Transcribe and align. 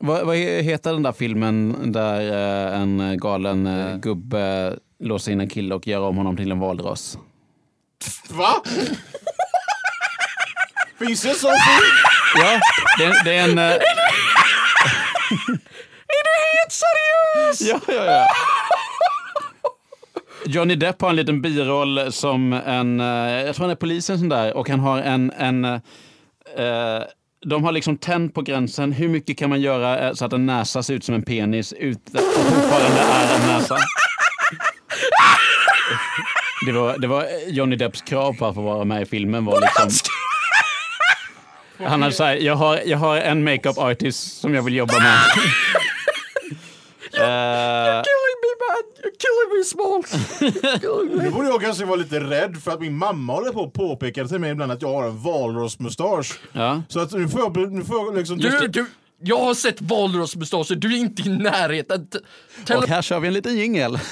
Vad, 0.00 0.26
vad 0.26 0.36
heter 0.36 0.92
den 0.92 1.02
där 1.02 1.12
filmen 1.12 1.76
där 1.92 2.20
eh, 2.20 2.80
en 2.80 3.18
galen 3.18 3.66
eh, 3.66 3.96
gubbe 3.96 4.76
låser 4.98 5.32
in 5.32 5.40
en 5.40 5.48
kille 5.48 5.74
och 5.74 5.86
gör 5.86 6.00
om 6.00 6.16
honom 6.16 6.36
till 6.36 6.52
en 6.52 6.58
valross? 6.58 7.18
Va? 8.30 8.62
Finns 10.98 11.22
det 11.22 11.28
en 11.28 11.34
sån 11.34 11.50
film? 11.50 11.92
Ja, 12.36 12.60
det, 12.98 13.20
det 13.24 13.36
är 13.36 13.44
en... 13.44 13.58
eh, 13.58 13.64
Är 16.08 16.22
du 16.24 16.30
helt 16.58 16.72
seriös? 16.72 17.60
Ja, 17.88 17.94
ja, 17.94 18.04
ja. 18.04 18.26
Johnny 20.46 20.74
Depp 20.74 21.00
har 21.00 21.10
en 21.10 21.16
liten 21.16 21.42
biroll 21.42 22.12
som 22.12 22.52
en, 22.52 23.00
eh, 23.00 23.06
jag 23.46 23.54
tror 23.54 23.64
han 23.64 23.70
är 23.70 23.74
polisen 23.74 24.18
sån 24.18 24.28
där, 24.28 24.56
och 24.56 24.68
han 24.68 24.80
har 24.80 24.98
en, 24.98 25.32
en 25.38 25.64
eh, 25.64 27.02
de 27.48 27.64
har 27.64 27.72
liksom 27.72 27.98
tänd 27.98 28.34
på 28.34 28.42
gränsen. 28.42 28.92
Hur 28.92 29.08
mycket 29.08 29.38
kan 29.38 29.50
man 29.50 29.60
göra 29.60 29.98
eh, 30.08 30.14
så 30.14 30.24
att 30.24 30.32
en 30.32 30.46
näsa 30.46 30.82
ser 30.82 30.94
ut 30.94 31.04
som 31.04 31.14
en 31.14 31.22
penis 31.22 31.72
utan 31.72 32.16
att 32.16 32.34
fortfarande 32.34 33.00
är 33.00 33.34
en 33.34 33.46
näsa? 33.46 33.78
Det 36.66 36.72
var, 36.72 36.98
det 36.98 37.06
var 37.06 37.26
Johnny 37.48 37.76
Depps 37.76 38.02
krav 38.02 38.32
på 38.32 38.46
att 38.46 38.54
få 38.54 38.62
vara 38.62 38.84
med 38.84 39.02
i 39.02 39.06
filmen. 39.06 39.44
Var 39.44 39.60
liksom, 39.60 39.90
han 41.78 42.02
hade 42.02 42.14
sagt, 42.14 42.42
jag 42.42 42.56
har, 42.56 42.80
jag 42.84 42.98
har 42.98 43.16
en 43.16 43.44
makeup 43.44 43.78
artist 43.78 44.40
som 44.40 44.54
jag 44.54 44.62
vill 44.62 44.74
jobba 44.74 44.94
med. 44.98 45.18
Killing 49.18 49.48
me 49.50 49.62
man, 49.82 50.02
you're 50.02 50.40
killing 50.40 50.48
me 50.48 50.54
Smalls. 50.80 50.80
Killing 50.80 51.24
Nu 51.24 51.30
borde 51.30 51.48
jag 51.48 51.60
kanske 51.60 51.84
vara 51.84 51.96
lite 51.96 52.20
rädd 52.20 52.56
för 52.62 52.70
att 52.70 52.80
min 52.80 52.96
mamma 52.98 53.32
håller 53.32 53.52
på 53.52 53.64
att 53.64 53.72
påpeka 53.72 54.24
till 54.26 54.38
mig 54.38 54.50
ibland 54.50 54.72
att 54.72 54.82
jag 54.82 54.88
har 54.92 55.04
en 55.04 55.22
valrossmustasch. 55.22 56.38
ja. 56.52 56.82
Så 56.88 57.00
att 57.00 57.12
nu 57.12 57.28
får 57.28 57.40
jag, 57.40 57.72
nu 57.72 57.84
får 57.84 57.96
jag 57.96 58.16
liksom... 58.16 58.38
Du, 58.38 58.68
du, 58.68 58.86
jag 59.22 59.38
har 59.38 59.54
sett 59.54 59.80
valrossmustascher, 59.80 60.74
du 60.74 60.94
är 60.94 60.98
inte 60.98 61.22
i 61.22 61.28
närheten. 61.28 62.06
T- 62.06 62.18
Tell 62.66 62.76
Och 62.78 62.88
här 62.88 63.02
kör 63.02 63.20
vi 63.20 63.28
en 63.28 63.34
liten 63.34 63.56
jingel. 63.56 63.98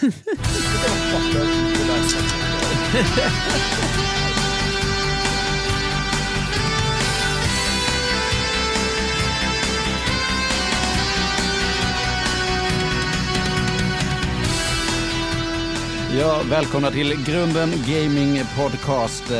Ja, 16.21 16.43
välkomna 16.51 16.91
till 16.91 17.25
Grunden 17.27 17.71
Gaming 17.87 18.41
Podcast 18.57 19.31
eh, 19.31 19.37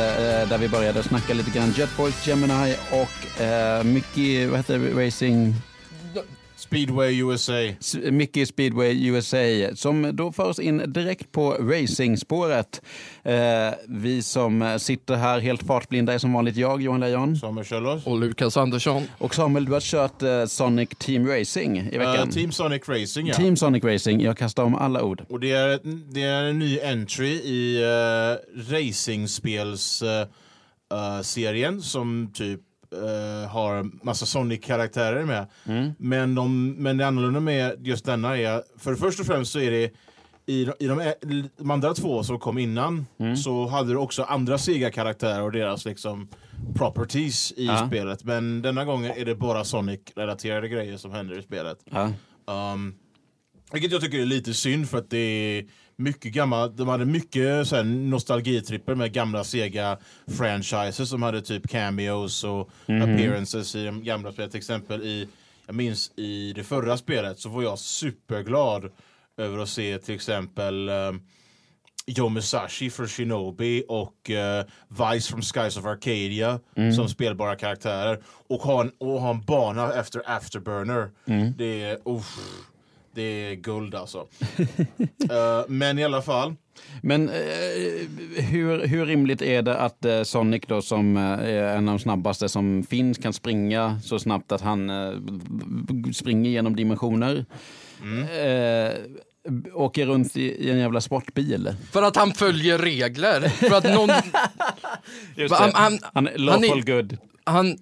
där 0.49 0.57
vi 0.57 0.69
började 0.69 1.03
snacka 1.03 1.33
lite 1.33 1.51
grann 1.51 1.71
Jetboys, 1.71 2.27
Gemini 2.27 2.75
och 2.91 3.41
eh, 3.41 3.83
Mickey, 3.83 4.45
vad 4.45 4.57
heter 4.59 4.79
det, 4.79 5.05
Racing? 5.07 5.55
Speedway 6.57 7.19
USA. 7.19 7.75
Mickey 8.11 8.45
Speedway 8.45 9.07
USA 9.07 9.75
som 9.75 10.15
då 10.15 10.31
för 10.31 10.43
oss 10.43 10.59
in 10.59 10.93
direkt 10.93 11.31
på 11.31 11.51
racingspåret. 11.51 12.81
Eh, 13.23 13.73
vi 13.87 14.21
som 14.21 14.77
sitter 14.79 15.15
här 15.15 15.39
helt 15.39 15.63
fartblinda 15.63 16.13
är 16.13 16.17
som 16.17 16.33
vanligt 16.33 16.55
jag, 16.55 16.81
Johan 16.81 16.99
Lejon. 16.99 17.35
Samuel 17.35 17.65
Kjellås. 17.65 18.05
Och 18.07 18.19
Lukas 18.19 18.57
Andersson. 18.57 19.03
Och 19.17 19.35
Samuel, 19.35 19.65
du 19.65 19.71
har 19.71 19.79
kört 19.79 20.21
eh, 20.21 20.45
Sonic 20.45 20.89
Team 20.89 21.27
Racing 21.27 21.77
i 21.77 21.97
veckan. 21.97 22.27
Uh, 22.27 22.33
Team 22.33 22.51
Sonic 22.51 22.89
Racing 22.89 23.27
ja. 23.27 23.33
Team 23.33 23.55
Sonic 23.57 23.83
Racing, 23.83 24.21
jag 24.21 24.37
kastar 24.37 24.63
om 24.63 24.75
alla 24.75 25.03
ord. 25.03 25.21
Och 25.29 25.39
det 25.39 25.51
är, 25.51 25.79
det 26.13 26.23
är 26.23 26.43
en 26.43 26.59
ny 26.59 26.79
entry 26.79 27.31
i 27.31 27.83
uh, 27.83 28.37
racingspels 28.71 30.03
uh, 30.03 30.09
uh, 30.09 31.21
serien 31.21 31.81
som 31.81 32.31
typ 32.33 32.61
uh, 32.95 33.47
har 33.47 34.05
massa 34.05 34.25
Sonic-karaktärer 34.25 35.25
med. 35.25 35.47
Men, 35.97 36.35
de, 36.35 36.71
men 36.71 36.97
det 36.97 37.07
annorlunda 37.07 37.39
med 37.39 37.87
just 37.87 38.05
denna 38.05 38.37
är, 38.37 38.63
för 38.77 38.95
först 38.95 39.19
och 39.19 39.25
främst 39.25 39.51
så 39.51 39.59
är 39.59 39.71
det 39.71 39.91
i, 40.47 40.61
i 40.79 40.87
de, 40.87 41.13
de 41.57 41.71
andra 41.71 41.93
två 41.93 42.23
som 42.23 42.39
kom 42.39 42.57
innan 42.57 43.05
så 43.43 43.67
hade 43.67 43.89
du 43.89 43.97
också 43.97 44.23
andra 44.23 44.57
Sega-karaktärer 44.57 45.41
och 45.41 45.51
deras 45.51 45.85
liksom 45.85 46.27
properties 46.75 47.51
i 47.57 47.65
Ja. 47.65 47.87
spelet. 47.87 48.23
Men 48.23 48.61
denna 48.61 48.85
gången 48.85 49.11
är 49.17 49.25
det 49.25 49.35
bara 49.35 49.63
Sonic-relaterade 49.63 50.67
grejer 50.67 50.97
som 50.97 51.11
händer 51.11 51.39
i 51.39 51.41
spelet. 51.41 51.77
Ja. 51.91 52.11
Um, 52.73 52.95
vilket 53.71 53.91
jag 53.91 54.01
tycker 54.01 54.19
är 54.19 54.25
lite 54.25 54.53
synd 54.53 54.89
för 54.89 54.97
att 54.97 55.09
det 55.09 55.17
är 55.17 55.65
mycket 55.95 56.33
gammalt. 56.33 56.77
De 56.77 56.87
hade 56.87 57.05
mycket 57.05 57.67
så 57.67 57.75
här, 57.75 57.83
nostalgitripper 57.83 58.95
med 58.95 59.13
gamla 59.13 59.43
Sega-franchises 59.43 61.05
som 61.09 61.23
hade 61.23 61.41
typ 61.41 61.69
cameos 61.69 62.43
och 62.43 62.69
appearances 62.85 63.75
i 63.75 63.85
de 63.85 64.03
gamla 64.03 64.31
spelen. 64.31 64.49
Till 64.49 64.57
exempel 64.57 65.01
i, 65.01 65.27
jag 65.65 65.75
minns 65.75 66.11
i 66.15 66.53
det 66.53 66.63
förra 66.63 66.97
spelet 66.97 67.39
så 67.39 67.49
var 67.49 67.63
jag 67.63 67.79
superglad 67.79 68.91
över 69.37 69.59
att 69.59 69.69
se 69.69 69.97
till 69.97 70.15
exempel 70.15 70.89
um, 70.89 71.21
Joe 72.07 72.29
Musashi 72.29 72.89
för 72.89 73.07
Shinobi 73.07 73.83
och 73.87 74.29
eh, 74.29 74.65
Vice 74.87 75.31
from 75.31 75.41
Skies 75.41 75.77
of 75.77 75.85
Arcadia 75.85 76.59
som 76.95 77.09
spelbara 77.09 77.55
karaktärer. 77.55 78.23
Och 78.47 78.61
ha 78.61 78.81
en, 78.81 78.91
och 78.97 79.21
ha 79.21 79.29
en 79.29 79.41
bana 79.41 79.93
efter 79.93 80.21
Afterburner. 80.25 81.09
Det 81.57 81.83
är... 81.83 81.97
uff, 82.05 82.39
det 83.15 83.21
är 83.51 83.55
guld 83.55 83.95
alltså. 83.95 84.27
Eh, 85.31 85.63
men 85.67 85.99
i 85.99 86.03
alla 86.03 86.21
fall. 86.21 86.55
Men 87.01 87.29
eh, 87.29 87.35
hur, 88.43 88.87
hur 88.87 89.05
rimligt 89.05 89.41
är 89.41 89.61
det 89.61 89.77
att 89.77 90.05
eh, 90.05 90.23
Sonic 90.23 90.63
då 90.67 90.81
som 90.81 91.17
eh, 91.17 91.23
är 91.23 91.77
en 91.77 91.89
av 91.89 91.95
de 91.95 91.99
snabbaste 91.99 92.49
som 92.49 92.83
finns 92.83 93.17
kan 93.17 93.33
springa 93.33 93.99
så 94.03 94.19
snabbt 94.19 94.51
att 94.51 94.61
han 94.61 94.89
eh, 94.89 95.13
springer 96.13 96.49
genom 96.49 96.75
dimensioner? 96.75 97.45
Eh, 98.03 98.93
åker 99.73 100.05
runt 100.05 100.37
i, 100.37 100.71
en 100.71 100.79
jävla 100.79 101.01
sportbil. 101.01 101.75
För 101.91 102.03
att 102.03 102.15
han 102.15 102.33
följer 102.33 102.77
regler. 102.77 103.41
För 103.49 103.75
att 103.77 103.83
någon, 103.95 104.09
Just 105.35 105.55
det. 105.55 105.61
han- 105.61 105.71
han, 105.73 105.99
han- 106.13 106.27
är 106.27 106.37
lawful 106.37 106.69
han 106.69 106.81
good. 106.85 107.17
han, 107.43 107.77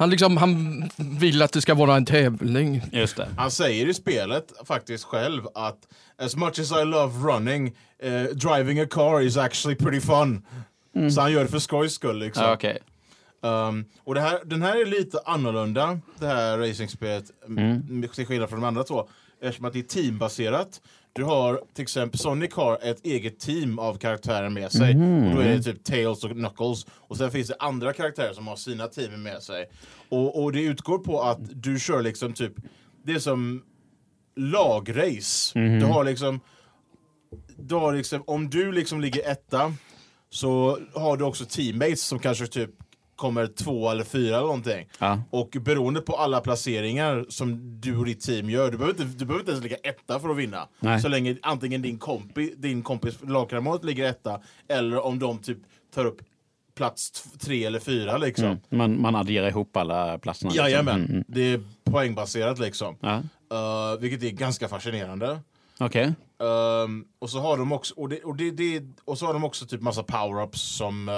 han, 0.00 0.10
liksom, 0.10 0.36
han 0.36 0.84
vill 0.96 1.42
att 1.42 1.52
det 1.52 1.60
ska 1.60 1.74
vara 1.74 1.96
en 1.96 2.04
tävling. 2.04 2.82
Just 2.92 3.16
det. 3.16 3.28
Han 3.36 3.50
säger 3.50 3.88
i 3.88 3.94
spelet 3.94 4.52
faktiskt 4.64 5.04
själv 5.04 5.42
att 5.54 5.78
as 6.18 6.36
much 6.36 6.58
as 6.58 6.72
I 6.72 6.84
love 6.84 7.32
running, 7.32 7.76
eh, 8.02 8.22
driving 8.22 8.80
a 8.80 8.86
car 8.90 9.20
is 9.20 9.36
actually 9.36 9.76
pretty 9.76 10.00
fun. 10.00 10.46
Så 11.10 11.20
han 11.20 11.32
gör 11.32 11.42
det 11.42 11.50
för 11.50 11.58
skojs 11.58 11.94
skull 11.94 12.18
liksom. 12.18 12.44
Ja, 12.44 12.52
okej. 12.52 12.78
Um, 13.42 13.84
och 14.04 14.14
det 14.14 14.20
här, 14.20 14.40
den 14.44 14.62
här 14.62 14.80
är 14.80 14.86
lite 14.86 15.20
annorlunda, 15.24 16.00
det 16.18 16.26
här 16.26 16.58
racingspelet, 16.58 17.24
mm. 17.46 18.08
till 18.14 18.26
skillnad 18.26 18.48
från 18.48 18.60
de 18.60 18.66
andra 18.66 18.84
två. 18.84 19.08
Eftersom 19.42 19.64
att 19.64 19.72
det 19.72 19.78
är 19.78 19.82
teambaserat. 19.82 20.80
Du 21.12 21.24
har 21.24 21.60
till 21.74 21.82
exempel, 21.82 22.18
Sonic 22.20 22.54
har 22.54 22.78
ett 22.82 23.06
eget 23.06 23.40
team 23.40 23.78
av 23.78 23.94
karaktärer 23.98 24.48
med 24.48 24.72
sig. 24.72 24.94
Och 25.28 25.34
då 25.34 25.40
är 25.40 25.48
det 25.56 25.62
typ 25.62 25.84
Tails 25.84 26.24
och 26.24 26.30
Knuckles. 26.30 26.86
Och 26.90 27.16
sen 27.16 27.30
finns 27.30 27.48
det 27.48 27.56
andra 27.58 27.92
karaktärer 27.92 28.32
som 28.32 28.46
har 28.46 28.56
sina 28.56 28.86
team 28.86 29.22
med 29.22 29.42
sig. 29.42 29.70
Och, 30.08 30.42
och 30.42 30.52
det 30.52 30.62
utgår 30.62 30.98
på 30.98 31.22
att 31.22 31.38
du 31.62 31.78
kör 31.80 32.02
liksom 32.02 32.32
typ, 32.32 32.52
det 33.04 33.12
är 33.12 33.18
som 33.18 33.62
lagrace. 34.36 35.58
Du 35.80 35.84
har 35.86 36.04
liksom, 36.04 36.40
du 37.56 37.74
har 37.74 37.92
liksom, 37.92 38.22
om 38.26 38.50
du 38.50 38.72
liksom 38.72 39.00
ligger 39.00 39.30
etta 39.30 39.74
så 40.30 40.78
har 40.94 41.16
du 41.16 41.24
också 41.24 41.44
teammates 41.44 42.02
som 42.02 42.18
kanske 42.18 42.46
typ 42.46 42.70
kommer 43.20 43.46
två 43.46 43.90
eller 43.90 44.04
fyra 44.04 44.36
eller 44.36 44.46
någonting. 44.46 44.88
Ja. 44.98 45.22
Och 45.30 45.56
beroende 45.60 46.00
på 46.00 46.16
alla 46.16 46.40
placeringar 46.40 47.26
som 47.28 47.80
du 47.80 47.96
och 47.96 48.06
ditt 48.06 48.20
team 48.20 48.50
gör, 48.50 48.70
du 48.70 48.78
behöver 48.78 49.02
inte, 49.02 49.18
du 49.18 49.24
behöver 49.24 49.40
inte 49.40 49.50
ens 49.52 49.62
ligga 49.64 49.76
etta 49.76 50.20
för 50.20 50.28
att 50.28 50.36
vinna. 50.36 50.68
Nej. 50.80 51.00
Så 51.00 51.08
länge 51.08 51.36
antingen 51.42 51.82
din, 51.82 51.98
kompi, 51.98 52.54
din 52.56 52.82
kompis 52.82 53.18
lagkamrat 53.22 53.84
ligger 53.84 54.04
etta, 54.10 54.40
eller 54.68 55.04
om 55.04 55.18
de 55.18 55.38
typ 55.38 55.58
tar 55.94 56.04
upp 56.04 56.20
plats 56.74 57.24
tre 57.38 57.64
eller 57.64 57.80
fyra 57.80 58.16
liksom. 58.18 58.44
Mm. 58.46 58.58
Man, 58.68 59.00
man 59.00 59.16
adderar 59.16 59.48
ihop 59.48 59.76
alla 59.76 60.18
platserna. 60.18 60.50
liksom. 60.50 60.64
Jajamän, 60.64 61.00
Mm, 61.00 61.10
mm. 61.10 61.24
det 61.28 61.40
är 61.52 61.60
poängbaserat 61.84 62.58
liksom. 62.58 62.96
Ja. 63.00 63.22
Uh, 63.52 64.00
vilket 64.00 64.22
är 64.22 64.30
ganska 64.30 64.68
fascinerande. 64.68 65.40
Okej. 65.78 66.12
Ehm, 66.42 67.04
och 67.18 67.30
så 67.30 67.40
har 67.40 67.58
de 67.58 67.72
också 67.72 67.94
och, 67.96 68.08
det, 68.08 68.20
och, 68.24 68.36
det, 68.36 68.50
det, 68.50 68.82
och 69.04 69.18
så 69.18 69.26
har 69.26 69.32
de 69.32 69.44
också 69.44 69.66
typ 69.66 69.80
massa 69.80 70.02
power-ups 70.02 70.56
som 70.56 71.08
uh, 71.08 71.14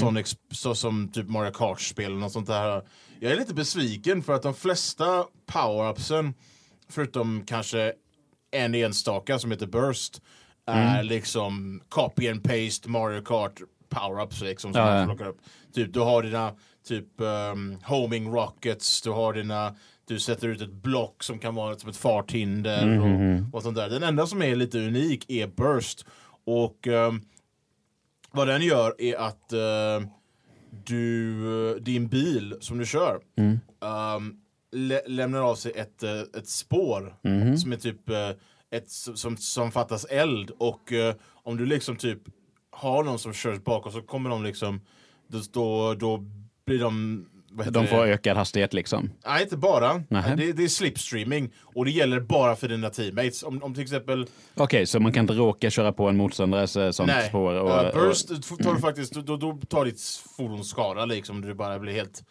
Sonic, 0.00 0.36
så, 0.50 0.74
som 0.74 1.08
typ 1.08 1.28
Mario 1.28 1.50
Kart-spel 1.50 2.22
och 2.22 2.32
sånt 2.32 2.46
där. 2.46 2.82
Jag 3.20 3.32
är 3.32 3.36
lite 3.36 3.54
besviken 3.54 4.22
för 4.22 4.32
att 4.34 4.42
de 4.42 4.54
flesta 4.54 5.24
power-upsen, 5.46 6.34
förutom 6.88 7.44
kanske 7.46 7.92
en 8.50 8.74
enstaka 8.74 9.38
som 9.38 9.50
heter 9.50 9.66
Burst, 9.66 10.22
är 10.66 11.02
liksom 11.02 11.80
copy 11.88 12.28
and 12.28 12.44
paste 12.44 12.88
Mario 12.88 13.22
Kart 13.22 13.60
power-ups 13.88 14.44
liksom 14.44 14.72
som 14.72 14.82
Ja, 14.82 15.16
ja. 15.18 15.26
upp. 15.26 15.38
Typ 15.74 15.92
du 15.92 16.00
har 16.00 16.22
dina 16.22 16.52
typ 16.88 17.20
um, 17.20 17.78
homing 17.84 18.28
rockets, 18.28 19.02
du 19.02 19.10
har 19.10 19.32
dina 19.32 19.74
du 20.08 20.20
sätter 20.20 20.48
ut 20.48 20.60
ett 20.60 20.72
block 20.72 21.22
som 21.22 21.38
kan 21.38 21.54
vara 21.54 21.78
som 21.78 21.90
ett 21.90 21.96
farthinder 21.96 23.00
och, 23.00 23.54
och 23.54 23.62
sånt 23.62 23.76
där. 23.76 23.90
Den 23.90 24.02
enda 24.02 24.26
som 24.26 24.42
är 24.42 24.56
lite 24.56 24.78
unik 24.78 25.30
är 25.30 25.46
Burst. 25.46 26.04
Och 26.44 26.86
ehm, 26.86 27.20
vad 28.36 28.48
den 28.48 28.62
gör 28.62 28.94
är 28.98 29.16
att 29.16 29.52
ehm, 29.52 30.06
du, 30.84 31.78
din 31.80 32.08
bil 32.08 32.54
som 32.60 32.78
du 32.78 32.86
kör, 32.86 33.20
ehm, 33.82 34.36
lä 34.72 35.00
lämnar 35.06 35.40
av 35.42 35.54
sig 35.54 35.72
ett, 35.72 36.02
eh, 36.02 36.20
ett 36.20 36.48
spår 36.48 37.16
Mhm. 37.22 37.56
som 37.56 37.72
är 37.72 37.76
typ 37.76 38.10
eh, 38.10 38.30
ett 38.70 38.90
som, 38.90 39.36
som 39.36 39.72
fattas 39.72 40.04
eld 40.04 40.50
och 40.58 40.92
eh, 40.92 41.14
om 41.32 41.56
du 41.56 41.66
liksom 41.66 41.96
typ 41.96 42.18
har 42.70 43.04
någon 43.04 43.18
som 43.18 43.32
kör 43.32 43.56
bakom 43.58 43.92
så 43.92 44.02
kommer 44.02 44.30
de 44.30 44.44
liksom 44.44 44.80
då, 45.52 45.94
då 45.94 46.24
blir 46.66 46.78
de 46.80 47.26
De 47.64 47.70
det? 47.82 47.86
får 47.86 48.06
ökad 48.06 48.36
hastighet 48.36 48.74
liksom. 48.74 49.10
Nej, 49.26 49.42
inte 49.42 49.56
bara. 49.56 49.94
Det, 50.36 50.52
det 50.52 50.64
är 50.64 50.68
slipstreaming 50.68 51.50
och 51.62 51.84
det 51.84 51.90
gäller 51.90 52.20
bara 52.20 52.56
för 52.56 52.68
dina 52.68 52.90
teammates. 52.90 53.42
Om, 53.42 53.62
om 53.62 53.74
till 53.74 53.82
exempel 53.82 54.26
Okej, 54.54 54.86
så 54.86 55.00
man 55.00 55.12
kan 55.12 55.20
inte 55.24 55.34
råka 55.34 55.70
köra 55.70 55.92
på 55.92 56.08
en 56.08 56.16
motståndares 56.16 56.76
eh, 56.76 56.90
sånt 56.90 57.06
Nej, 57.06 57.28
spår? 57.28 57.54
Och, 57.54 57.84
uh, 57.84 57.92
burst 58.08 58.30
och, 58.30 58.58
tar 58.58 58.74
du 58.74 58.80
faktiskt, 58.80 59.12
då, 59.12 59.36
då 59.36 59.58
tar 59.68 59.84
ditt 59.84 60.00
fordon 60.36 60.64
skada 60.64 61.04
liksom. 61.04 61.40
Du 61.40 61.54
bara 61.54 61.78
blir 61.78 61.92
helt 61.92 62.22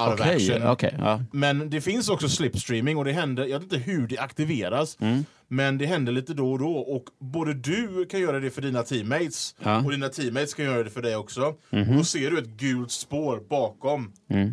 out 0.00 0.08
of 0.14 0.20
Okej, 0.20 0.34
action. 0.36 0.70
okej, 0.70 0.94
ja. 0.98 1.20
Men 1.32 1.70
det 1.70 1.80
finns 1.80 2.08
också 2.08 2.28
slipstreaming 2.28 2.96
och 2.96 3.04
det 3.04 3.12
händer, 3.12 3.44
jag 3.46 3.60
vet 3.60 3.72
inte 3.72 3.90
hur 3.90 4.06
det 4.06 4.18
aktiveras, 4.18 4.96
Mm. 5.00 5.24
men 5.48 5.78
det 5.78 5.86
händer 5.86 6.12
lite 6.12 6.34
då 6.34 6.52
och 6.52 6.58
då 6.58 6.72
och 6.76 7.04
både 7.20 7.54
du 7.54 8.06
kan 8.10 8.20
göra 8.20 8.40
det 8.40 8.50
för 8.50 8.62
dina 8.62 8.82
teammates 8.82 9.54
Ja. 9.62 9.84
Och 9.84 9.90
dina 9.90 10.08
teammates 10.08 10.54
kan 10.54 10.64
göra 10.64 10.82
det 10.82 10.90
för 10.90 11.02
dig 11.02 11.16
också. 11.16 11.42
Och 11.70 11.94
då 11.96 12.04
ser 12.04 12.30
du 12.30 12.38
ett 12.38 12.46
gult 12.48 12.90
spår 12.90 13.42
bakom 13.50 14.12
Mm. 14.30 14.52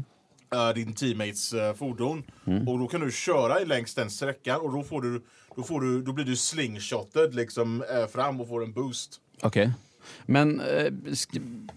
Eh, 0.53 0.69
din 0.75 0.93
teammates 0.93 1.53
eh, 1.53 1.73
fordon 1.73 2.23
och 2.67 2.79
då 2.79 2.87
kan 2.87 3.01
du 3.01 3.11
köra 3.11 3.59
längs 3.59 3.95
den 3.95 4.09
sträckan 4.09 4.61
och 4.61 4.71
då 4.73 4.83
får 4.83 5.01
du 5.01 5.21
då, 5.55 5.63
får 5.63 5.81
du, 5.81 6.01
då 6.01 6.13
blir 6.13 6.25
du 6.25 6.35
slingshotted 6.35 7.35
liksom 7.35 7.83
eh, 7.83 8.07
fram 8.07 8.41
och 8.41 8.47
får 8.47 8.63
en 8.63 8.73
boost. 8.73 9.19
Okej. 9.41 9.71
Men 10.25 10.59
eh, 10.59 10.91
sk- 10.91 11.69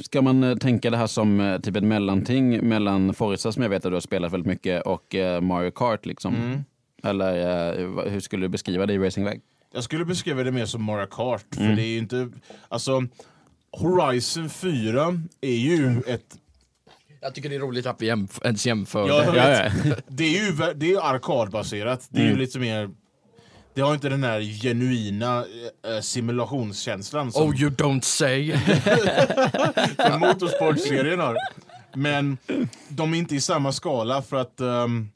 ska 0.00 0.22
man 0.22 0.58
tänka 0.58 0.90
det 0.90 0.96
här 0.96 1.06
som 1.06 1.58
typ 1.62 1.76
ett 1.76 1.84
mellanting 1.84 2.68
mellan 2.68 3.14
Forza 3.14 3.52
som 3.52 3.62
jag 3.62 3.70
vet 3.70 3.84
att 3.84 3.90
du 3.90 3.96
har 3.96 4.00
spelat 4.00 4.32
väldigt 4.32 4.46
mycket 4.46 4.82
och 4.86 5.14
Mario 5.42 5.70
Kart 5.70 6.06
liksom? 6.06 6.34
Mm. 6.34 6.64
Eller 7.02 8.08
hur 8.10 8.20
skulle 8.20 8.44
du 8.44 8.48
beskriva 8.48 8.86
det 8.86 8.92
i 8.94 8.98
racingväg? 8.98 9.40
Jag 9.74 9.84
skulle 9.84 10.04
beskriva 10.04 10.42
det 10.42 10.52
mer 10.52 10.66
som 10.66 10.82
Mario 10.84 11.06
Kart, 11.06 11.44
för 11.54 11.62
Mm. 11.62 11.76
det 11.76 11.82
är 11.82 11.86
ju 11.86 11.98
inte... 11.98 12.28
Alltså, 12.68 13.06
Horizon 13.70 14.48
4 14.50 15.20
är 15.40 15.54
ju 15.56 16.00
ett... 16.06 16.38
Jag 17.22 17.34
tycker 17.34 17.48
det 17.48 17.54
är 17.54 17.60
roligt 17.60 17.86
att 17.86 18.02
vi 18.02 18.06
jämf 18.06 18.38
ens 18.44 18.66
jämför. 18.66 19.08
Ja, 19.08 19.32
det. 19.32 19.72
Det 20.08 20.24
är 20.24 20.46
ju 20.46 20.72
det 20.74 20.92
är 20.92 21.00
arkadbaserat. 21.14 22.06
Det 22.10 22.18
är 22.20 22.24
Mm. 22.24 22.34
ju 22.34 22.40
lite 22.44 22.58
mer... 22.58 22.90
Det 23.74 23.80
har 23.80 23.94
inte 23.94 24.08
den 24.08 24.24
här 24.24 24.40
genuina 24.62 25.44
eh, 25.86 26.00
simulationskänslan 26.00 27.32
som 27.32 27.42
Oh 27.48 27.60
you 27.60 27.70
don't 27.70 28.00
say. 28.00 28.52
som 30.10 30.20
motorsportserien 30.20 31.20
har. 31.20 31.36
Men 31.94 32.38
de 32.88 33.14
är 33.14 33.18
inte 33.18 33.34
i 33.34 33.40
samma 33.40 33.72
skala 33.72 34.22
för 34.22 34.36
att 34.36 34.60
ehm, 34.60 35.08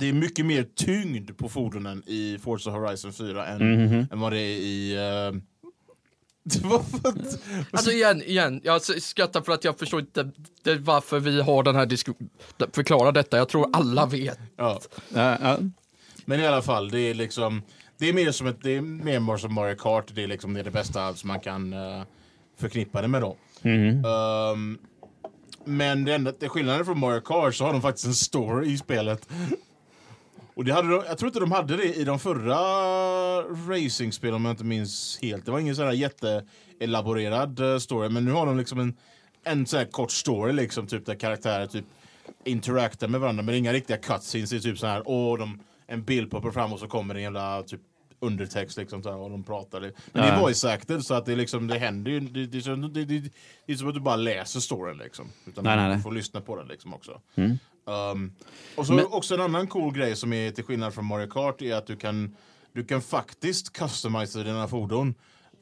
det 0.00 0.08
är 0.08 0.12
mycket 0.12 0.46
mer 0.46 0.66
tyngd 0.76 1.36
på 1.38 1.48
fordonen 1.48 2.02
i 2.06 2.38
Forza 2.42 2.70
Horizon 2.70 3.12
4 3.12 3.46
än, 3.46 3.84
Mhm. 3.86 4.06
än 4.12 4.20
vad 4.20 4.32
det 4.32 4.38
är 4.40 4.58
i... 4.58 4.96
Uh, 5.32 5.40
Alltså 7.70 7.90
igen, 7.90 8.22
igen, 8.22 8.60
jag 8.64 8.82
skrattar 8.82 9.42
för 9.42 9.52
att 9.52 9.64
jag 9.64 9.78
förstår 9.78 10.00
inte 10.00 10.30
det, 10.62 10.74
varför 10.74 11.20
vi 11.20 11.40
har 11.40 11.62
den 11.62 11.76
här 11.76 11.86
diskussionen. 11.86 12.30
Förklara 12.72 13.12
detta, 13.12 13.36
jag 13.36 13.48
tror 13.48 13.70
alla 13.72 14.06
vet. 14.06 14.38
ja. 14.56 14.80
Ja, 15.14 15.38
ja. 15.40 15.58
Men 16.24 16.40
i 16.40 16.46
alla 16.46 16.62
fall, 16.62 16.90
det 16.90 17.00
är 17.00 17.14
liksom... 17.14 17.62
Det 17.98 18.08
är 18.08 18.12
mer 18.12 18.32
som, 18.32 18.46
ett, 18.46 18.62
det 18.62 18.70
är 18.70 18.80
mer 18.80 19.36
som 19.36 19.54
Mario 19.54 19.76
Kart. 19.76 20.04
Det 20.14 20.22
är 20.22 20.26
liksom 20.26 20.54
det, 20.54 20.60
är 20.60 20.64
det 20.64 20.70
bästa 20.70 21.14
som 21.14 21.28
man 21.28 21.40
kan 21.40 21.72
uh, 21.72 22.02
förknippa 22.58 23.02
det 23.02 23.08
med 23.08 23.22
då. 23.22 23.36
Mhm. 23.62 24.04
Ehm, 24.04 24.78
men 25.64 26.04
det 26.04 26.14
enda, 26.14 26.32
det 26.40 26.48
skillnaden 26.48 26.84
från 26.84 26.98
Mario 26.98 27.20
Kart 27.20 27.54
så 27.54 27.64
har 27.64 27.72
de 27.72 27.82
faktiskt 27.82 28.06
en 28.06 28.14
story 28.14 28.72
i 28.72 28.78
spelet. 28.78 29.28
Och 30.54 30.64
det 30.64 30.72
hade 30.72 30.88
de, 30.88 31.02
jag 31.06 31.18
tror 31.18 31.28
inte 31.28 31.40
de 31.40 31.52
hade 31.52 31.76
det 31.76 31.94
i 31.94 32.04
de 32.04 32.18
förra 32.18 32.56
racingspelen 33.42 34.34
om 34.34 34.44
jag 34.44 34.52
inte 34.52 34.64
minns 34.64 35.18
helt. 35.22 35.44
Det 35.44 35.50
var 35.52 35.58
ingen 35.58 35.76
sån 35.76 35.84
här 35.86 35.92
jätteelaborerad 35.92 37.60
eh, 37.60 37.78
story, 37.78 38.08
men 38.08 38.24
nu 38.24 38.30
har 38.32 38.46
de 38.46 38.58
liksom 38.58 38.78
en, 38.80 38.96
en 39.44 39.66
sån 39.66 39.78
här 39.78 39.86
kort 39.86 40.10
story 40.10 40.52
liksom, 40.52 40.86
typ 40.86 41.06
där 41.06 41.14
karaktärer 41.14 41.66
typ 41.66 41.84
interaktar 42.44 43.08
med 43.08 43.20
varandra, 43.20 43.42
men 43.42 43.54
inga 43.54 43.72
riktiga 43.72 43.96
cutscenes. 43.96 44.50
Det 44.50 44.56
är 44.56 44.60
typ 44.60 44.78
så 44.78 44.86
här, 44.86 45.02
åh, 45.06 45.38
de, 45.38 45.60
en 45.86 46.04
bild 46.04 46.30
poppar 46.30 46.50
fram 46.50 46.72
och 46.72 46.78
så 46.78 46.86
kommer 46.86 47.14
det 47.14 47.20
en 47.20 47.24
jävla 47.24 47.62
typ 47.62 47.80
undertext 48.20 48.76
liksom 48.78 49.02
så 49.02 49.10
här, 49.10 49.18
och 49.18 49.30
de 49.30 49.44
pratar. 49.44 49.80
Men 49.80 49.92
det 50.12 50.20
är 50.20 50.34
Ja. 50.34 50.40
voice 50.40 50.64
acted 50.64 51.04
så 51.04 51.14
att 51.14 51.26
det 51.26 51.36
liksom, 51.36 51.66
det 51.66 51.78
händer 51.78 52.10
ju, 52.10 52.20
det, 52.20 52.46
det, 52.46 52.76
det, 52.88 53.04
det, 53.04 53.72
är 53.72 53.76
som 53.76 53.88
att 53.88 53.94
du 53.94 54.00
bara 54.00 54.16
läser 54.16 54.60
storyn 54.60 54.96
liksom. 54.98 55.26
Utan 55.46 55.64
Nej, 55.64 55.76
du 55.76 55.82
nej, 55.82 55.90
nej. 55.90 56.02
får 56.02 56.12
lyssna 56.12 56.40
på 56.40 56.56
den 56.56 56.68
liksom 56.68 56.94
också. 56.94 57.20
Mm. 57.34 57.58
Um, 57.86 58.32
och 58.76 58.86
så 58.86 58.92
Men- 58.92 59.06
också 59.06 59.34
en 59.34 59.40
annan 59.40 59.66
cool 59.66 59.94
grej 59.94 60.16
som 60.16 60.32
är 60.32 60.50
till 60.50 60.64
skillnad 60.64 60.94
från 60.94 61.04
Mario 61.04 61.26
Kart 61.30 61.62
är 61.62 61.74
att 61.74 61.86
du 61.86 61.96
kan, 61.96 62.36
du 62.72 62.84
kan 62.84 63.02
faktiskt 63.02 63.72
customisa 63.72 64.38
dina 64.42 64.68
fordon 64.68 65.14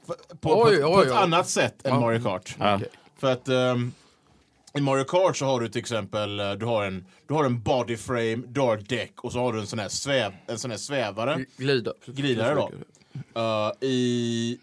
f- 0.09 0.15
på, 0.41 0.63
Oj, 0.63 0.77
på, 0.77 0.83
på 0.83 0.95
oj, 0.95 1.07
ett 1.07 1.13
oj. 1.13 1.17
annat 1.19 1.49
sätt 1.49 1.87
än 1.87 1.95
Ja. 1.95 2.01
Mario 2.01 2.23
Kart. 2.23 2.57
Ja. 2.59 2.75
Okej. 2.77 2.89
För 3.19 3.33
att 3.33 3.49
ehm, 3.49 3.93
i 4.75 4.81
Mario 4.81 5.05
Kart 5.05 5.37
så 5.37 5.45
har 5.45 5.61
du 5.61 5.69
till 5.69 5.81
exempel 5.81 6.41
eh, 6.41 6.53
du 6.53 6.67
har 6.67 6.85
en, 6.85 7.07
du 7.27 7.35
har 7.35 7.45
en 7.45 7.63
body 7.63 7.97
frame, 7.97 8.37
du 8.49 8.61
har 8.61 8.77
däck 8.77 9.25
och 9.25 9.33
så 9.33 9.39
har 9.39 9.53
du 9.53 9.61
en 9.61 9.67
sån 9.67 9.79
här, 9.79 9.89
sväv, 9.89 10.33
en 10.47 10.59
sån 10.59 10.71
här 10.71 10.79
svävare. 10.79 11.45
Glida. 11.57 11.93
Glidare 12.07 12.55
då. 12.55 12.71
Uh, 13.41 13.73
i, 13.81 14.59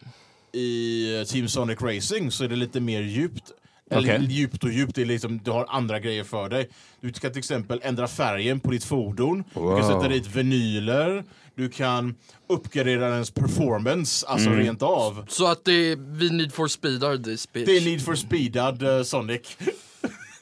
I 0.51 1.25
Team 1.27 1.47
Sonic 1.47 1.81
Racing 1.81 2.31
så 2.31 2.43
är 2.43 2.47
det 2.47 2.55
lite 2.55 2.79
mer 2.79 3.01
djupt. 3.01 3.51
Eller 3.89 4.15
Okej. 4.17 4.27
djupt 4.29 4.63
och 4.63 4.71
djupt, 4.71 4.95
det 4.95 5.01
är 5.01 5.05
liksom, 5.05 5.37
du 5.43 5.51
har 5.51 5.65
andra 5.69 5.99
grejer 5.99 6.23
för 6.23 6.49
dig. 6.49 6.69
Du 7.01 7.11
kan 7.11 7.31
till 7.31 7.39
exempel 7.39 7.79
ändra 7.83 8.07
färgen 8.07 8.59
på 8.59 8.71
ditt 8.71 8.83
fordon, 8.83 9.43
du 9.53 9.59
Wow. 9.59 9.79
kan 9.79 9.87
sätta 9.87 10.07
dit 10.07 10.27
vinyler, 10.35 11.23
du 11.55 11.69
kan 11.69 12.15
uppgradera 12.49 13.09
dens 13.09 13.31
performance, 13.31 14.27
alltså 14.27 14.49
Mm. 14.49 14.59
rent 14.59 14.81
av. 14.81 15.25
Så 15.29 15.47
att 15.47 15.65
det 15.65 15.71
är, 15.91 15.95
vi 16.17 16.29
need 16.29 16.53
for 16.53 16.67
speed 16.67 17.03
are 17.03 17.17
this 17.17 17.51
bitch. 17.53 17.65
Det 17.65 17.77
är 17.77 17.81
Need 17.81 18.01
for 18.05 18.15
Speedad 18.15 18.97
eh, 18.97 19.03
Sonic. 19.03 19.41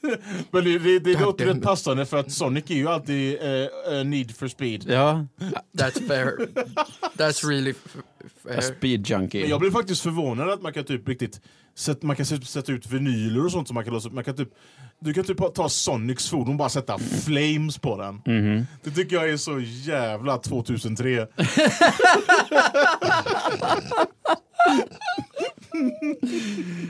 Men 0.51 0.63
det, 0.63 0.79
det, 0.79 0.99
det 0.99 1.19
låter 1.19 1.45
rätt 1.45 1.61
passande 1.61 2.05
för 2.05 2.17
att 2.17 2.31
Sonic 2.31 2.63
är 2.71 2.75
ju 2.75 2.87
alltid 2.87 3.37
eh, 3.41 4.03
Need 4.05 4.35
for 4.35 4.47
Speed. 4.47 4.83
ja. 4.89 5.25
That's 5.77 6.07
fair. 6.07 6.31
That's 7.17 7.47
really 7.49 7.69
f- 7.85 7.95
A 7.97 8.01
fair. 8.49 8.61
speed 8.61 9.07
junkie. 9.09 9.41
Men 9.41 9.49
jag 9.49 9.59
blev 9.59 9.71
faktiskt 9.71 10.01
förvånad 10.01 10.49
att 10.49 10.61
man 10.61 10.73
kan 10.73 10.83
typ 10.83 11.07
riktigt 11.07 11.41
sätt, 11.75 12.03
man 12.03 12.15
kan 12.15 12.25
sätta, 12.25 12.71
ut 12.71 12.87
vinyler 12.87 13.45
och 13.45 13.51
sånt 13.51 13.67
som 13.67 13.75
man 13.75 13.83
kan 13.83 13.93
låsa 13.93 14.07
upp. 14.07 14.13
Man 14.13 14.23
kan 14.23 14.35
typ, 14.35 14.49
du 14.99 15.13
kan 15.13 15.23
typ 15.23 15.53
ta 15.55 15.69
Sonics 15.69 16.29
fordon 16.29 16.49
och 16.49 16.55
bara 16.55 16.69
sätta 16.69 16.97
flames 16.99 17.77
på 17.77 17.97
den. 18.01 18.21
Mhm. 18.25 18.65
Det 18.83 18.91
tycker 18.91 19.15
jag 19.15 19.29
är 19.29 19.37
så 19.37 19.59
jävla 19.59 20.37
2003. 20.37 21.27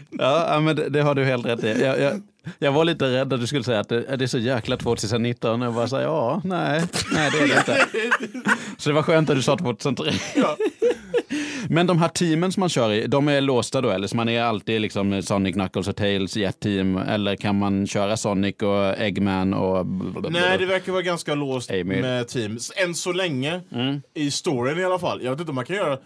Ja, 0.09 0.53
ja, 0.53 0.59
men 0.59 0.75
det, 0.75 0.89
det 0.89 1.01
har 1.01 1.15
du 1.15 1.23
helt 1.25 1.45
rätt 1.45 1.63
i. 1.63 1.81
Jag, 1.83 1.99
jag, 2.01 2.21
jag 2.59 2.71
var 2.71 2.85
lite 2.85 3.05
rädd 3.05 3.33
att 3.33 3.39
du 3.39 3.47
skulle 3.47 3.63
säga 3.63 3.79
att 3.79 3.89
det, 3.89 4.15
det 4.17 4.25
är 4.25 4.27
så 4.27 4.37
jäkla 4.39 4.77
2019. 4.77 5.61
Jag 5.61 5.73
bara 5.73 5.87
sa 5.87 6.01
ja, 6.01 6.41
nej, 6.43 6.83
nej 7.13 7.29
det 7.31 7.37
är 7.39 7.47
det 7.47 7.57
inte. 7.57 7.85
Så 8.77 8.89
det 8.89 8.93
var 8.95 9.03
skönt 9.03 9.29
att 9.29 9.35
du 9.35 9.41
sa 9.41 9.57
2003. 9.57 10.11
Ja. 10.35 10.57
Men 11.69 11.87
de 11.87 11.99
här 12.01 12.07
teamen 12.09 12.51
som 12.51 12.59
man 12.59 12.69
kör 12.69 12.91
i, 12.93 13.07
de 13.07 13.27
är 13.27 13.41
låsta 13.41 13.81
då? 13.81 13.89
Eller 13.89 14.07
så 14.07 14.15
man 14.15 14.29
är 14.29 14.41
alltid 14.43 14.81
liksom 14.81 15.21
Sonic, 15.21 15.53
Knuckles 15.53 15.87
och 15.87 15.95
Tails 15.95 16.37
i 16.37 16.43
ett 16.43 16.59
team? 16.59 16.97
Eller 16.97 17.35
kan 17.35 17.59
man 17.59 17.87
köra 17.87 18.17
Sonic 18.17 18.55
och 18.61 18.99
Eggman 18.99 19.53
och... 19.53 19.85
Nej, 20.31 20.57
det 20.57 20.65
verkar 20.65 20.91
vara 20.91 21.01
ganska 21.01 21.35
låst 21.35 21.71
Amy. 21.71 22.01
med 22.01 22.27
team. 22.27 22.57
Än 22.83 22.95
så 22.95 23.11
länge, 23.11 23.61
Mm. 23.71 24.01
i 24.13 24.31
storyn 24.31 24.79
i 24.79 24.83
alla 24.83 24.99
fall. 24.99 25.21
Jag 25.23 25.31
vet 25.31 25.39
inte 25.39 25.49
om 25.51 25.55
man 25.55 25.65
kan 25.65 25.75
göra 25.75 25.97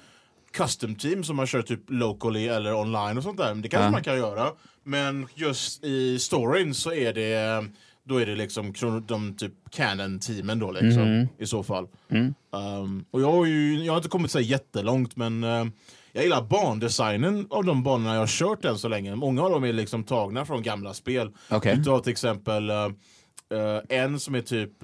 custom 0.53 0.95
team 0.95 1.24
som 1.24 1.36
man 1.36 1.48
kör 1.48 1.62
typ 1.62 1.79
locally 1.88 2.48
eller 2.48 2.74
online 2.75 3.17
och 3.17 3.24
sånt 3.24 3.38
där. 3.38 3.53
Men 3.53 3.62
det 3.62 3.69
kanske 3.69 3.86
Ja. 3.86 3.91
man 3.91 4.03
kan 4.03 4.17
göra. 4.17 4.48
Men 4.83 5.27
just 5.35 5.83
i 5.83 6.19
storyn 6.19 6.73
så 6.73 6.93
är 6.93 7.13
det 7.13 7.65
då 8.03 8.17
är 8.21 8.25
det 8.25 8.35
liksom 8.35 8.73
de 9.07 9.35
typ 9.38 9.53
canon-teamen 9.71 10.59
då 10.59 10.71
liksom, 10.71 11.03
Mhm. 11.17 11.27
i 11.38 11.45
så 11.45 11.63
fall. 11.63 11.88
Mm. 12.09 12.33
Um, 12.51 13.05
och 13.11 13.21
jag 13.21 13.31
har, 13.31 13.45
ju, 13.45 13.83
jag 13.83 13.93
har 13.93 13.97
inte 13.97 14.09
kommit 14.09 14.31
så 14.31 14.39
jättelångt 14.39 15.15
men 15.15 15.43
eh, 15.43 15.65
jag 16.11 16.23
gillar 16.23 16.41
bandesignen 16.41 17.47
av 17.50 17.65
de 17.65 17.83
banorna 17.83 18.13
jag 18.13 18.19
har 18.19 18.27
kört 18.27 18.65
än 18.65 18.77
så 18.77 18.88
länge. 18.88 19.15
Många 19.15 19.41
av 19.43 19.51
dem 19.51 19.63
är 19.63 19.73
liksom 19.73 20.03
tagna 20.03 20.45
från 20.45 20.63
gamla 20.63 20.93
spel. 20.93 21.31
Okej. 21.50 21.75
Du 21.77 21.83
tar 21.83 22.00
till 22.00 22.11
exempel 22.11 22.69
eh, 22.69 22.85
eh, 23.53 23.79
en 23.89 24.19
som 24.19 24.35
är 24.35 24.41
typ... 24.41 24.83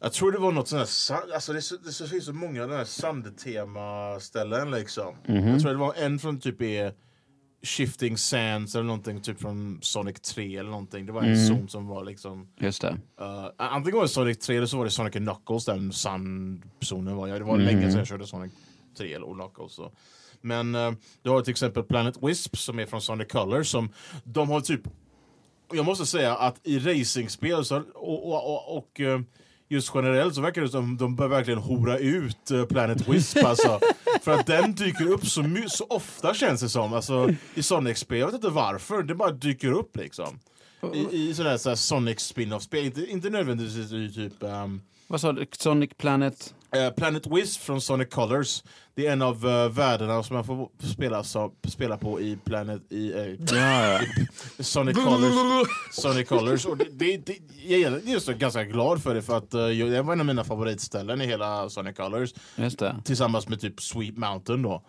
jag 0.00 0.12
tror 0.12 0.32
det 0.32 0.38
var 0.38 0.52
något 0.52 0.68
sånt 0.68 0.88
här... 1.10 1.34
Alltså 1.34 1.52
det, 1.52 1.62
så, 1.62 1.76
det 1.76 1.92
så- 1.92 2.06
finns 2.06 2.24
så 2.24 2.32
många 2.32 2.60
sådana 2.62 2.76
här 2.76 2.84
sandtema-ställen 2.84 4.70
liksom. 4.70 5.14
Mhm. 5.26 5.48
Jag 5.48 5.60
tror 5.60 5.70
det 5.70 5.76
var 5.78 5.94
en 5.94 6.18
från 6.18 6.40
typ 6.40 6.62
är 6.62 6.92
Shifting 7.64 8.18
Sands 8.18 8.74
eller 8.74 8.84
någonting 8.84 9.20
typ 9.20 9.40
från 9.40 9.78
Sonic 9.82 10.20
3 10.20 10.56
eller 10.56 10.70
någonting. 10.70 11.06
Det 11.06 11.12
var 11.12 11.22
en 11.22 11.28
Mm. 11.34 11.46
zon 11.48 11.68
som 11.68 11.86
var 11.86 12.04
liksom... 12.04 12.48
Just 12.60 12.80
det. 12.82 12.96
Uh, 13.20 13.46
antingen 13.56 13.96
var 13.96 14.02
det 14.02 14.08
Sonic 14.08 14.38
3 14.38 14.56
eller 14.56 14.66
så 14.66 14.76
var 14.76 14.84
det 14.84 14.90
Sonic 14.90 15.12
Knuckles, 15.12 15.64
den 15.64 15.92
sandzonen 15.92 17.16
var. 17.16 17.26
Ja, 17.28 17.38
det 17.38 17.44
var 17.44 17.56
Mhm. 17.56 17.64
länge 17.66 17.88
sedan 17.88 17.98
jag 17.98 18.06
körde 18.06 18.26
Sonic 18.26 18.52
3 18.98 19.14
eller 19.14 19.34
Knuckles. 19.34 19.72
Så. 19.72 19.92
Men 20.40 20.74
uh, 20.74 20.92
du 21.22 21.30
har 21.30 21.40
till 21.42 21.50
exempel 21.50 21.82
Planet 21.82 22.22
Wisp 22.22 22.56
som 22.56 22.78
är 22.78 22.86
från 22.86 23.00
Sonic 23.00 23.28
Color 23.32 23.62
som 23.62 23.88
de 24.24 24.50
har 24.50 24.60
typ 24.60 24.80
jag 25.72 25.84
måste 25.84 26.06
säga 26.06 26.34
att 26.36 26.60
i 26.66 26.78
racingspel 26.78 27.64
så, 27.64 27.76
och, 27.94 28.26
och, 28.32 28.54
och, 28.54 28.76
och 28.76 29.00
eh, 29.00 29.20
just 29.74 29.90
generellt 29.94 30.34
så 30.34 30.40
verkar 30.40 30.62
det 30.62 30.68
som 30.68 30.96
de 30.96 31.16
bör 31.16 31.28
verkligen 31.28 31.58
hora 31.58 31.98
ut 31.98 32.50
eh, 32.50 32.64
Planet 32.64 33.08
Wisp 33.08 33.44
alltså. 33.44 33.80
För 34.22 34.32
att 34.32 34.46
den 34.46 34.74
dyker 34.74 35.06
upp 35.10 35.26
så, 35.26 35.42
my- 35.42 35.68
så 35.68 35.86
ofta 35.90 36.34
känns 36.34 36.60
det 36.60 36.68
som. 36.68 36.92
Alltså, 36.94 37.30
I 37.54 37.62
Sonic-spel, 37.62 38.18
jag 38.18 38.26
vet 38.26 38.34
inte 38.34 38.48
varför, 38.48 39.02
det 39.02 39.14
bara 39.14 39.30
dyker 39.30 39.72
upp 39.72 39.96
liksom. 39.96 40.38
I, 40.94 41.28
i 41.30 41.34
sådär, 41.34 41.56
sådär 41.56 41.76
Sonic 41.76 42.20
spin-off-spel, 42.20 42.84
inte, 42.84 43.06
inte 43.06 43.30
nödvändigtvis 43.30 43.92
i 43.92 44.12
typ 44.14 44.42
um, 44.42 44.80
Vad 45.06 45.20
sa 45.20 45.32
du? 45.32 45.46
Sonic 45.58 45.90
Planet? 45.96 46.54
Eh, 46.76 46.90
Planet 46.90 47.26
Wisp 47.26 47.60
från 47.60 47.80
Sonic 47.80 48.08
Colors. 48.10 48.62
Det 48.94 49.06
är 49.06 49.12
en 49.12 49.22
av 49.22 49.46
uh, 49.46 49.68
världarna 49.68 50.22
som 50.22 50.34
man 50.34 50.44
får 50.44 50.68
spela, 50.94 51.24
så, 51.24 51.52
spela 51.68 51.96
på 51.96 52.20
i 52.20 52.38
Planet 52.44 52.92
i 52.92 53.12
eh, 53.12 53.56
Ja, 53.58 53.92
ja. 53.92 54.00
Sonic 54.58 54.96
Colors. 54.96 55.68
Sonic 55.92 56.28
Colors. 56.28 56.66
Och 56.66 56.76
det, 56.78 56.84
det, 56.90 57.16
det, 57.16 57.38
jag 57.66 57.80
är 57.80 58.00
just 58.04 58.28
ganska 58.28 58.64
glad 58.64 59.02
för 59.02 59.14
det 59.14 59.22
för 59.22 59.36
att 59.36 59.54
uh, 59.54 59.68
det 59.68 60.02
var 60.02 60.12
en 60.12 60.20
av 60.20 60.26
mina 60.26 60.44
favoritställen 60.44 61.20
i 61.20 61.26
hela 61.26 61.68
Sonic 61.68 61.96
Colors. 61.96 62.34
Just 62.56 62.78
det. 62.78 62.96
Tillsammans 63.04 63.48
med 63.48 63.60
typ 63.60 63.80
Sweet 63.80 64.16
Mountain 64.16 64.62
då. 64.62 64.82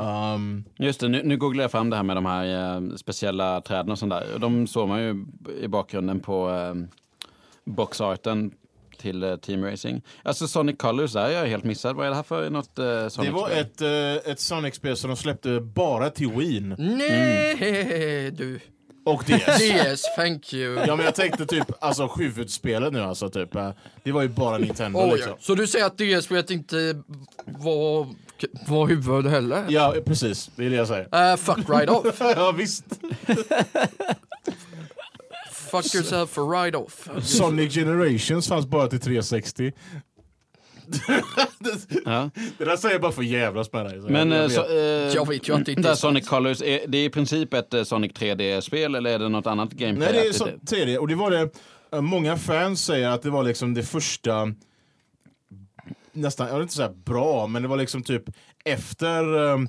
Um, 0.00 0.64
Just 0.78 1.00
det, 1.00 1.08
nu, 1.08 1.22
nu 1.24 1.36
googlar 1.36 1.64
jag 1.64 1.70
fram 1.70 1.90
det 1.90 1.96
här 1.96 2.02
med 2.02 2.16
de 2.16 2.26
här 2.26 2.76
eh, 2.76 2.96
speciella 2.96 3.60
träden 3.60 3.90
och 3.90 3.98
sånt 3.98 4.12
där. 4.12 4.34
Och 4.34 4.40
De 4.40 4.66
såg 4.66 4.88
man 4.88 5.02
ju 5.02 5.26
i 5.60 5.68
bakgrunden 5.68 6.20
på 6.20 6.50
eh, 6.50 6.74
boxarten 7.64 8.52
till 9.00 9.22
eh, 9.22 9.36
Team 9.36 9.64
Racing. 9.64 10.02
Alltså 10.22 10.48
Sonic 10.48 10.76
Colors, 10.78 11.12
där 11.12 11.24
är 11.28 11.30
jag 11.30 11.46
helt 11.46 11.64
missad. 11.64 11.96
Vad 11.96 12.06
är 12.06 12.10
det 12.10 12.16
här 12.16 12.22
för 12.22 12.50
något 12.50 12.78
eh, 12.78 12.84
det 12.84 13.10
Sonic 13.10 13.32
var 13.32 13.50
ett, 13.50 13.82
uh, 13.82 14.32
ett 14.32 14.40
Sonic-spel 14.40 14.96
som 14.96 15.10
de 15.10 15.16
släppte 15.16 15.60
bara 15.60 16.10
till 16.10 16.30
Wien. 16.30 16.74
Nej, 16.78 18.30
du. 18.30 18.60
Och 19.04 19.24
DS. 19.24 19.58
DS, 19.58 20.02
thank 20.16 20.52
you. 20.52 20.78
Ja 20.86 20.96
men 20.96 21.04
jag 21.04 21.14
tänkte 21.14 21.46
typ, 21.46 21.64
alltså 21.80 22.06
huvudspelet 22.06 22.92
nu 22.92 23.00
alltså 23.00 23.28
typ. 23.30 23.54
eh, 23.54 23.70
Det 24.04 24.12
var 24.12 24.22
ju 24.22 24.28
bara 24.28 24.58
Nintendo 24.58 25.00
Oj, 25.02 25.10
liksom. 25.14 25.32
Så 25.40 25.54
du 25.54 25.66
säger 25.66 25.84
att 25.86 25.98
DS-spelet 25.98 26.50
inte 26.50 27.02
var, 27.44 28.06
var 28.68 28.86
huvud 28.86 29.26
heller? 29.26 29.64
Ja 29.68 29.94
precis, 30.06 30.50
det 30.56 30.66
är 30.66 30.70
det 30.70 30.76
jag 30.76 30.88
säger. 30.88 31.30
Uh, 31.32 31.36
fuck 31.36 31.68
right 31.68 31.90
off. 31.90 32.16
ja 32.20 32.52
visst. 32.52 32.84
Fuck 35.70 35.94
yourself 35.94 36.30
for 36.30 36.62
right 36.62 36.74
off. 36.74 37.08
Sonic 37.22 37.74
Generations 37.74 38.48
fanns 38.48 38.66
bara 38.66 38.86
till 38.88 39.00
360. 39.00 39.72
Ja. 42.04 42.30
Det 42.58 42.64
där 42.64 42.76
säger 42.76 42.94
jag 42.94 43.02
bara 43.02 43.12
för 43.12 43.22
jävlas 43.22 43.72
med 43.72 43.84
dig. 43.86 44.00
Men 44.00 44.30
jag, 44.30 44.38
eh, 44.38 44.42
jag 44.42 44.52
så, 44.52 44.62
vet. 44.62 44.70
eh, 44.70 45.14
Jag 45.14 45.28
vet 45.28 45.48
ju 45.48 45.54
att 45.54 45.64
det 45.66 45.72
inte 45.72 45.90
är 45.90 45.94
Sonic 45.94 46.28
Colors, 46.28 46.62
är, 46.62 46.80
det 46.88 46.98
är 46.98 47.04
i 47.04 47.10
princip 47.10 47.54
ett 47.54 47.74
eh, 47.74 47.82
Sonic 47.82 48.12
3D-spel 48.12 48.94
eller 48.94 49.10
är 49.10 49.18
det 49.18 49.28
något 49.28 49.46
annat 49.46 49.70
gameplay? 49.72 50.12
Nej 50.12 50.22
det 50.22 50.28
är 50.28 50.32
så, 50.32 50.46
3D, 50.46 50.96
och 50.96 51.08
det 51.08 51.14
var 51.14 51.30
det, 51.30 51.48
eh, 51.92 52.00
många 52.00 52.36
fans 52.36 52.84
säger 52.84 53.08
att 53.08 53.22
det 53.22 53.30
var 53.30 53.42
liksom 53.44 53.74
det 53.74 53.82
första 53.82 54.54
nästan, 56.12 56.46
jag 56.48 56.54
vill 56.54 56.62
inte 56.62 56.74
säga 56.74 56.92
bra, 57.04 57.46
men 57.46 57.62
det 57.62 57.68
var 57.68 57.76
liksom 57.76 58.02
typ 58.02 58.22
efter 58.64 59.34
um, 59.38 59.68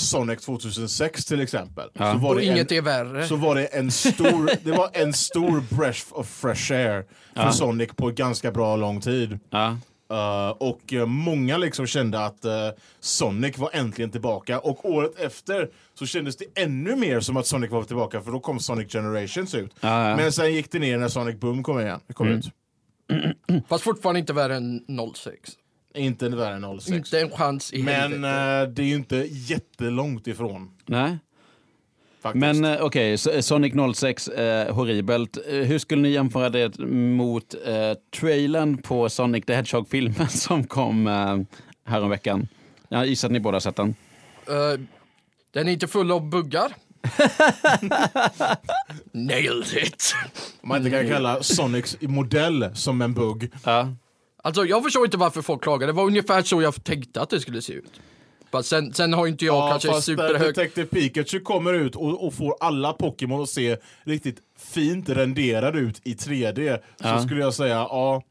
Sonic 0.00 0.40
2006 0.44 1.24
till 1.24 1.40
exempel. 1.40 1.88
Ja. 1.92 2.12
Så 2.12 2.18
var 2.18 2.30
Och 2.30 2.36
det 2.36 2.44
inget 2.44 2.72
en, 2.72 2.78
är 2.78 2.82
värre. 2.82 3.26
så 3.26 3.36
var 3.36 3.54
det 3.54 3.66
en 3.66 3.90
stor, 3.90 4.50
det 4.64 4.70
var 4.72 4.90
en 4.92 5.12
stor 5.12 5.62
breath 5.76 6.02
of 6.10 6.28
fresh 6.28 6.72
air 6.72 7.04
för 7.34 7.42
Ja. 7.42 7.52
Sonic 7.52 7.90
på 7.96 8.10
ganska 8.10 8.50
bra 8.52 8.76
lång 8.76 9.00
tid. 9.00 9.38
Ja. 9.50 9.76
Uh, 10.12 10.48
och 10.50 10.92
uh, 10.92 11.06
många 11.06 11.56
liksom 11.58 11.86
kände 11.86 12.24
att 12.24 12.44
uh, 12.44 12.50
Sonic 13.00 13.58
var 13.58 13.70
äntligen 13.72 14.10
tillbaka 14.10 14.58
och 14.60 14.84
året 14.90 15.18
efter 15.20 15.68
så 15.94 16.06
kändes 16.06 16.36
det 16.36 16.44
ännu 16.54 16.96
mer 16.96 17.20
som 17.20 17.36
att 17.36 17.46
Sonic 17.46 17.70
var 17.70 17.82
tillbaka 17.82 18.20
för 18.20 18.32
då 18.32 18.40
kom 18.40 18.60
Sonic 18.60 18.92
Generations 18.92 19.54
ut. 19.54 19.70
Ja, 19.80 20.08
ja. 20.10 20.16
Men 20.16 20.32
sen 20.32 20.54
gick 20.54 20.72
det 20.72 20.78
ner 20.78 20.98
när 20.98 21.08
Sonic 21.08 21.36
Boom 21.40 21.62
kom 21.62 21.80
igen. 21.80 22.00
Kom 22.14 22.26
Mm. 22.26 22.38
ut. 22.38 23.64
Fast 23.68 23.84
fortfarande 23.84 24.20
inte 24.20 24.32
värre 24.32 24.56
än 24.56 24.80
06. 25.14 25.50
Inte 26.00 26.28
värre 26.28 26.54
än 26.54 26.80
06. 26.80 26.90
Inte 26.90 27.20
en 27.20 27.30
chans 27.30 27.72
i 27.72 27.82
Men 27.82 28.12
uh, 28.12 28.20
det 28.74 28.82
är 28.82 28.86
ju 28.86 28.94
inte 28.94 29.16
jättelångt 29.30 30.26
ifrån. 30.26 30.70
Nej. 30.86 31.18
Faktiskt. 32.22 32.40
Men 32.40 32.64
eh, 32.64 32.80
okej, 32.80 33.18
så- 33.18 33.42
Sonic 33.42 33.74
06, 33.96 34.28
eh, 34.28 34.74
horribelt. 34.74 35.36
Eh, 35.48 35.54
hur 35.54 35.78
skulle 35.78 36.02
ni 36.02 36.08
jämföra 36.10 36.50
det 36.50 36.78
mot 36.88 37.54
eh, 37.66 37.92
trailern 38.20 38.82
på 38.82 39.08
Sonic 39.08 39.44
the 39.46 39.54
Hedgehog-filmen 39.54 40.28
som 40.28 40.64
kom 40.64 41.06
eh, 41.06 41.38
häromveckan? 41.84 42.48
Jag 42.88 43.06
gissar 43.06 43.28
att 43.28 43.32
ni 43.32 43.40
båda 43.40 43.54
har 43.54 43.60
sett 43.60 43.76
den. 43.76 43.94
Eh, 44.48 44.80
den 45.52 45.68
är 45.68 45.72
inte 45.72 45.88
full 45.88 46.10
av 46.10 46.28
buggar. 46.30 46.72
Nailed 49.12 49.66
it! 49.76 50.14
Om 50.62 50.68
man 50.68 50.78
inte 50.86 50.90
kan 50.90 51.08
kalla 51.08 51.42
Sonics 51.42 51.96
modell 52.00 52.70
som 52.74 53.02
en 53.02 53.14
bugg. 53.14 53.50
Ja. 53.64 53.88
Alltså 54.42 54.64
jag 54.64 54.82
förstår 54.82 55.04
inte 55.04 55.16
varför 55.16 55.42
folk 55.42 55.62
klagar. 55.62 55.86
Det 55.86 55.92
var 55.92 56.04
ungefär 56.04 56.42
så 56.42 56.62
jag 56.62 56.84
tänkte 56.84 57.20
att 57.20 57.30
det 57.30 57.40
skulle 57.40 57.62
se 57.62 57.72
ut. 57.72 58.00
Fast 58.52 58.68
sen, 58.68 58.92
sen 58.92 59.12
har 59.12 59.26
inte 59.26 59.44
jag 59.44 59.54
Ja, 59.56 59.70
kanske 59.70 59.90
när 59.92 60.00
superhög... 60.00 60.54
Detective 60.54 60.86
Pikachu 60.86 61.40
kommer 61.40 61.74
ut 61.74 61.96
och, 61.96 62.26
och 62.26 62.34
får 62.34 62.54
alla 62.60 62.92
Pokémon 62.92 63.42
att 63.42 63.48
se 63.48 63.76
riktigt 64.04 64.36
fint 64.58 65.08
renderade 65.08 65.78
ut 65.78 66.00
i 66.04 66.14
3D 66.14 66.78
Ja. 66.98 67.18
så 67.18 67.26
skulle 67.26 67.40
jag 67.40 67.54
säga 67.54 67.74
ja, 67.74 68.22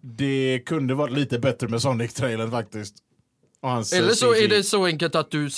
det 0.00 0.62
kunde 0.66 0.94
varit 0.94 1.12
lite 1.14 1.38
bättre 1.38 1.68
med 1.68 1.80
Sonic-trailern 1.82 2.50
faktiskt. 2.50 2.94
Eh, 3.64 3.98
Eller 3.98 4.12
så 4.12 4.32
CG. 4.34 4.44
är 4.44 4.48
det 4.48 4.62
så 4.62 4.84
enkelt 4.84 5.14
att 5.14 5.30
du 5.30 5.50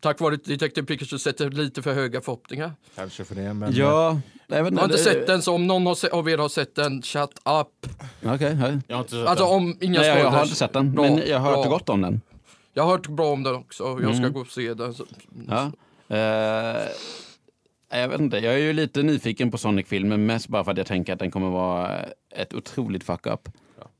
tack 0.00 0.20
vare 0.20 0.36
Detective 0.36 0.86
Pikachu 0.86 1.18
sätter 1.18 1.50
lite 1.50 1.82
för 1.82 1.94
höga 1.94 2.20
förhoppningar. 2.20 2.72
Kanske 2.96 3.24
för 3.24 3.34
det, 3.34 3.54
men... 3.54 3.72
Ja, 3.74 4.20
jag 4.46 4.64
vet 4.64 4.72
Jag 4.72 4.78
har 4.80 4.84
inte 4.84 4.96
det- 4.96 5.02
sett 5.02 5.26
den, 5.26 5.42
så 5.42 5.54
om 5.54 5.66
någon 5.66 5.86
har 5.86 5.94
se- 5.94 6.08
av 6.08 6.28
er 6.30 6.38
har 6.38 6.48
sett 6.48 6.74
den, 6.74 7.02
shut 7.02 7.30
up. 7.30 7.90
Okej, 8.24 8.54
hej. 8.54 8.78
Jag 8.88 8.96
har 8.96 9.00
inte 9.02 9.10
sett 9.16 9.26
Alltså 9.26 9.44
den. 9.44 9.54
om 9.54 9.76
inga 9.80 10.00
Nej, 10.00 10.08
jag, 10.08 10.30
har 10.30 10.42
inte 10.42 10.54
sett 10.56 10.72
den, 10.72 10.94
Bra, 10.94 11.02
men 11.04 11.22
jag 11.26 11.38
har 11.38 11.50
hört 11.56 11.64
bra. 11.66 11.72
gott 11.78 11.88
om 11.88 12.00
den. 12.00 12.20
Jag 12.74 12.82
har 12.82 12.90
hört 12.90 13.08
bra 13.08 13.26
om 13.32 13.42
den 13.42 13.54
också, 13.54 13.84
jag 13.84 14.14
ska 14.14 14.18
Mm. 14.22 14.32
gå 14.32 14.40
och 14.40 14.46
se 14.46 14.74
den. 14.74 14.94
Så. 14.94 15.04
Ja. 15.48 15.72
Eh, 16.16 16.88
jag 18.00 18.08
vet 18.08 18.20
inte, 18.20 18.38
jag 18.38 18.54
är 18.54 18.58
ju 18.58 18.72
lite 18.72 19.02
nyfiken 19.02 19.50
på 19.50 19.58
Sonic-filmen 19.58 20.26
mest 20.26 20.48
bara 20.48 20.64
för 20.64 20.70
att 20.72 20.78
jag 20.78 20.86
tänker 20.86 21.12
att 21.12 21.18
den 21.18 21.30
kommer 21.30 21.50
vara 21.50 22.00
ett 22.36 22.54
otroligt 22.54 23.04
fuck-up. 23.04 23.48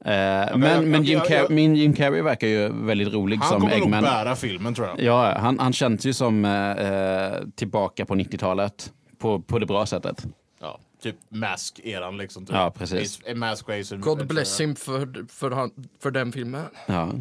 Eh, 0.04 0.10
men 0.10 0.62
jag- 0.62 0.84
men 0.84 1.02
Jim, 1.04 1.18
jag- 1.18 1.30
jag- 1.30 1.46
Car- 1.48 1.52
min 1.54 1.76
Jim 1.76 1.92
Carrey 1.92 2.22
verkar 2.22 2.46
ju 2.48 2.68
väldigt 2.72 3.12
rolig 3.12 3.36
Han 3.36 3.48
som 3.48 3.60
kommer 3.60 3.76
nog 3.76 3.84
Eggman. 3.86 4.02
bära 4.02 4.36
filmen 4.36 4.74
tror 4.74 4.86
jag. 4.88 5.00
Ja, 5.00 5.38
han, 5.38 5.58
han 5.58 5.72
känns 5.72 6.06
ju 6.06 6.12
som 6.12 6.44
eh, 6.44 6.70
eh, 6.70 7.32
tillbaka 7.54 8.06
på 8.06 8.14
90-talet. 8.14 8.92
På, 9.18 9.40
på 9.40 9.58
det 9.58 9.66
bra 9.66 9.86
sättet. 9.86 10.26
Ja, 10.60 10.78
typ 11.02 11.16
Mask-eran 11.28 12.16
liksom. 12.16 12.46
Typ. 12.46 12.54
Ja, 12.56 12.70
precis. 12.78 13.20
Ace- 13.20 13.34
Mask. 13.34 13.66
God 14.00 14.26
bless 14.26 14.60
him 14.60 14.76
för, 14.76 15.26
för, 15.28 15.50
han, 15.50 15.70
för 16.00 16.10
den 16.10 16.32
filmen. 16.32 16.64
Ja. 16.86 17.12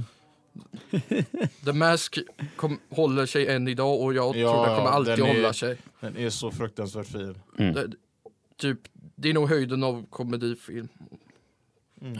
The 1.65 1.73
Mask 1.73 2.17
kom, 2.55 2.79
håller 2.89 3.25
sig 3.25 3.47
än 3.47 3.67
idag 3.67 4.01
och 4.01 4.13
jag 4.13 4.37
Ja, 4.37 4.53
tror 4.53 4.65
den 4.67 4.75
kommer 4.77 4.89
alltid 4.89 5.17
den 5.17 5.25
är- 5.25 5.33
hålla 5.35 5.53
sig. 5.53 5.77
Den 5.99 6.17
är 6.17 6.29
så 6.29 6.51
fruktansvärt 6.51 7.07
fin. 7.07 7.35
Mm. 7.59 7.73
Det, 7.73 7.87
typ, 8.57 8.79
det 9.15 9.29
är 9.29 9.33
nog 9.33 9.49
höjden 9.49 9.83
av 9.83 10.05
komedifilm. 10.09 10.87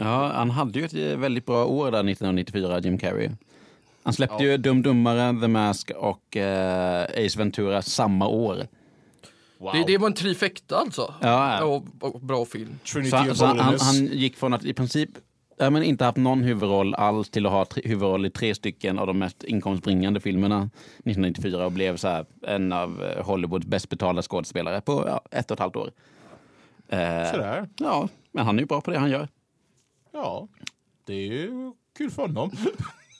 Ja, 0.00 0.32
han 0.34 0.50
hade 0.50 0.78
ju 0.78 0.84
ett 0.84 1.18
väldigt 1.18 1.46
bra 1.46 1.64
år 1.66 1.84
där 1.90 1.98
1994, 1.98 2.78
Jim 2.80 2.98
Carrey. 2.98 3.30
Han 4.02 4.12
släppte 4.12 4.44
Ja. 4.44 4.50
ju 4.50 4.56
Dum 4.56 4.82
Dummare, 4.82 5.40
The 5.40 5.48
Mask 5.48 5.90
och 5.96 6.36
eh, 6.36 7.02
Ace 7.26 7.38
Ventura 7.38 7.82
samma 7.82 8.26
år. 8.28 8.66
Wow. 9.58 9.72
Det, 9.72 9.84
det 9.86 9.98
var 9.98 10.06
en 10.06 10.12
trifecta 10.14 10.76
alltså. 10.76 11.14
Ja, 11.20 11.64
Och, 11.64 11.84
och 12.00 12.20
bra 12.20 12.44
film. 12.44 12.78
Trinity 12.92 13.10
Så, 13.10 13.30
of 13.30 13.36
så 13.36 13.46
han, 13.46 13.58
han, 13.58 13.78
han 13.80 14.06
gick 14.06 14.36
från 14.36 14.54
att 14.54 14.64
i 14.64 14.74
princip 14.74 15.10
ja, 15.58 15.70
men 15.70 15.82
inte 15.82 16.04
haft 16.04 16.16
någon 16.18 16.42
huvudroll 16.42 16.94
alls 16.94 17.30
till 17.30 17.46
att 17.46 17.52
ha 17.52 17.64
tre, 17.64 17.82
huvudroll 17.84 18.26
i 18.26 18.30
tre 18.30 18.54
stycken 18.54 18.98
av 18.98 19.06
de 19.06 19.18
mest 19.18 19.44
inkomstbringande 19.44 20.20
filmerna 20.20 20.70
1994 20.98 21.64
och 21.66 21.72
blev 21.72 21.96
så 21.96 22.08
här, 22.08 22.26
en 22.46 22.72
av 22.72 23.02
eh, 23.04 23.24
Hollywoods 23.26 23.66
bäst 23.66 23.88
betalda 23.88 24.22
skådespelare 24.22 24.80
på 24.80 25.04
ja, 25.06 25.20
ett 25.38 25.50
och 25.50 25.54
ett 25.54 25.60
halvt 25.60 25.76
år. 25.76 25.90
Eh, 26.88 27.30
Sådär. 27.30 27.68
ja, 27.78 28.08
men 28.32 28.46
han 28.46 28.56
är 28.56 28.60
ju 28.62 28.66
bra 28.66 28.80
på 28.80 28.90
det 28.90 28.98
han 28.98 29.10
gör. 29.10 29.28
Ja, 30.22 30.48
det 31.06 31.12
är 31.12 31.26
ju 31.32 31.72
kul 31.98 32.10
för 32.10 32.22
honom. 32.22 32.50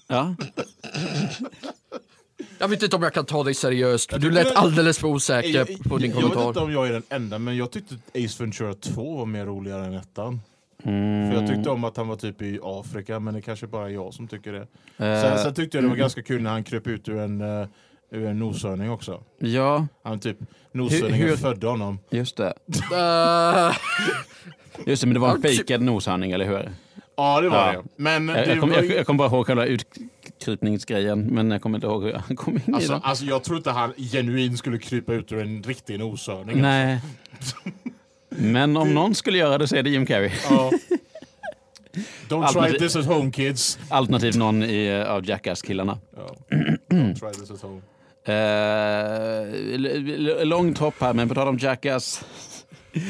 Ja, 0.06 0.34
Jag 2.58 2.68
vet 2.68 2.82
inte 2.82 2.96
om 2.96 3.02
jag 3.02 3.14
kan 3.14 3.24
ta 3.24 3.44
dig 3.44 3.54
seriöst. 3.54 4.20
Du 4.20 4.30
lät 4.30 4.56
alldeles 4.56 4.98
för 4.98 5.08
osäker 5.08 5.48
jag, 5.48 5.66
på 5.66 5.98
din 5.98 6.10
jag 6.10 6.16
vet 6.16 6.24
inte 6.24 6.36
kommentar. 6.36 6.62
om 6.62 6.72
jag 6.72 6.86
är 6.88 6.92
den 6.92 7.02
enda, 7.08 7.38
men 7.38 7.56
jag 7.56 7.70
tyckte 7.70 7.94
Ace 8.14 8.42
Ventura 8.42 8.74
2 8.74 9.16
var 9.16 9.26
mer 9.26 9.46
roligare 9.46 9.86
än 9.86 9.94
ettan. 9.94 10.40
mm, 10.82 11.30
För 11.32 11.40
jag 11.40 11.48
tyckte 11.50 11.70
om 11.70 11.84
att 11.84 11.96
han 11.96 12.08
var 12.08 12.16
typ 12.16 12.42
i 12.42 12.58
Afrika, 12.62 13.20
men 13.20 13.34
det 13.34 13.42
kanske 13.42 13.66
bara 13.66 13.86
är 13.88 13.92
jag 13.92 14.14
som 14.14 14.28
tycker 14.28 14.52
det. 14.52 14.60
eh, 15.06 15.22
Sen, 15.22 15.38
sen 15.38 15.54
tyckte 15.54 15.76
jag 15.76 15.84
det 15.84 15.88
var 15.88 15.96
ganska 15.96 16.22
kul 16.22 16.42
när 16.42 16.50
han 16.50 16.64
kröp 16.64 16.86
ut 16.86 17.08
ur 17.08 17.18
en, 17.18 17.40
uh, 17.40 17.66
ur 18.10 18.26
en 18.26 18.38
noshörning 18.38 18.90
också. 18.90 19.22
ja, 19.38 19.86
Han 20.02 20.20
typ, 20.20 20.36
noshörningen 20.72 21.28
hur- 21.28 21.36
födde 21.36 21.66
honom. 21.66 21.98
just 22.10 22.36
det. 22.36 22.52
Eh, 22.94 23.76
Just 24.86 25.02
det, 25.02 25.06
men 25.06 25.14
det 25.14 25.20
var 25.20 25.34
en 25.34 25.42
fejkad 25.42 25.82
noshörning, 25.82 26.32
eller 26.32 26.44
hur? 26.46 26.70
Ja, 27.20 27.40
det 27.40 27.48
var 27.48 27.72
Ja. 27.72 27.72
det. 27.72 27.88
Men 27.96 28.28
Jag, 28.28 28.36
det 28.36 28.44
jag, 28.50 28.60
kommer, 28.60 28.74
var 28.74 28.82
jag, 28.82 28.90
ju- 28.90 28.96
jag 28.96 29.06
kommer 29.06 29.18
bara 29.18 29.28
ihåg 29.28 29.46
själva 29.46 29.64
utkrypningsgrejen, 29.66 31.22
men 31.26 31.50
jag 31.50 31.62
kommer 31.62 31.78
inte 31.78 31.86
ihåg 31.86 32.04
hur 32.04 32.12
han 32.12 32.36
kom 32.36 32.54
in 32.54 32.62
i 32.66 32.72
Alltså, 32.74 32.92
den. 32.92 33.02
alltså 33.04 33.24
jag 33.24 33.44
tror 33.44 33.56
inte 33.56 33.70
han 33.70 33.92
genuint 34.12 34.58
skulle 34.58 34.78
krypa 34.78 35.12
ut 35.12 35.32
ur 35.32 35.42
en 35.42 35.62
riktig 35.62 35.98
noshörning. 35.98 36.62
Nej. 36.62 37.00
Men 38.28 38.76
om 38.76 38.94
någon 38.94 39.14
skulle 39.14 39.38
göra 39.38 39.58
det 39.58 39.68
så 39.68 39.76
är 39.76 39.82
det 39.82 39.90
Jim 39.90 40.06
Carrey. 40.06 40.30
Ja. 40.50 40.70
Don't 42.28 42.44
Alternativ- 42.46 42.70
try 42.70 42.78
this 42.78 42.96
at 42.96 43.06
home 43.06 43.30
kids. 43.30 43.78
Alternativt 43.90 44.36
någon 44.36 44.62
i, 44.62 44.86
eh, 44.86 45.10
av 45.12 45.26
Jackass-killarna. 45.28 45.98
Ja. 46.16 46.36
Don't 46.90 47.14
try 47.20 47.30
this 47.40 47.50
at 47.50 47.62
home. 47.62 47.80
Eh, 48.24 48.34
l- 49.74 49.86
l- 49.86 50.48
långt 50.48 50.78
hopp 50.78 50.94
här, 51.00 51.14
men 51.14 51.28
på 51.28 51.34
tal 51.34 51.48
om 51.48 51.58
Jackass 51.58 52.24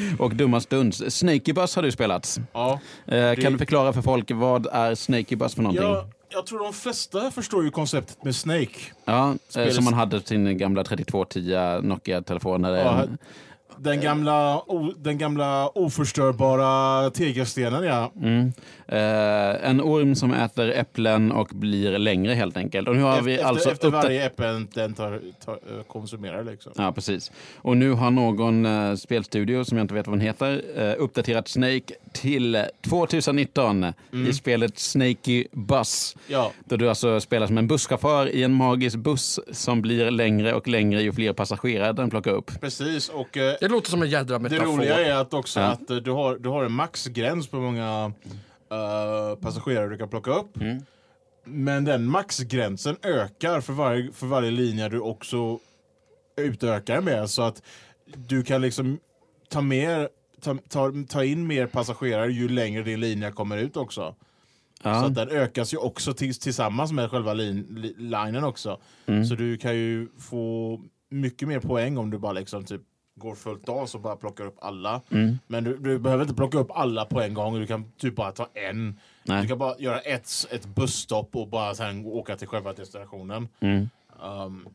och 0.19 0.35
dumma 0.35 0.61
stunds. 0.61 1.03
Snakey 1.17 1.55
Bus 1.55 1.77
har 1.77 1.83
du 1.83 1.93
spelat. 1.93 2.39
Ja. 2.53 2.81
Eh, 3.07 3.35
Kan 3.35 3.53
du 3.53 3.59
förklara 3.59 3.93
för 3.93 4.03
folk 4.03 4.31
vad 4.31 4.67
är 4.73 4.95
Snakey 4.95 5.37
Bus 5.37 5.55
för 5.55 5.63
någonting? 5.63 5.85
Jag, 5.85 6.05
jag 6.31 6.47
tror 6.47 6.59
de 6.65 6.73
flesta 6.73 7.31
förstår 7.31 7.65
ju 7.65 7.71
konceptet 7.71 8.25
med 8.25 8.37
Snake. 8.37 8.79
Ja, 9.05 9.31
eh, 9.31 9.35
Spelas- 9.49 9.75
som 9.75 9.85
man 9.85 9.95
hade 9.95 10.21
sin 10.21 10.59
gamla 10.59 10.85
3210 10.85 11.81
Nokia-telefon. 11.83 12.63
det- 12.63 12.79
Ja, 12.79 13.05
Den 13.81 14.01
gamla, 14.01 14.63
den 14.97 15.19
gamla 15.19 15.69
oförstörbara 15.69 17.11
tegelstenen, 17.11 17.85
ja. 17.85 18.13
Mm. 18.23 18.53
Eh, 18.89 19.69
en 19.71 19.81
orm 19.81 20.15
som 20.15 20.33
äter 20.35 20.71
äpplen 20.71 21.33
och 21.33 21.49
blir 21.53 21.99
längre 21.99 22.35
helt 22.35 22.57
enkelt. 22.57 22.89
Och 22.89 22.97
nu 22.97 23.03
har 23.03 23.23
vi 23.23 23.35
efter, 23.35 23.47
alltså 23.47 23.71
efter 23.71 23.91
varje 23.91 24.27
äpple 24.27 24.47
den 24.75 24.95
tar, 24.95 25.21
tar, 25.45 25.53
eh, 25.53 25.83
konsumerar. 25.89 26.45
Liksom. 26.45 26.73
Ja, 26.77 26.93
precis. 26.93 27.33
Och 27.57 27.77
nu 27.77 27.91
har 27.93 28.11
någon 28.11 28.67
eh, 28.67 28.95
spelstudio, 28.95 29.65
som 29.65 29.79
jag 29.79 29.85
inte 29.85 29.95
vet 29.95 30.07
vad 30.07 30.15
den 30.19 30.27
heter, 30.27 30.63
eh, 30.77 30.95
uppdaterat 30.99 31.49
Snake 31.49 31.95
till 32.13 32.65
2019 32.83 33.87
i 34.29 34.33
spelet 34.33 34.79
Snakey 34.79 35.47
Bus. 35.53 36.17
Ja. 36.27 36.53
Då 36.65 36.77
du 36.77 36.89
alltså 36.89 37.21
spelar 37.21 37.47
som 37.47 37.59
en 37.59 37.67
busschaufför 37.67 38.29
i 38.29 38.43
en 38.43 38.55
magisk 38.55 38.97
buss 38.99 39.41
som 39.53 39.83
blir 39.83 40.11
längre 40.11 40.55
och 40.55 40.69
längre 40.69 41.03
ju 41.03 41.13
fler 41.13 41.33
passagerare 41.33 41.93
den 41.93 42.11
plockar 42.11 42.31
upp. 42.31 42.61
Precis, 42.61 43.09
och 43.09 43.37
eh, 43.37 43.55
Det 43.61 43.69
låter 43.69 43.91
som 43.91 44.03
en 44.03 44.09
jädra 44.11 44.39
det 44.39 44.43
metafor. 44.43 44.65
roliga 44.73 45.07
är 45.07 45.15
att 45.21 45.35
också 45.35 45.61
Ja. 45.61 45.67
att 45.67 45.91
eh, 45.91 45.97
du 45.97 46.11
har, 46.11 46.37
du 46.37 46.49
har 46.49 46.65
en 46.65 46.73
maxgräns 46.73 47.49
på 47.49 47.57
många 47.57 48.13
eh, 48.71 49.35
passagerare 49.41 49.89
du 49.89 49.99
kan 49.99 50.09
plocka 50.09 50.31
upp. 50.31 50.57
Mm. 50.57 50.83
Men 51.45 51.85
den 51.85 52.05
maxgränsen 52.05 52.97
ökar 53.03 53.61
för 53.61 53.73
varje, 53.73 54.13
för 54.13 54.27
varje 54.27 54.51
linje 54.51 54.89
du 54.89 55.01
också 55.01 55.59
utökar 56.37 57.01
med. 57.01 57.31
Så 57.31 57.43
att 57.43 57.63
du 58.17 58.43
kan 58.43 58.61
liksom 58.63 58.99
ta, 59.49 59.61
mer, 59.61 60.09
ta, 60.41 60.57
ta, 60.69 60.93
ta 61.09 61.25
in 61.25 61.47
mer 61.47 61.67
passagerare 61.67 62.33
ju 62.33 62.49
längre 62.49 62.83
din 62.83 63.01
linje 63.01 63.31
kommer 63.33 63.57
ut 63.57 63.77
också. 63.77 64.15
Så 64.83 64.89
Ja. 64.89 65.07
att 65.07 65.15
den 65.15 65.29
ökas 65.31 65.75
ju 65.75 65.79
också 65.79 66.13
tills, 66.15 66.39
tillsammans 66.39 66.93
med 66.93 67.11
själva 67.11 67.35
lin, 67.35 67.67
li, 67.71 67.95
linen 67.99 68.45
också. 68.45 68.81
Mm. 69.07 69.25
Så 69.25 69.35
du 69.35 69.57
kan 69.57 69.77
ju 69.77 70.09
få 70.19 70.81
mycket 71.11 71.49
mer 71.49 71.61
poäng 71.61 71.99
om 71.99 72.11
du 72.11 72.19
bara 72.19 72.33
liksom 72.33 72.65
typ 72.65 72.83
går 73.19 73.35
fullt 73.35 73.69
av 73.69 73.89
och 73.95 74.01
bara 74.01 74.17
plockar 74.17 74.45
upp 74.45 74.57
alla. 74.61 75.01
Mm. 75.11 75.39
Men 75.47 75.65
du, 75.65 75.77
du 75.77 75.99
behöver 75.99 76.23
inte 76.23 76.35
plocka 76.35 76.59
upp 76.59 76.71
alla 76.71 77.05
på 77.05 77.21
en 77.21 77.35
gång, 77.35 77.61
du 77.61 77.67
kan 77.67 77.93
typ 77.97 78.17
bara 78.17 78.33
ta 78.33 78.49
en. 78.55 79.01
Nej. 79.23 79.43
Du 79.43 79.49
kan 79.49 79.59
bara 79.59 79.79
göra 79.79 80.01
ett, 80.01 80.31
ett 80.51 80.67
busstopp 80.67 81.37
och 81.37 81.49
bara 81.49 81.75
sen 81.75 82.07
åka 82.07 82.37
till 82.37 82.49
själva 82.49 82.73
destinationen. 82.73 83.49
Mm. 83.61 83.89
Um, 84.23 84.69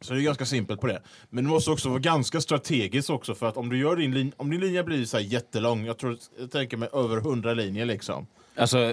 så 0.00 0.14
det 0.14 0.20
är 0.20 0.22
ganska 0.22 0.46
simpelt 0.46 0.80
på 0.80 0.86
det. 0.86 1.02
Men 1.30 1.44
du 1.44 1.50
måste 1.50 1.70
också 1.70 1.88
vara 1.88 1.98
ganska 1.98 2.40
strategisk 2.40 3.10
också 3.10 3.34
för 3.34 3.48
att 3.48 3.56
om 3.56 3.68
du 3.68 3.78
gör 3.78 3.96
din 3.96 4.14
linje, 4.14 4.32
om 4.36 4.50
din 4.50 4.60
linje 4.60 4.84
blir 4.84 5.04
så 5.04 5.20
jättelång, 5.20 5.84
jag 5.84 5.98
tror, 5.98 6.18
jag 6.38 6.50
tänker 6.50 6.76
mig 6.76 6.88
över 6.92 7.16
100 7.16 7.54
linjer 7.54 7.86
liksom. 7.86 8.26
Alltså 8.56 8.92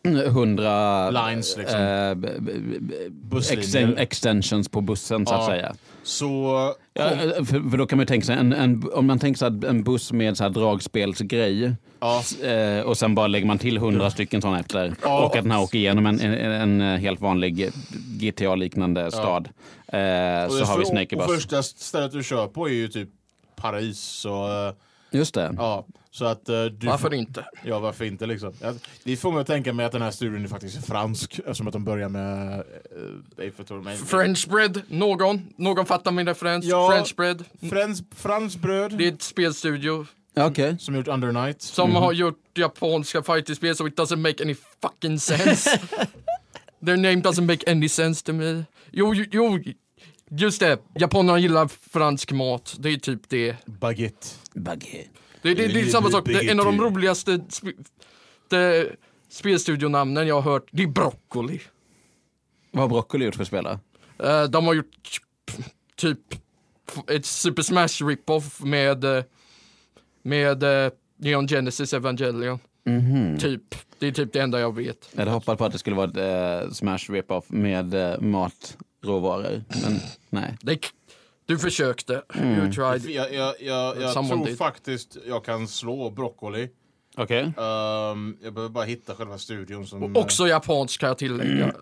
hundra 0.32 1.10
Lines, 1.10 1.56
liksom. 1.56 1.80
eh, 1.80 2.14
b- 2.14 2.28
b- 2.40 2.52
b- 2.80 2.94
Busslinjer. 3.10 3.62
exten- 3.64 3.98
extensions 3.98 4.68
på 4.68 4.80
bussen 4.80 5.26
så 5.26 5.34
att 5.34 5.40
Ja. 5.40 5.46
säga. 5.46 5.74
Så 6.02 6.74
Ja, 6.94 7.10
eh, 7.10 7.18
för, 7.44 7.70
för 7.70 7.76
då 7.78 7.86
kan 7.86 7.96
man 7.98 8.02
ju 8.02 8.06
tänka 8.06 8.26
sig, 8.26 8.36
en, 8.36 8.52
en, 8.52 8.84
om 8.92 9.06
man 9.06 9.18
tänker 9.18 9.38
sig 9.38 9.48
att 9.48 9.64
en 9.64 9.84
buss 9.84 10.12
med 10.12 10.36
så 10.36 10.42
här 10.44 10.50
dragspelsgrej 10.50 11.72
Ja. 12.00 12.18
s- 12.20 12.40
eh, 12.40 12.80
och 12.84 12.98
sen 12.98 13.14
bara 13.14 13.26
lägger 13.26 13.46
man 13.46 13.58
till 13.58 13.78
hundra 13.78 14.10
stycken 14.10 14.42
sådana 14.42 14.60
efter 14.60 14.94
Ja. 15.02 15.24
och 15.26 15.36
att 15.36 15.42
den 15.42 15.50
här 15.50 15.62
åker 15.62 15.78
igenom 15.78 16.06
en, 16.06 16.20
en, 16.20 16.80
en 16.80 16.98
helt 17.00 17.20
vanlig 17.20 17.70
GTA-liknande 18.20 19.10
stad. 19.10 19.48
Eh, 19.86 20.48
så 20.48 20.64
har 20.64 20.78
vi 20.78 20.84
Snakey 20.84 21.18
och 21.18 21.26
Bus. 21.26 21.36
Första 21.36 21.62
stället 21.62 22.12
du 22.12 22.22
kör 22.22 22.46
på 22.46 22.68
är 22.68 22.72
ju 22.72 22.88
typ 22.88 23.08
Paris. 23.56 24.24
Eh, 24.26 24.74
Just 25.18 25.34
det. 25.34 25.54
ja, 25.58 25.86
så 26.14 26.24
att 26.24 26.48
eh, 26.48 26.64
du 26.64 26.86
Varför 26.86 27.08
får, 27.08 27.14
inte? 27.14 27.44
Ja, 27.64 27.78
varför 27.78 28.04
inte 28.04 28.26
liksom? 28.26 28.52
Ja, 28.60 28.74
det 29.04 29.16
får 29.16 29.32
mig 29.32 29.40
att 29.40 29.46
tänka 29.46 29.72
mig 29.72 29.86
att 29.86 29.92
den 29.92 30.02
här 30.02 30.10
studion 30.10 30.44
är 30.44 30.48
faktiskt 30.48 30.76
är 30.76 30.82
fransk 30.82 31.38
eftersom 31.38 31.66
att 31.66 31.72
de 31.72 31.84
börjar 31.84 32.08
med 32.08 32.52
äh, 33.38 33.44
Eiffeltornet. 33.44 33.98
French 33.98 34.48
bread, 34.48 34.82
någon? 34.88 35.48
Någon 35.56 35.86
fattar 35.86 36.12
min 36.12 36.26
referens? 36.26 36.64
Ja. 36.64 36.90
French 36.90 37.16
bread. 37.16 37.44
Frans, 37.70 38.02
franskt 38.16 38.60
bröd 38.60 38.94
Det 38.98 39.08
är 39.08 39.12
ett 39.12 39.22
spelstudio 39.22 40.06
Okej. 40.36 40.76
som 40.78 40.94
gjort 40.94 41.08
Under 41.08 41.32
Night. 41.32 41.62
som 41.62 41.94
har 41.94 42.12
gjort 42.12 42.58
japanska 42.58 43.22
fighting-spel 43.22 43.76
so 43.76 43.86
it 43.86 43.98
doesn't 43.98 44.16
make 44.16 44.42
any 44.42 44.56
fucking 44.82 45.18
sense. 45.18 45.80
Their 46.86 46.96
name 46.96 47.16
doesn't 47.16 47.46
make 47.46 47.70
any 47.70 47.88
sense 47.88 48.24
to 48.24 48.32
me. 48.32 48.64
Jo, 48.90 49.14
jo, 49.14 49.24
jo 49.32 49.58
just 50.30 50.60
det. 50.60 50.78
Japanerna 50.94 51.38
gillar 51.38 51.68
fransk 51.68 52.32
mat. 52.32 52.76
Det 52.78 52.88
är 52.88 52.96
typ 52.96 53.28
det. 53.28 53.56
Baguette. 53.66 54.26
Baguette. 54.54 55.23
Det, 55.44 55.54
det, 55.54 55.68
det 55.68 55.80
är 55.80 55.86
samma 55.86 56.10
sak. 56.10 56.24
Det 56.24 56.34
är 56.34 56.50
en 56.50 56.60
av 56.60 56.66
de 56.66 56.80
roligaste 56.80 57.40
sp 57.58 57.66
spelstudionamnen 59.28 60.26
jag 60.26 60.40
har 60.40 60.52
hört. 60.52 60.68
Det 60.70 60.82
är 60.82 60.86
Broccoli. 60.86 61.60
Vad 62.70 62.82
har 62.82 62.88
Broccoli 62.88 63.24
gjort 63.24 63.34
för 63.34 63.44
spelare? 63.44 63.78
Eh, 64.18 64.44
de 64.44 64.66
har 64.66 64.74
gjort 64.74 65.20
typ 65.96 66.18
ett 67.10 67.26
Super 67.26 67.62
Smash 67.62 68.06
rip-off 68.06 68.60
med, 68.62 69.04
eh, 69.04 69.24
med 70.22 70.62
eh, 70.62 70.92
Neon 71.16 71.48
Genesis 71.48 71.92
Evangelion. 71.92 72.58
Mhm. 72.84 73.38
Typ. 73.38 73.74
Det 73.98 74.06
är 74.06 74.12
typ 74.12 74.32
det 74.32 74.40
enda 74.40 74.60
jag 74.60 74.74
vet. 74.76 75.08
Jag 75.12 75.18
hade 75.18 75.30
hoppats 75.30 75.58
på 75.58 75.64
att 75.64 75.72
det 75.72 75.78
skulle 75.78 75.96
vara 75.96 76.10
ett 76.10 76.64
eh, 76.66 76.72
Smash 76.72 76.98
rip-off 77.10 77.44
med 77.48 77.94
eh, 77.94 78.20
matråvaror, 78.20 79.64
men 79.82 80.00
nej. 80.30 80.56
Det, 80.62 80.78
du 81.46 81.58
försökte. 81.58 82.22
Mm. 82.34 82.58
You 82.58 82.72
tried. 82.72 83.10
Jag, 83.10 83.34
jag, 83.34 83.54
jag, 83.60 84.00
jag 84.02 84.12
tror 84.12 84.46
did. 84.46 84.58
faktiskt 84.58 85.16
jag 85.26 85.44
kan 85.44 85.68
slå 85.68 86.10
Broccoli. 86.10 86.68
Okej. 87.16 87.40
Ehm, 87.42 88.36
jag 88.42 88.54
behöver 88.54 88.68
bara 88.68 88.84
hitta 88.84 89.14
själva 89.14 89.38
studion 89.38 89.86
som... 89.86 90.02
Och 90.02 90.22
också 90.22 90.48
japansk 90.48 91.00
kan 91.00 91.06
jag 91.08 91.18
tillägga. 91.18 91.64
eh, 91.66 91.72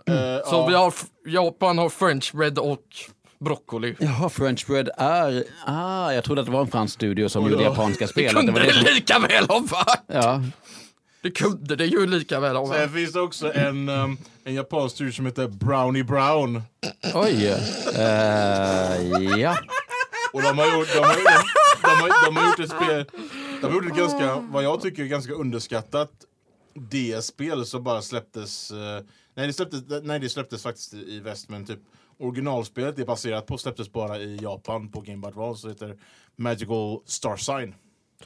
Så 0.44 0.54
ja. 0.54 0.66
vi 0.68 0.74
har, 0.74 0.94
Japan 1.26 1.78
har 1.78 1.88
French 1.88 2.32
bread 2.34 2.58
och 2.58 2.82
broccoli. 3.38 3.94
Jaha, 4.00 4.28
French 4.28 4.66
bread 4.66 4.90
är... 4.98 5.44
Ah, 5.66 6.12
jag 6.12 6.24
trodde 6.24 6.40
att 6.40 6.46
det 6.46 6.52
var 6.52 6.60
en 6.60 6.66
fransk 6.66 6.94
studio 6.94 7.28
som 7.28 7.42
gjorde 7.50 7.62
ja. 7.62 7.70
japanska 7.70 8.04
Det 8.04 8.10
spel. 8.10 8.26
att 8.28 8.32
kunde 8.36 8.52
var 8.52 8.60
det, 8.60 8.66
det 8.66 8.72
som- 8.72 8.84
lika 8.94 9.18
väl 9.18 9.44
ha 9.48 9.58
varit. 9.58 10.02
Ja, 10.06 10.42
Det 11.22 11.30
kunde 11.30 11.76
det 11.76 11.86
ju 11.86 12.06
lika 12.06 12.40
väl 12.40 12.56
ha 12.56 12.74
Sen 12.74 12.88
finns 12.90 13.12
det 13.12 13.20
också 13.20 13.52
en, 13.54 13.88
um, 13.88 14.18
en 14.44 14.54
japansk 14.54 14.94
studio 14.94 15.12
som 15.12 15.26
heter 15.26 15.48
Brownie 15.48 16.04
Brown. 16.04 16.62
oj. 17.14 17.46
Eh, 17.94 19.38
ja. 19.38 19.56
Och 20.32 20.42
de 20.42 20.58
har 20.58 20.78
gjort, 20.78 20.88
de 20.94 20.98
har, 20.98 21.14
de, 21.14 21.44
de 21.82 21.88
har, 21.88 22.26
de 22.26 22.36
har 22.36 22.46
gjort 22.46 22.60
ett 22.60 22.70
spel, 22.70 23.06
de 23.60 23.66
har 23.66 23.74
gjort 23.74 23.90
ett 23.90 23.96
ganska, 23.96 24.36
vad 24.36 24.64
jag 24.64 24.80
tycker 24.80 25.02
är 25.02 25.06
ganska 25.06 25.32
underskattat 25.32 26.10
DS-spel 26.74 27.66
som 27.66 27.84
bara 27.84 28.02
släpptes, 28.02 28.70
eh, 28.70 29.00
nej 29.34 29.46
det 29.46 29.52
släpptes, 29.52 29.82
nej 30.02 30.18
det 30.20 30.28
släpptes 30.28 30.62
faktiskt 30.62 30.94
i 30.94 31.20
väst 31.20 31.48
men 31.48 31.66
typ 31.66 31.80
originalspelet 32.18 32.98
är 32.98 33.04
baserat 33.04 33.46
på 33.46 33.58
släpptes 33.58 33.92
bara 33.92 34.18
i 34.18 34.36
Japan 34.36 34.88
på 34.88 35.00
Game 35.00 35.18
Boy 35.18 35.28
Advance 35.28 35.66
och 35.66 35.72
heter 35.72 35.96
Magical 36.36 36.98
Star 37.06 37.36
Sign. 37.36 37.74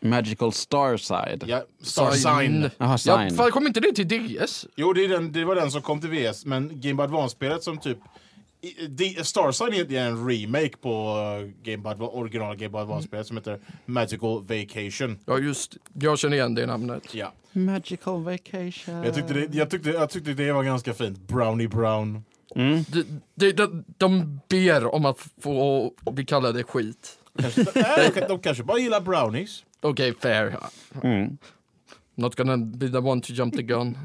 Magical 0.02 0.52
Star 0.52 0.96
Side. 0.96 1.44
Ja, 1.46 1.62
Star 1.82 2.10
Sign. 2.10 2.62
Jaha, 2.78 2.98
Ja, 3.06 3.18
Sign. 3.18 3.36
fan, 3.36 3.50
kom 3.50 3.66
inte 3.66 3.80
det 3.80 3.92
till 3.92 4.08
DS? 4.38 4.66
Jo, 4.76 4.92
det, 4.92 5.04
är 5.04 5.08
den, 5.08 5.32
det 5.32 5.44
var 5.44 5.54
den 5.54 5.70
som 5.70 5.82
kom 5.82 6.00
till 6.00 6.10
VS, 6.10 6.44
men 6.46 6.80
Game 6.80 6.94
Boy 6.94 7.04
Advance-spelet 7.04 7.62
som 7.62 7.78
typ... 7.78 7.98
i- 8.60 8.86
det- 8.86 9.26
Star 9.26 9.52
Sign 9.52 9.74
är 9.96 10.00
en 10.00 10.28
remake 10.28 10.76
på 10.80 11.14
uh, 11.42 11.50
Game 11.62 11.82
Boy, 11.82 11.92
Adva- 11.94 12.10
original 12.12 12.56
Game 12.56 12.68
Boy 12.70 12.80
Advance-spelet 12.82 13.26
som 13.26 13.36
heter 13.36 13.60
Magical 13.86 14.42
Vacation. 14.42 15.18
Ja, 15.26 15.38
just 15.38 15.76
Jag 15.94 16.18
känner 16.18 16.36
igen 16.36 16.54
det 16.54 16.66
namnet. 16.66 17.14
Ja. 17.14 17.32
Magical 17.52 18.22
Vacation. 18.22 19.02
Jag, 19.04 19.14
tyckte 19.14 19.34
det, 19.34 19.54
jag, 19.54 19.70
tyckte, 19.70 19.90
jag 19.90 20.10
tyckte 20.10 20.32
det 20.32 20.52
var 20.52 20.62
ganska 20.62 20.94
fint. 20.94 21.18
Brownie 21.28 21.68
Brown. 21.68 22.24
Mm. 22.54 22.84
De, 22.88 23.04
de, 23.34 23.52
de, 23.52 23.84
de 23.98 24.40
ber 24.48 24.94
om 24.94 25.04
att 25.04 25.18
få 25.40 25.92
bli 26.10 26.24
kallade 26.24 26.62
skit. 26.64 27.18
Kanske, 27.38 27.64
nej, 27.74 28.10
de, 28.14 28.20
de 28.20 28.38
kanske 28.38 28.62
bara 28.64 28.78
gillar 28.78 29.00
brownies. 29.00 29.64
Okej, 29.80 30.14
fair. 30.20 30.56
Mm. 31.02 31.38
Not 32.14 32.34
gonna 32.34 32.56
be 32.56 32.88
the 32.88 32.98
one 32.98 33.20
to 33.20 33.32
jump 33.32 33.56
the 33.56 33.62
gun. 33.62 33.98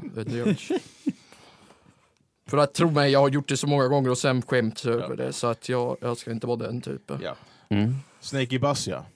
För 2.46 2.58
att 2.58 2.74
tro 2.74 2.90
mig, 2.90 3.12
jag 3.12 3.20
har 3.20 3.28
gjort 3.28 3.48
det 3.48 3.56
så 3.56 3.66
många 3.66 3.88
gånger 3.88 4.10
och 4.10 4.18
sen 4.18 4.42
skämt 4.42 4.84
över 4.84 5.16
det. 5.16 5.32
Så 5.32 5.46
att 5.46 5.68
jag, 5.68 5.96
jag 6.00 6.16
ska 6.16 6.30
inte 6.30 6.46
vara 6.46 6.56
den 6.56 6.80
typen. 6.80 7.20
Ja. 7.22 7.36
Mm. 7.68 7.94
Snakey 8.20 8.58
Bus, 8.58 8.88
ja. 8.88 9.06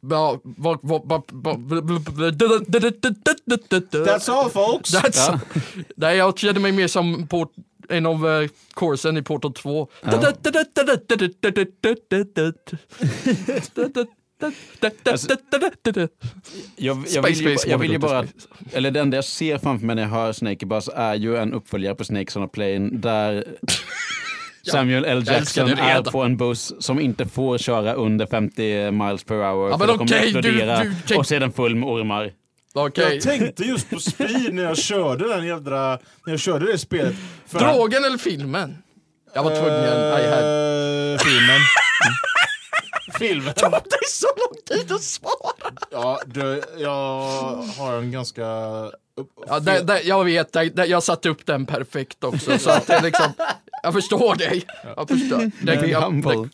Ja, 0.00 0.40
That's 4.04 4.30
all 4.30 4.50
folks! 4.50 4.94
That's, 4.94 5.30
Ja. 5.30 5.40
Nej, 5.96 6.16
jag 6.16 6.38
kände 6.38 6.60
mig 6.60 6.72
mer 6.72 6.88
som 6.88 7.26
på 7.26 7.48
en 7.88 8.06
av 8.06 8.26
uh, 8.26 8.48
coursen 8.74 9.16
i 9.16 9.22
Portal 9.22 9.52
2. 9.52 9.88
Da, 10.02 10.10
da, 13.74 13.88
da, 13.88 14.06
Alltså-. 15.10 15.28
Jag, 16.76 16.94
vill 16.94 17.34
ju, 17.34 17.56
space, 17.56 17.68
jag 17.70 17.78
vill 17.78 17.92
ju 17.92 17.98
Monica 17.98 18.08
bara, 18.08 18.26
eller 18.72 18.90
det 18.90 19.00
enda 19.00 19.16
jag 19.16 19.24
ser 19.24 19.58
framför 19.58 19.86
mig 19.86 19.96
när 19.96 20.02
jag 20.02 20.10
hör 20.10 20.32
Snake 20.32 20.66
Bus 20.66 20.88
är 20.94 21.14
ju 21.14 21.36
en 21.36 21.52
uppföljare 21.52 21.94
på 21.94 22.04
Snakes 22.04 22.36
on 22.36 22.42
a 22.42 22.48
Plane 22.52 22.90
där 22.92 23.44
Samuel 24.70 25.04
L. 25.04 25.24
Jackson 25.26 25.68
är 25.70 26.02
på 26.02 26.22
en 26.22 26.36
buss 26.36 26.72
som 26.78 27.00
inte 27.00 27.26
får 27.26 27.58
köra 27.58 27.92
under 27.94 28.26
50 28.26 28.90
miles 28.90 29.24
per 29.24 29.34
hour 29.34 29.70
Ja, 29.70 29.78
för 29.78 29.94
okej, 29.94 30.06
du- 30.08 30.16
explodera 30.16 30.82
du 30.82 30.94
tänk- 31.06 31.18
och 31.20 31.26
den 31.28 31.52
full 31.52 31.74
med 31.74 31.88
ormar. 31.88 32.32
Okej. 32.74 33.14
Jag 33.14 33.20
tänkte 33.22 33.64
just 33.64 33.90
på 33.90 34.00
speed 34.00 34.54
när 34.54 34.62
jag 34.62 34.78
körde 34.78 35.28
den 35.28 35.46
jädra... 35.46 35.98
När 36.26 36.32
jag 36.32 36.40
körde 36.40 36.72
det 36.72 36.78
spelet. 36.78 37.14
För 37.46 37.58
Drogen 37.58 38.04
eller 38.04 38.18
filmen? 38.18 38.78
Jag 39.34 39.42
var 39.42 39.50
tvungen. 39.50 39.98
I 40.20 40.28
had. 40.28 40.44
Eh, 41.12 41.18
filmen. 41.18 41.60
filmen. 43.18 43.52
Det 43.56 43.66
är 43.66 44.08
så 44.10 44.26
lång 44.26 44.78
tid 44.78 44.92
att 44.92 45.02
svara. 45.02 45.72
Ja, 45.90 46.20
du, 46.26 46.62
jag 46.76 47.22
har 47.78 47.92
en 47.98 48.12
ganska... 48.12 48.42
Ja, 49.46 49.60
det, 49.60 49.82
det, 49.82 50.02
jag 50.02 50.24
vet, 50.24 50.52
det, 50.52 50.86
jag 50.86 51.02
satte 51.02 51.28
upp 51.28 51.46
den 51.46 51.66
perfekt 51.66 52.24
också. 52.24 52.58
Så 52.58 52.70
att 52.70 52.86
det 52.86 53.02
liksom, 53.02 53.32
jag 53.82 53.92
förstår 53.92 54.34
dig. 54.34 54.64
Jag 54.96 55.08
förstår. 55.08 55.50
Det, 55.66 55.76
Be 55.80 55.86
jag, 55.86 56.50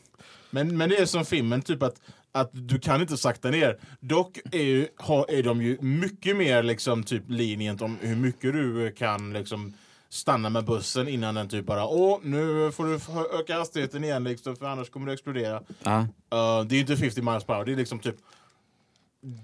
Men, 0.51 0.77
men 0.77 0.89
det 0.89 0.97
är 0.97 1.07
som 1.07 1.25
filmen, 1.25 1.63
typ 1.63 1.83
att, 1.83 1.95
att 2.33 2.51
du 2.53 2.79
kan 2.79 3.01
inte 3.01 3.17
sakta 3.17 3.51
ner. 3.51 3.79
Dock 4.01 4.39
är, 4.53 4.63
ju, 4.63 4.89
har, 4.97 5.31
är 5.31 5.43
de 5.43 5.63
ju 5.63 5.79
mycket 5.81 6.37
mer 6.37 6.63
liksom 6.63 7.05
typ 7.05 7.23
linjent 7.29 7.83
om 7.83 7.99
hur 8.01 8.17
mycket 8.17 8.53
du 8.53 8.93
kan 8.99 9.33
liksom 9.33 9.75
stanna 10.13 10.51
med 10.51 10.65
bussen 10.65 11.09
innan 11.09 11.35
den 11.35 11.49
typ 11.49 11.67
bara 11.67 11.87
åh 11.87 12.19
nu 12.23 12.73
får 12.73 12.85
du 12.85 12.95
öka 13.39 13.59
hastigheten 13.59 14.05
igen 14.05 14.25
liksom 14.25 14.57
för 14.57 14.67
annars 14.67 14.91
kommer 14.91 15.07
du 15.07 15.13
explodera. 15.13 15.63
Ja. 15.83 15.99
Uh, 15.99 16.67
det 16.67 16.75
är 16.75 16.77
ju 16.77 16.81
inte 16.81 16.97
50 16.97 17.23
miles 17.23 17.45
per 17.45 17.55
hour, 17.55 17.65
det 17.65 17.73
är 17.73 17.77
liksom 17.77 17.99
typ 17.99 18.17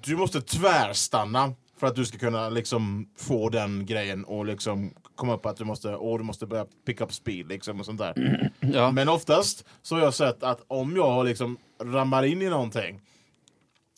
du 0.04 0.16
måste 0.16 0.40
tvärstanna 0.40 1.54
för 1.76 1.86
att 1.86 1.94
du 1.94 2.04
ska 2.04 2.18
kunna 2.18 2.48
liksom 2.48 3.08
få 3.16 3.48
den 3.48 3.86
grejen 3.86 4.24
och 4.24 4.46
liksom 4.46 4.94
komma 5.14 5.34
upp 5.34 5.46
att 5.46 5.56
du 5.56 5.64
måste, 5.64 5.96
åh, 5.96 6.18
du 6.18 6.24
måste 6.24 6.46
börja 6.46 6.66
pick 6.86 7.00
up 7.00 7.12
speed 7.12 7.48
liksom 7.48 7.80
och 7.80 7.86
sånt 7.86 7.98
där. 7.98 8.50
Ja. 8.60 8.90
Men 8.90 9.08
oftast 9.08 9.64
så 9.82 9.94
har 9.94 10.02
jag 10.02 10.14
sett 10.14 10.42
att 10.42 10.64
om 10.68 10.96
jag 10.96 11.26
liksom 11.26 11.58
ramlar 11.82 12.22
in 12.22 12.42
i 12.42 12.48
någonting 12.48 13.00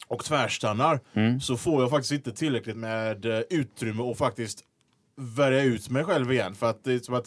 och 0.09 0.25
tvärstannar 0.25 1.01
så 1.41 1.57
får 1.57 1.83
jag 1.83 1.91
faktiskt 1.91 2.13
inte 2.13 2.33
tillräckligt 2.33 2.77
med 2.77 3.25
eh, 3.25 3.41
utrymme 3.51 4.03
och 4.03 4.19
faktiskt 4.19 4.65
värja 5.21 5.63
ut 5.63 5.91
mig 5.91 6.05
själv 6.05 6.33
igen. 6.33 6.55
För 6.55 6.71
att 6.71 6.85
det 6.85 6.93
är 6.93 6.99
som 6.99 7.15
att 7.15 7.27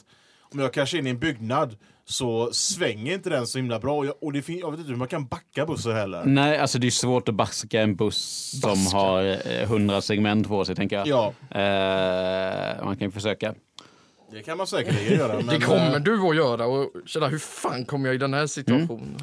om 0.54 0.60
jag 0.60 0.74
kanske 0.74 0.98
in 0.98 1.08
i 1.08 1.10
en 1.10 1.20
byggnad 1.20 1.76
så 2.06 2.50
svänger 2.54 3.14
inte 3.14 3.30
den 3.30 3.48
så 3.48 3.58
himla 3.58 3.80
bra. 3.80 3.98
Och 3.98 4.06
jag, 4.06 4.14
och 4.22 4.34
det 4.34 4.42
fin- 4.42 4.60
jag 4.60 4.72
vet 4.72 4.80
inte 4.80 4.90
hur 4.92 4.98
man 4.98 5.08
kan 5.08 5.26
backa 5.26 5.66
bussen 5.66 5.96
heller. 5.96 6.24
Nej, 6.26 6.58
alltså 6.58 6.80
det 6.80 6.88
är 6.88 6.92
svårt 6.92 7.30
att 7.30 7.36
baska 7.36 7.82
en 7.82 7.96
buss 7.96 8.52
som 8.62 8.70
Baska. 8.70 8.98
har 8.98 9.24
eh, 9.24 9.62
100 9.64 10.02
segment 10.02 10.48
på 10.48 10.66
sig, 10.66 10.76
tänker 10.76 10.96
jag. 10.96 11.08
Ja, 11.08 11.34
Eh, 11.60 12.86
man 12.86 12.98
kan 12.98 13.08
ju 13.08 13.12
försöka. 13.12 13.54
det 14.32 14.44
kan 14.44 14.58
man 14.58 14.68
säkerligen 14.68 15.18
göra. 15.20 15.34
Men, 15.38 15.46
det 15.48 15.60
kommer 15.66 15.96
eh, 15.96 16.02
du 16.02 16.20
att 16.30 16.36
göra 16.36 16.66
och 16.66 16.92
känna 17.06 17.28
hur 17.28 17.40
fan 17.40 17.86
kommer 17.86 18.08
jag 18.08 18.16
i 18.16 18.18
den 18.18 18.34
här 18.34 18.48
situationen? 18.48 19.18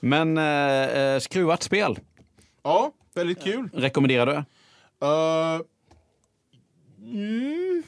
Men 0.00 0.38
eh, 0.38 0.44
eh, 1.14 1.18
skruvat 1.20 1.62
spel, 1.62 1.98
Ja, 2.62 2.92
väldigt 3.14 3.42
kul. 3.42 3.68
rekommenderar 3.72 4.26
du? 4.26 4.32
Uh, 5.06 5.60
mm. 7.02 7.82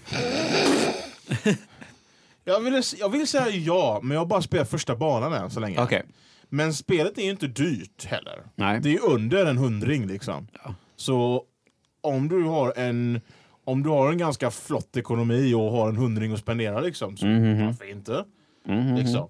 jag, 2.44 2.60
vill, 2.60 2.82
jag 2.98 3.08
vill 3.08 3.26
säga 3.26 3.48
ja, 3.48 4.00
men 4.02 4.14
jag 4.14 4.20
har 4.20 4.26
bara 4.26 4.42
spelat 4.42 4.70
första 4.70 4.96
banan 4.96 5.32
än 5.32 5.50
så 5.50 5.60
länge. 5.60 5.82
Okej. 5.82 6.02
Men 6.48 6.74
spelet 6.74 7.18
är 7.18 7.22
ju 7.22 7.30
inte 7.30 7.46
dyrt 7.46 8.04
heller. 8.04 8.42
Nej. 8.54 8.80
Det 8.80 8.94
är 8.94 9.04
under 9.04 9.46
en 9.46 9.58
hundring 9.58 10.06
liksom. 10.06 10.48
Så 10.96 11.44
om 12.00 12.28
du 12.28 12.42
har 12.44 12.72
en 12.76 13.20
om 13.64 13.82
du 13.82 13.88
har 13.88 14.12
en 14.12 14.18
ganska 14.18 14.50
flott 14.50 14.96
ekonomi 14.96 15.54
och 15.54 15.70
har 15.72 15.88
en 15.88 15.96
hundring 15.96 16.32
att 16.32 16.38
spendera 16.38 16.80
liksom, 16.80 17.16
så 17.16 17.26
Mhm. 17.26 17.66
varför 17.66 17.90
inte? 17.90 18.24
Liksom. 18.98 19.28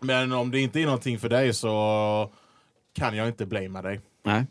Men 0.00 0.32
om 0.32 0.50
det 0.50 0.60
inte 0.60 0.80
är 0.80 0.84
någonting 0.84 1.18
för 1.18 1.28
dig 1.28 1.54
så 1.54 2.32
kan 2.92 3.16
jag 3.16 3.28
inte 3.28 3.46
blamea 3.46 3.82
dig. 3.82 4.00
Nej. 4.22 4.44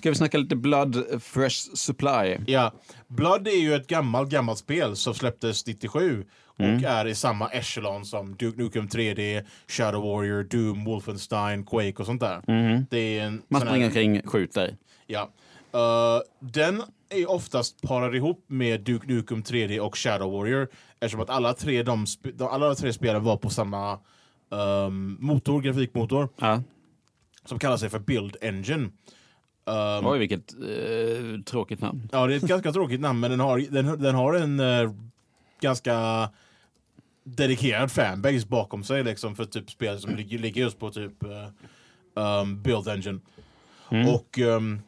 Ska 0.00 0.08
vi 0.10 0.14
snacka 0.14 0.38
lite 0.38 0.56
Blood 0.56 1.22
Fresh 1.22 1.74
Supply? 1.74 2.36
Ja, 2.46 2.72
Blood 3.08 3.48
är 3.48 3.60
ju 3.60 3.74
ett 3.74 3.86
gammalt, 3.86 4.30
gammalt 4.30 4.58
spel 4.58 4.96
som 4.96 5.14
släpptes 5.14 5.66
97 5.66 6.24
och 6.44 6.60
Mm. 6.60 6.84
är 6.84 7.06
i 7.06 7.14
samma 7.14 7.48
echelon 7.48 8.04
som 8.04 8.36
Duke 8.36 8.62
Nukem 8.62 8.88
3D, 8.88 9.44
Shadow 9.68 10.02
Warrior, 10.02 10.42
Doom, 10.42 10.84
Wolfenstein, 10.84 11.64
Quake 11.66 11.94
och 11.96 12.06
sånt 12.06 12.20
där. 12.20 12.42
Det 12.90 13.18
är 13.18 13.22
en. 13.26 13.42
Man 13.48 13.60
sån 13.60 13.68
här- 13.68 13.74
springer 13.74 13.86
omkring, 13.86 14.22
skjuter. 14.26 14.76
Ja. 15.06 15.30
Uh, 15.74 16.20
den 16.40 16.82
är 17.08 17.30
oftast 17.30 17.82
parad 17.82 18.14
ihop 18.16 18.44
med 18.46 18.80
Duke 18.80 19.06
Nukem 19.06 19.42
3D 19.42 19.80
och 19.80 19.96
Shadow 19.98 20.32
Warrior 20.32 20.68
eftersom 21.00 21.20
att 21.20 21.30
alla 21.30 21.52
tre, 21.52 21.82
de, 21.82 22.06
de, 22.34 22.48
alla 22.48 22.74
tre 22.74 22.92
spelen 22.92 23.22
var 23.24 23.36
på 23.36 23.50
samma 23.50 23.98
um, 24.48 25.16
motor, 25.20 25.60
grafikmotor 25.60 26.28
Ja. 26.40 26.62
som 27.44 27.58
kallar 27.58 27.76
sig 27.76 27.90
för 27.90 27.98
Build 27.98 28.36
Engine. 28.40 28.88
Um, 29.70 30.06
Oj, 30.06 30.18
vilket 30.18 30.52
eh, 30.52 31.42
tråkigt 31.44 31.80
namn. 31.80 32.08
Ja, 32.12 32.26
det 32.26 32.34
är 32.34 32.36
ett 32.36 32.42
ganska 32.42 32.72
tråkigt 32.72 33.00
namn, 33.00 33.20
men 33.20 33.30
den 33.30 33.40
har, 33.40 33.58
den, 33.58 34.02
den 34.02 34.14
har 34.14 34.34
en 34.34 34.60
eh, 34.60 34.92
ganska 35.60 36.28
dedikerad 37.24 37.92
fanbase 37.92 38.46
bakom 38.46 38.84
sig 38.84 39.04
liksom, 39.04 39.36
för 39.36 39.44
typ 39.44 39.70
spel 39.70 40.00
som 40.00 40.16
ligger, 40.16 40.38
ligger 40.38 40.62
just 40.62 40.78
på 40.78 40.90
typ 40.90 41.22
eh, 41.22 41.48
um, 42.40 42.62
Build 42.62 42.88
Engine. 42.88 43.20
Och 43.90 44.38
ehm, 44.38 44.80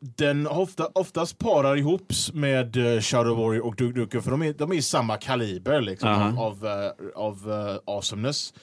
den 0.00 0.46
ofta, 0.46 0.86
oftast 0.94 1.38
parar 1.38 1.76
ihop 1.76 2.12
med 2.32 2.76
eh, 2.76 3.00
Shadow 3.00 3.36
Warrior 3.36 3.66
och 3.66 3.76
Duke 3.76 4.00
Nukem 4.00 4.22
för 4.22 4.30
de 4.30 4.42
är, 4.42 4.52
de 4.52 4.72
är 4.72 4.76
i 4.76 4.82
samma 4.82 5.16
kaliber 5.16 5.80
liksom, 5.80 6.08
Aha. 6.08 6.44
av, 6.44 6.66
av, 6.66 6.92
av 7.14 7.52
eh, 7.52 7.94
awesomeness. 7.94 8.54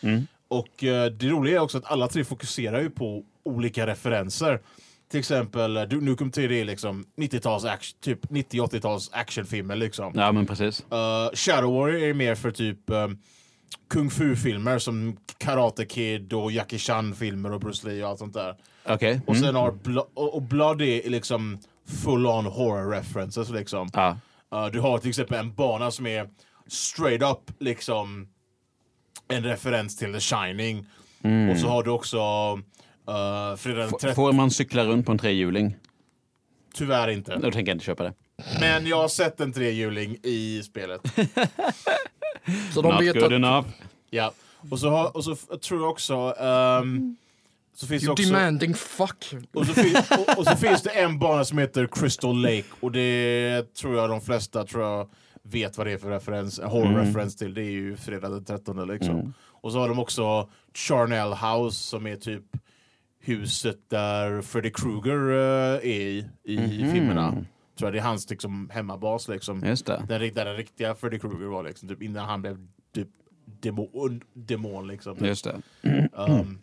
Och 0.47 0.83
eh, 0.83 1.11
det 1.11 1.29
roliga 1.29 1.55
är 1.55 1.59
också 1.59 1.77
att 1.77 1.91
alla 1.91 2.07
tre 2.07 2.23
fokuserar 2.23 2.81
ju 2.81 2.89
på 2.89 3.23
olika 3.43 3.87
referenser. 3.87 4.59
Till 5.11 5.19
exempel 5.19 5.77
uh, 5.77 5.83
Duke 5.83 6.05
Nukem 6.05 6.31
3D 6.31 6.51
är 6.51 6.65
liksom 6.65 7.05
90-tals 7.17 7.65
action, 7.65 7.99
typ 8.01 8.25
90-80-tals 8.25 9.09
actionfilmer 9.13 9.75
liksom. 9.75 10.13
Ja, 10.15 10.31
men 10.31 10.45
precis. 10.45 10.85
Uh, 10.93 11.35
Shadow 11.35 11.73
Warrior 11.73 12.01
är 12.09 12.13
mer 12.13 12.35
för 12.35 12.51
typ 12.51 12.89
um, 12.89 13.17
kung 13.89 14.09
fu-filmer 14.09 14.79
som 14.79 15.17
Karate 15.37 15.85
Kid 15.85 16.33
och 16.33 16.51
Jackie 16.51 16.79
Chan-filmer 16.79 17.51
och 17.53 17.59
Bruce 17.59 17.87
Lee 17.87 18.03
och 18.03 18.09
allt 18.09 18.19
sånt 18.19 18.33
där. 18.33 18.55
Okej. 18.85 19.21
Och 19.27 19.35
Mm. 19.35 19.47
sen 19.47 19.55
har 19.55 19.71
Blo- 19.71 20.07
och, 20.13 20.35
och 20.35 20.41
Blood 20.41 20.81
är 20.81 21.09
liksom 21.09 21.59
full-on 22.03 22.45
horror 22.45 22.91
references 22.91 23.49
liksom. 23.49 23.89
Ja. 23.93 24.17
Uh, 24.55 24.65
du 24.65 24.79
har 24.79 24.97
till 24.97 25.09
exempel 25.09 25.39
en 25.39 25.53
bana 25.53 25.91
som 25.91 26.07
är 26.07 26.29
straight 26.67 27.21
up 27.21 27.51
liksom 27.59 28.27
en 29.27 29.43
referens 29.43 29.97
till 29.97 30.13
The 30.13 30.19
Shining. 30.19 30.85
Och 31.51 31.57
så 31.57 31.67
har 31.67 31.83
du 31.83 31.89
också 31.91 32.19
uh, 33.09 33.55
Fredag 33.57 33.79
den 33.79 33.89
F- 33.89 33.95
13. 34.01 34.15
Får 34.15 34.33
man 34.33 34.51
cykla 34.51 34.85
runt 34.85 35.05
på 35.05 35.11
en 35.11 35.17
trehjuling? 35.17 35.75
Tyvärr 36.73 37.07
inte. 37.07 37.35
Då 37.35 37.51
tänker 37.51 37.71
jag 37.71 37.75
inte 37.75 37.85
köpa 37.85 38.03
det. 38.03 38.13
Men 38.59 38.85
jag 38.87 38.97
har 38.97 39.07
sett 39.07 39.39
en 39.39 39.53
trehjuling 39.53 40.17
i 40.23 40.63
spelet. 40.63 41.01
Så 42.73 42.81
de 42.81 42.93
Not 42.93 43.01
vet 43.01 43.13
good 43.13 43.23
att 43.23 43.31
enough. 43.31 43.67
Ja. 44.09 44.31
Och 44.71 44.79
så, 44.79 44.89
har, 44.89 45.17
och 45.17 45.23
så 45.23 45.35
tror 45.35 45.81
jag 45.81 45.89
också... 45.89 46.35
ehm, 46.39 47.15
så 47.73 47.87
finns 47.87 48.03
det 48.03 48.07
you're 48.07 48.11
också... 48.11 48.23
demanding 48.23 48.73
fuck. 48.73 49.25
Och 49.53 49.65
så, 49.65 49.73
fin, 49.73 49.95
och, 50.11 50.37
och 50.39 50.45
så 50.47 50.55
finns 50.55 50.81
det 50.81 50.89
en 50.89 51.19
bana 51.19 51.45
som 51.45 51.57
heter 51.57 51.87
Crystal 51.91 52.41
Lake 52.41 52.63
och 52.79 52.91
det 52.91 53.73
tror 53.73 53.95
jag 53.97 54.09
de 54.09 54.21
flesta 54.21 54.65
tror 54.65 54.83
jag 54.83 55.09
vet 55.43 55.77
vad 55.77 55.87
det 55.87 55.93
är 55.93 55.97
för 55.97 56.09
referens, 56.09 56.59
en 56.59 56.69
horror-referens 56.69 57.37
till. 57.37 57.53
Det 57.53 57.61
är 57.61 57.71
ju 57.71 57.97
fredag 57.97 58.29
den 58.29 58.45
13 58.45 58.87
liksom. 58.87 59.33
Och 59.43 59.71
så 59.71 59.79
har 59.79 59.89
de 59.89 59.99
också 59.99 60.49
Charnel 60.73 61.33
House 61.33 61.77
som 61.77 62.07
är 62.07 62.15
typ 62.15 62.43
huset 63.21 63.77
där 63.89 64.41
Freddy 64.41 64.71
Krueger 64.71 65.29
eh, 65.29 65.89
är 65.91 66.29
i, 66.43 66.55
i 66.55 66.91
filmerna. 66.93 67.31
Tror 67.77 67.87
jag 67.87 67.93
det 67.93 67.99
är 67.99 68.03
hans 68.03 68.29
liksom, 68.29 68.69
hemmabas 68.73 69.27
liksom. 69.27 69.63
Just 69.65 69.85
det. 69.85 70.05
Den, 70.07 70.33
där 70.33 70.45
den 70.45 70.55
riktiga 70.55 70.95
Freddy 70.95 71.19
Krueger 71.19 71.45
var 71.45 71.63
liksom, 71.63 71.89
typ 71.89 72.01
innan 72.01 72.25
han 72.25 72.41
blev 72.41 72.67
typ 72.95 73.07
demon, 73.45 74.21
demon 74.33 74.87
liksom. 74.87 75.17
Just 75.19 75.43
det. 75.43 75.61
Um, 76.13 76.59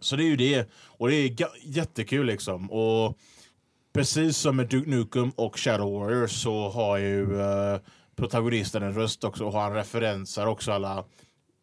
så 0.00 0.16
det 0.16 0.24
är 0.24 0.28
ju 0.28 0.36
det. 0.36 0.70
Och 0.72 1.08
det 1.08 1.14
är 1.14 1.36
jättekul 1.62 2.26
liksom. 2.26 2.70
Och 2.70 3.18
precis 3.92 4.36
som 4.36 4.56
med 4.56 4.68
Duke 4.68 4.90
Nukem 4.90 5.30
och 5.30 5.58
Shadow 5.58 6.00
Warrior 6.00 6.26
så 6.26 6.68
har 6.68 6.98
ju 6.98 7.40
eh, 7.40 7.80
protagonisten 8.16 8.82
en 8.82 8.94
röst 8.94 9.24
också 9.24 9.44
och 9.44 9.52
han 9.52 9.74
referensar 9.74 10.46
också 10.46 10.72
alla. 10.72 11.04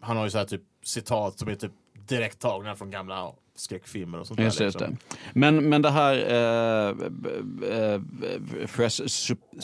Han 0.01 0.17
har 0.17 0.23
ju 0.23 0.29
så 0.29 0.38
här 0.38 0.45
typ 0.45 0.63
citat 0.83 1.39
som 1.39 1.47
är 1.47 1.55
typ 1.55 1.71
direkt 2.07 2.39
tagna 2.39 2.75
från 2.75 2.91
gamla 2.91 3.33
skräckfilmer 3.59 4.19
och 4.19 4.27
sånt 4.27 4.39
Just 4.39 4.57
där. 4.57 4.65
just 4.65 4.79
Liksom. 4.79 4.97
det. 5.09 5.17
Men, 5.33 5.69
men 5.69 5.81
det 5.81 5.89
här 5.89 6.15
eh, 6.89 6.95
b- 7.09 7.29
eh, 7.71 8.67
fresh, 8.67 9.01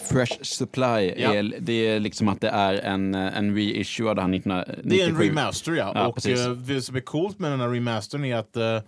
fresh 0.09 0.37
Supply, 0.41 1.13
Ja. 1.17 1.33
är, 1.35 1.55
det 1.59 1.73
är 1.87 1.99
liksom 1.99 2.27
att 2.29 2.41
det 2.41 2.49
är 2.49 2.73
en, 2.73 3.15
eh, 3.15 3.37
en 3.37 3.55
reissue 3.55 4.09
av 4.09 4.15
det 4.15 4.21
här 4.21 4.29
1997. 4.35 4.81
Det 4.89 5.01
är 5.01 5.09
en 5.09 5.17
remaster 5.21 5.71
ja. 5.71 5.91
Ja, 5.95 6.07
och 6.07 6.15
precis. 6.15 6.39
eh, 6.39 6.51
det 6.51 6.81
som 6.81 6.95
är 6.95 6.99
coolt 6.99 7.39
med 7.39 7.51
den 7.51 7.59
här 7.59 7.69
remastern 7.69 8.25
är 8.25 8.35
att 8.35 8.55
eh, 8.57 8.79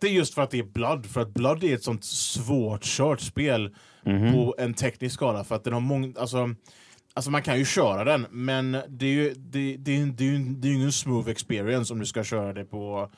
det 0.00 0.06
är 0.06 0.10
just 0.12 0.34
för 0.34 0.42
att 0.42 0.50
det 0.50 0.58
är 0.58 0.62
Blood. 0.64 1.06
För 1.06 1.20
att 1.20 1.34
Blood 1.34 1.64
är 1.64 1.74
ett 1.74 1.82
sånt 1.84 2.04
svårt 2.04 2.82
kört 2.84 3.20
spel 3.20 3.74
på 4.32 4.54
en 4.58 4.74
teknisk 4.74 5.14
skala. 5.14 5.44
För 5.44 5.54
att 5.54 5.64
den 5.64 5.72
har 5.72 5.80
många, 5.80 6.12
alltså, 6.20 6.54
alltså 7.14 7.30
man 7.30 7.42
kan 7.42 7.58
ju 7.58 7.64
köra 7.64 8.04
den, 8.04 8.26
men 8.30 8.72
det 8.88 9.06
är 9.06 9.10
ju, 9.10 9.34
det, 9.36 9.76
det, 9.78 9.96
är, 10.00 10.06
det 10.06 10.14
det 10.60 10.68
är 10.68 10.70
ju 10.72 10.76
ingen 10.76 10.92
smooth 10.92 11.28
experience 11.28 11.92
om 11.92 11.98
du 11.98 12.06
ska 12.06 12.24
köra 12.24 12.52
det 12.52 12.64
på 12.64 13.10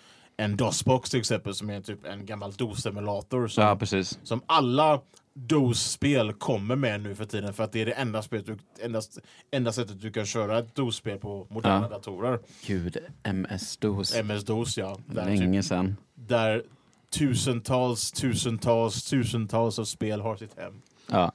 en 0.45 0.57
DOS-box 0.57 1.11
till 1.11 1.21
exempel, 1.21 1.55
som 1.55 1.71
är 1.71 1.81
typ 1.81 2.07
en 2.07 2.27
gammal 2.27 2.53
DOS-emulator. 2.53 3.49
Som, 3.49 3.65
Ja, 3.65 3.77
precis. 3.77 4.19
som 4.23 4.43
alla 4.47 5.01
DOS-spel 5.35 6.33
kommer 6.33 6.77
med 6.77 7.01
nu 7.03 7.15
för 7.15 7.25
tiden 7.25 7.55
för 7.55 7.65
att 7.65 7.73
det 7.73 7.81
är 7.81 7.87
det 7.87 7.93
enda, 7.93 8.23
spelet 8.23 8.47
du, 8.47 8.59
endast, 8.85 9.19
enda 9.51 9.73
sättet 9.73 10.01
du 10.01 10.13
kan 10.13 10.27
köra 10.27 10.59
ett 10.59 10.75
DOS-spel 10.75 11.19
på 11.19 11.47
moderna 11.51 11.89
Ja. 11.91 11.97
datorer. 11.97 12.39
Gud, 12.67 12.97
MS-DOS. 13.23 14.15
MS-DOS 14.17 14.79
ja. 14.79 14.99
Där, 15.07 15.27
typ, 15.31 15.41
Länge 15.41 15.63
sedan. 15.63 15.97
där 16.15 16.63
tusentals, 17.11 18.13
tusentals, 18.13 19.05
tusentals 19.05 19.79
av 19.79 19.85
spel 19.85 20.21
har 20.21 20.37
sitt 20.37 20.59
hem. 20.59 20.83
Ja. 21.11 21.33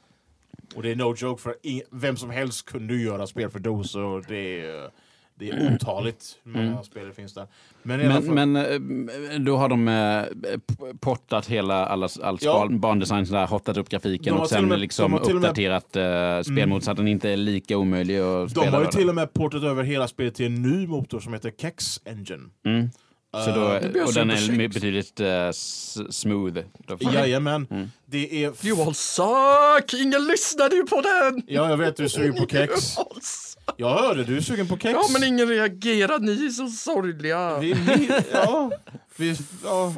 Och 0.76 0.84
det 0.84 0.92
är 0.92 0.96
no 0.96 1.16
joke 1.18 1.42
för 1.42 1.56
vem 1.92 2.18
som 2.18 2.30
helst 2.30 2.66
kunde 2.66 2.96
göra 2.96 3.28
spel 3.28 3.50
för 3.50 3.60
DOS 3.60 3.96
och 3.96 4.24
det 4.28 4.62
är, 4.62 4.90
det 5.40 5.50
är 5.50 5.74
otaligt 5.76 6.38
hur 6.44 6.52
många 6.52 6.84
spel 6.84 7.08
det 7.08 7.14
finns 7.14 7.34
där. 7.34 7.48
Men, 7.84 8.00
Men, 8.00 8.52
men 8.54 8.56
eh, 8.56 9.40
då 9.40 9.58
har 9.58 9.70
de 9.70 9.88
eh, 9.88 10.24
portat 11.00 11.46
hela 11.48 11.86
alla, 11.86 12.10
all 12.24 12.38
Ja. 12.42 12.68
bandesign, 12.72 13.26
sådär, 13.26 13.48
hottat 13.48 13.78
upp 13.78 13.90
grafiken 13.90 14.34
De 14.36 14.42
och 14.42 14.50
sen 14.50 14.68
med- 14.68 14.80
liksom 14.80 15.12
de 15.12 15.18
och 15.18 15.28
med- 15.28 15.36
uppdaterat 15.36 15.96
eh, 15.96 16.42
spelmod 16.54 16.84
så 16.84 16.92
att 16.92 16.98
den 16.98 17.08
inte 17.08 17.30
är 17.30 17.38
lika 17.38 17.78
omöjlig 17.78 18.18
att 18.20 18.24
de 18.24 18.50
spela. 18.50 18.72
har 18.78 18.82
ju 18.84 18.88
till 18.92 19.10
och 19.10 19.16
med 19.16 19.34
portat 19.34 19.64
över 19.64 19.84
hela 19.84 20.08
spelet 20.08 20.36
till 20.36 20.46
en 20.46 20.62
ny 20.62 20.88
motor 20.88 21.20
som 21.20 21.34
heter 21.34 21.52
Kex 21.62 22.02
Engine. 22.06 22.44
Mm. 22.66 22.90
Så 23.46 23.52
då, 23.52 23.62
Eh, 23.72 24.06
och 24.06 24.14
den 24.14 24.30
är 24.30 24.68
betydligt 24.68 25.20
s- 25.20 25.98
smooth. 26.16 26.60
Då 26.88 26.98
Jajamän. 27.14 27.68
Mm. 27.72 27.88
Det 28.06 28.44
är... 28.46 28.66
You 28.68 28.82
all 28.82 28.94
suck! 28.96 29.94
Ingen 30.02 30.28
lyssnade 30.28 30.76
ju 30.76 30.84
på 30.84 31.02
den! 31.02 31.44
Ja, 31.48 31.70
jag 31.70 31.78
vet 31.78 31.98
du 31.98 32.04
är 32.04 32.08
sugen 32.08 32.34
på 32.34 32.46
kex. 32.48 32.96
Jag 33.78 33.90
hörde 33.90 34.24
du 34.24 34.38
är 34.38 34.42
sugen 34.42 34.68
på 34.68 34.78
kex. 34.78 34.94
Ja, 34.94 35.04
men 35.14 35.24
ingen 35.24 35.48
reagerade. 35.48 36.26
Ni 36.26 36.46
är 36.46 36.50
så 36.50 36.68
sorgliga. 36.68 37.60
Vi, 37.60 37.74
vi, 37.74 38.10
ja, 38.34 38.72
vi, 39.18 39.36
ja, 39.64 39.94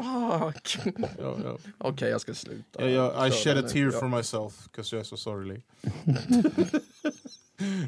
Fuck. 0.53 0.77
ja, 1.19 1.38
ja. 1.43 1.58
Okej, 1.77 2.10
jag 2.10 2.21
ska 2.21 2.34
sluta. 2.34 2.89
Ja, 2.89 3.13
ja, 3.17 3.27
I 3.27 3.32
shed 3.32 3.58
a 3.58 3.62
tear 3.62 3.91
for 3.91 4.08
myself, 4.08 4.53
because 4.63 4.95
jag 4.95 4.99
är 4.99 5.03
så 5.06 5.17
sorglig. 5.17 5.63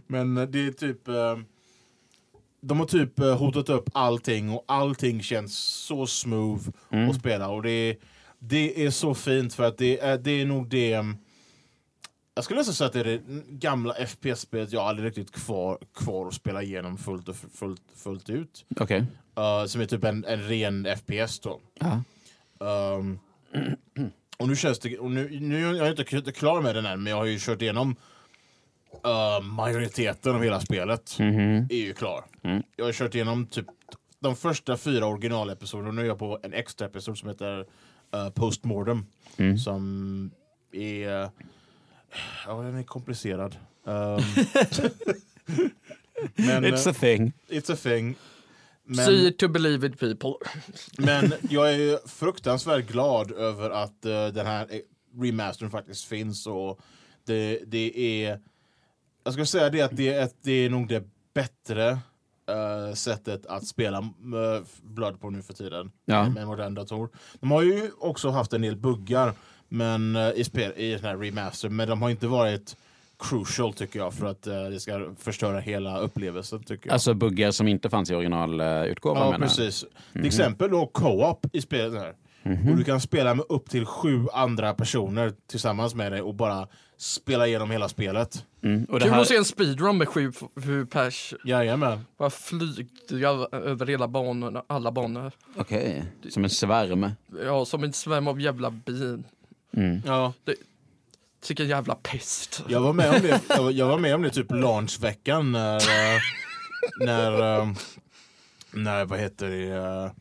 Men 0.07 0.37
eh, 0.37 0.43
det 0.47 0.67
är 0.67 0.71
typ... 0.71 1.07
eh, 1.07 1.37
De 2.61 2.79
har 2.79 2.85
typ 2.85 3.19
eh, 3.19 3.37
hotat 3.37 3.69
upp 3.69 3.89
allting 3.93 4.49
och 4.49 4.63
allting 4.67 5.23
känns 5.23 5.57
så 5.57 6.07
smooth 6.07 6.61
att 7.09 7.15
spela. 7.19 7.49
Och 7.49 7.63
det 7.63 7.95
det 8.41 8.85
är 8.85 8.91
så 8.91 9.15
fint 9.15 9.53
för 9.53 9.63
att 9.63 9.77
det 9.77 9.99
är, 9.99 10.17
det 10.17 10.31
är 10.41 10.45
nog 10.45 10.69
det... 10.69 11.05
mm, 12.39 12.41
Jag 12.41 12.43
skulle 12.43 12.59
nästan 12.59 12.75
säga 12.75 12.87
att 12.87 12.93
det 12.93 12.99
är 12.99 13.03
det 13.03 13.21
gamla 13.49 13.93
FPS-spelet 13.93 14.71
jag 14.71 14.83
aldrig 14.83 15.07
riktigt 15.07 15.31
kvar, 15.31 15.77
kvar 15.93 16.27
att 16.27 16.33
spela 16.33 16.63
igenom 16.63 16.97
fullt, 16.97 17.29
och 17.29 17.35
fullt, 17.35 17.81
fullt 17.95 18.29
ut. 18.29 18.65
Okej. 18.79 19.05
Eh, 19.37 19.65
som 19.65 19.81
är 19.81 19.85
typ 19.85 20.03
en, 20.03 20.25
en 20.25 20.47
ren 20.47 20.87
FPS 20.97 21.39
då. 21.39 21.59
Ehm, 22.65 23.19
och 24.37 24.47
nu 24.47 24.55
känns 24.55 24.79
det, 24.79 24.97
och 24.97 25.11
nu, 25.11 25.39
nu 25.39 25.67
är 25.67 25.73
jag 25.73 25.89
inte 25.89 26.15
inte 26.15 26.31
klar 26.31 26.61
med 26.61 26.75
den 26.75 26.85
än, 26.85 27.03
men 27.03 27.11
jag 27.11 27.17
har 27.17 27.25
ju 27.25 27.39
kört 27.39 27.61
igenom 27.61 27.95
eh, 29.05 29.41
majoriteten 29.41 30.35
av 30.35 30.43
hela 30.43 30.59
spelet. 30.59 31.19
Mhm. 31.19 31.67
Är 31.69 31.75
ju 31.75 31.93
klar. 31.93 32.23
Mm. 32.43 32.63
Jag 32.75 32.85
har 32.85 32.93
kört 32.93 33.15
igenom 33.15 33.47
typ 33.47 33.65
de 34.19 34.35
första 34.35 34.77
fyra 34.77 35.05
originalepisoderna. 35.05 35.91
Nu 35.91 36.01
är 36.01 36.05
jag 36.05 36.19
på 36.19 36.39
en 36.43 36.53
extra 36.53 36.87
episod 36.87 37.17
som 37.17 37.29
heter 37.29 37.59
uh, 38.15 38.29
Postmortem. 38.29 39.05
Mm. 39.37 39.57
Som 39.57 40.31
är... 40.71 41.29
Ja, 42.45 42.61
den 42.61 42.75
är 42.75 42.83
komplicerad. 42.83 43.55
Ehm, 43.85 44.21
men 46.35 46.65
It's 46.65 46.87
eh, 46.87 46.91
a 46.91 46.93
thing. 46.99 47.33
it's 47.49 47.73
a 47.73 47.75
thing. 47.75 48.15
Men, 48.83 49.05
See 49.05 49.27
it 49.27 49.37
to 49.37 49.47
believe 49.47 49.87
it 49.87 49.99
people. 49.99 50.33
men 50.97 51.33
jag 51.49 51.73
är 51.73 51.77
ju 51.77 51.97
fruktansvärt 52.05 52.87
glad 52.87 53.31
över 53.31 53.69
att 53.69 54.05
eh, 54.05 54.27
den 54.27 54.45
här 54.45 54.67
eh, 54.69 54.79
remastern 55.21 55.69
faktiskt 55.69 56.05
finns. 56.05 56.47
Och 56.47 56.79
det, 57.25 57.59
det 57.67 58.23
är... 58.25 58.39
Jag 59.23 59.33
ska 59.33 59.45
säga 59.45 59.69
det 59.69 59.81
att 59.81 59.97
det 59.97 60.13
är, 60.13 60.23
ett, 60.23 60.35
det 60.41 60.51
är 60.51 60.69
nog 60.69 60.87
det 60.87 61.03
bättre 61.33 61.89
eh, 62.49 62.93
sättet 62.93 63.45
att 63.45 63.67
spela 63.67 63.99
uh, 63.99 64.65
Blood 64.81 65.21
på 65.21 65.29
nu 65.29 65.41
för 65.41 65.53
tiden. 65.53 65.91
Ja. 66.05 66.29
Med 66.29 66.41
en 66.41 66.47
modern 66.47 66.73
dator. 66.73 67.09
De 67.39 67.51
har 67.51 67.61
ju 67.61 67.91
också 67.99 68.29
haft 68.29 68.53
en 68.53 68.61
del 68.61 68.75
buggar 68.75 69.33
men, 69.69 70.15
eh, 70.15 70.31
i, 70.35 70.43
spel, 70.43 70.73
i 70.75 70.91
den 70.91 71.03
här 71.03 71.17
remaster, 71.17 71.69
men 71.69 71.87
de 71.87 72.01
har 72.01 72.09
inte 72.09 72.27
varit 72.27 72.75
crucial 73.19 73.73
tycker 73.73 73.99
jag 73.99 74.13
för 74.13 74.25
att 74.25 74.47
eh, 74.47 74.63
det 74.63 74.79
ska 74.79 75.15
förstöra 75.19 75.59
hela 75.59 75.99
upplevelsen. 75.99 76.63
tycker 76.63 76.87
jag. 76.87 76.93
Alltså 76.93 77.13
buggar 77.13 77.51
som 77.51 77.67
inte 77.67 77.89
fanns 77.89 78.11
i 78.11 78.15
originalutgåvan 78.15 79.17
Ja, 79.17 79.31
menar 79.31 79.45
jag. 79.45 79.57
precis. 79.57 79.85
Till 80.13 80.25
exempel 80.25 80.71
då 80.71 80.87
co-op 80.87 81.45
i 81.53 81.61
spelet 81.61 81.93
här. 81.93 82.13
Och 82.43 82.77
du 82.77 82.83
kan 82.83 83.01
spela 83.01 83.33
med 83.33 83.45
upp 83.49 83.69
till 83.69 83.85
sju 83.85 84.25
andra 84.33 84.73
personer 84.73 85.33
tillsammans 85.47 85.95
med 85.95 86.11
dig 86.11 86.21
och 86.21 86.35
bara 86.35 86.67
spela 86.97 87.47
igenom 87.47 87.71
hela 87.71 87.89
spelet. 87.89 88.45
Mm. 88.63 88.85
Och 88.85 88.99
det 88.99 89.05
Kul 89.05 89.13
här, 89.13 89.21
att 89.21 89.27
se 89.27 89.35
en 89.35 89.45
speedrun 89.45 89.97
med 89.97 90.07
sju, 90.07 90.31
sju 90.65 90.85
pers. 90.85 91.33
Jajamän. 91.45 91.99
Bara 92.17 92.29
flyga 92.29 93.29
över 93.51 93.85
hela 93.85 94.07
banorna, 94.07 94.63
alla 94.67 94.91
banor. 94.91 95.31
Okej, 95.55 96.03
som 96.29 96.43
en 96.43 96.49
svärm. 96.49 97.11
Ja, 97.45 97.65
som 97.65 97.83
en 97.83 97.93
svärm 97.93 98.27
av 98.27 98.41
jävla 98.41 98.71
bin. 98.71 99.23
Mm. 99.73 100.01
Ja, 100.05 100.33
Vilken 101.47 101.67
jävla 101.67 101.95
pest. 101.95 102.63
jag 102.67 102.81
var 102.81 102.93
med 102.93 103.09
om 103.15 103.21
det, 103.21 103.41
jag 103.49 103.63
var, 103.63 103.71
jag 103.71 103.87
var 103.87 103.97
med 103.99 104.15
om 104.15 104.21
det 104.21 104.29
typ 104.29 104.51
launchveckan 104.51 105.51
när, 105.51 105.75
eh, 105.77 106.19
när, 107.01 107.59
eh, 107.61 107.69
när, 108.71 109.05
vad 109.05 109.19
heter 109.19 109.49
det, 109.49 109.67
eh, 110.05 110.11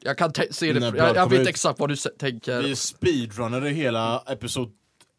Jag 0.00 0.18
kan 0.18 0.32
se 0.50 0.72
det, 0.72 0.80
När 0.80 0.96
jag, 0.96 1.16
jag 1.16 1.30
vet 1.30 1.40
ut. 1.40 1.48
exakt 1.48 1.80
vad 1.80 1.88
du 1.88 1.96
tänker. 1.96 2.62
vi 2.62 2.76
speedrunnade 2.76 3.70
hela 3.70 4.22
episod 4.26 4.72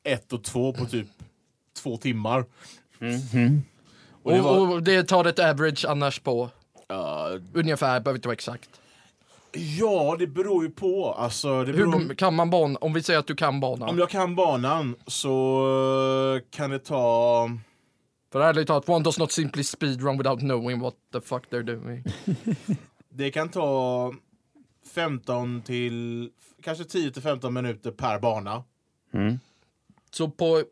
1 0.04 0.34
och 0.34 0.44
2 0.44 0.74
på 0.74 0.86
typ 0.86 1.08
två 1.84 1.98
timmar. 1.98 2.40
Och 2.40 2.48
Och, 4.24 4.32
det 4.32 4.42
var, 4.42 4.60
och 4.74 4.84
det 4.84 5.04
tar 5.04 5.26
ett 5.26 5.40
average 5.40 5.86
annars 5.88 6.20
på 6.20 6.50
ja, 6.88 7.30
ungefär, 7.54 8.00
behöver 8.00 8.18
inte 8.18 8.28
vara 8.28 8.34
exakt. 8.34 8.70
Ja, 9.54 10.16
det 10.20 10.28
beror 10.28 10.64
ju 10.64 10.72
på. 10.72 11.14
Alltså, 11.14 11.64
det 11.64 11.74
beror, 11.74 12.00
Hur 12.00 12.16
kan 12.16 12.36
man 12.36 12.50
banan, 12.50 12.78
om 12.82 12.94
vi 12.94 13.04
säger 13.04 13.20
att 13.20 13.28
du 13.28 13.36
kan 13.36 13.60
banan. 13.60 13.90
Om 13.90 14.00
jag 14.00 14.10
kan 14.10 14.36
banan 14.36 14.96
så 15.08 15.62
eh, 16.36 16.50
kan 16.50 16.70
det 16.70 16.80
ta... 16.80 17.50
För 18.32 18.42
ärligt 18.42 18.68
talat, 18.68 18.90
one 18.90 19.04
does 19.04 19.20
not 19.20 19.32
simply 19.32 19.64
speedrun 19.64 20.18
without 20.18 20.40
knowing 20.40 20.80
what 20.80 20.94
the 21.14 21.22
fuck 21.22 21.44
they're 21.50 21.64
doing. 21.64 22.04
Det 23.14 23.32
kan 23.32 23.50
ta 23.50 24.14
15 24.94 25.62
till 25.62 26.30
kanske 26.64 26.84
10 26.84 27.12
till 27.12 27.22
15 27.22 27.54
minuter 27.54 27.92
per 27.92 28.20
bana. 28.20 28.64
Mm. 29.14 29.40
Så 30.12 30.30
på, 30.30 30.64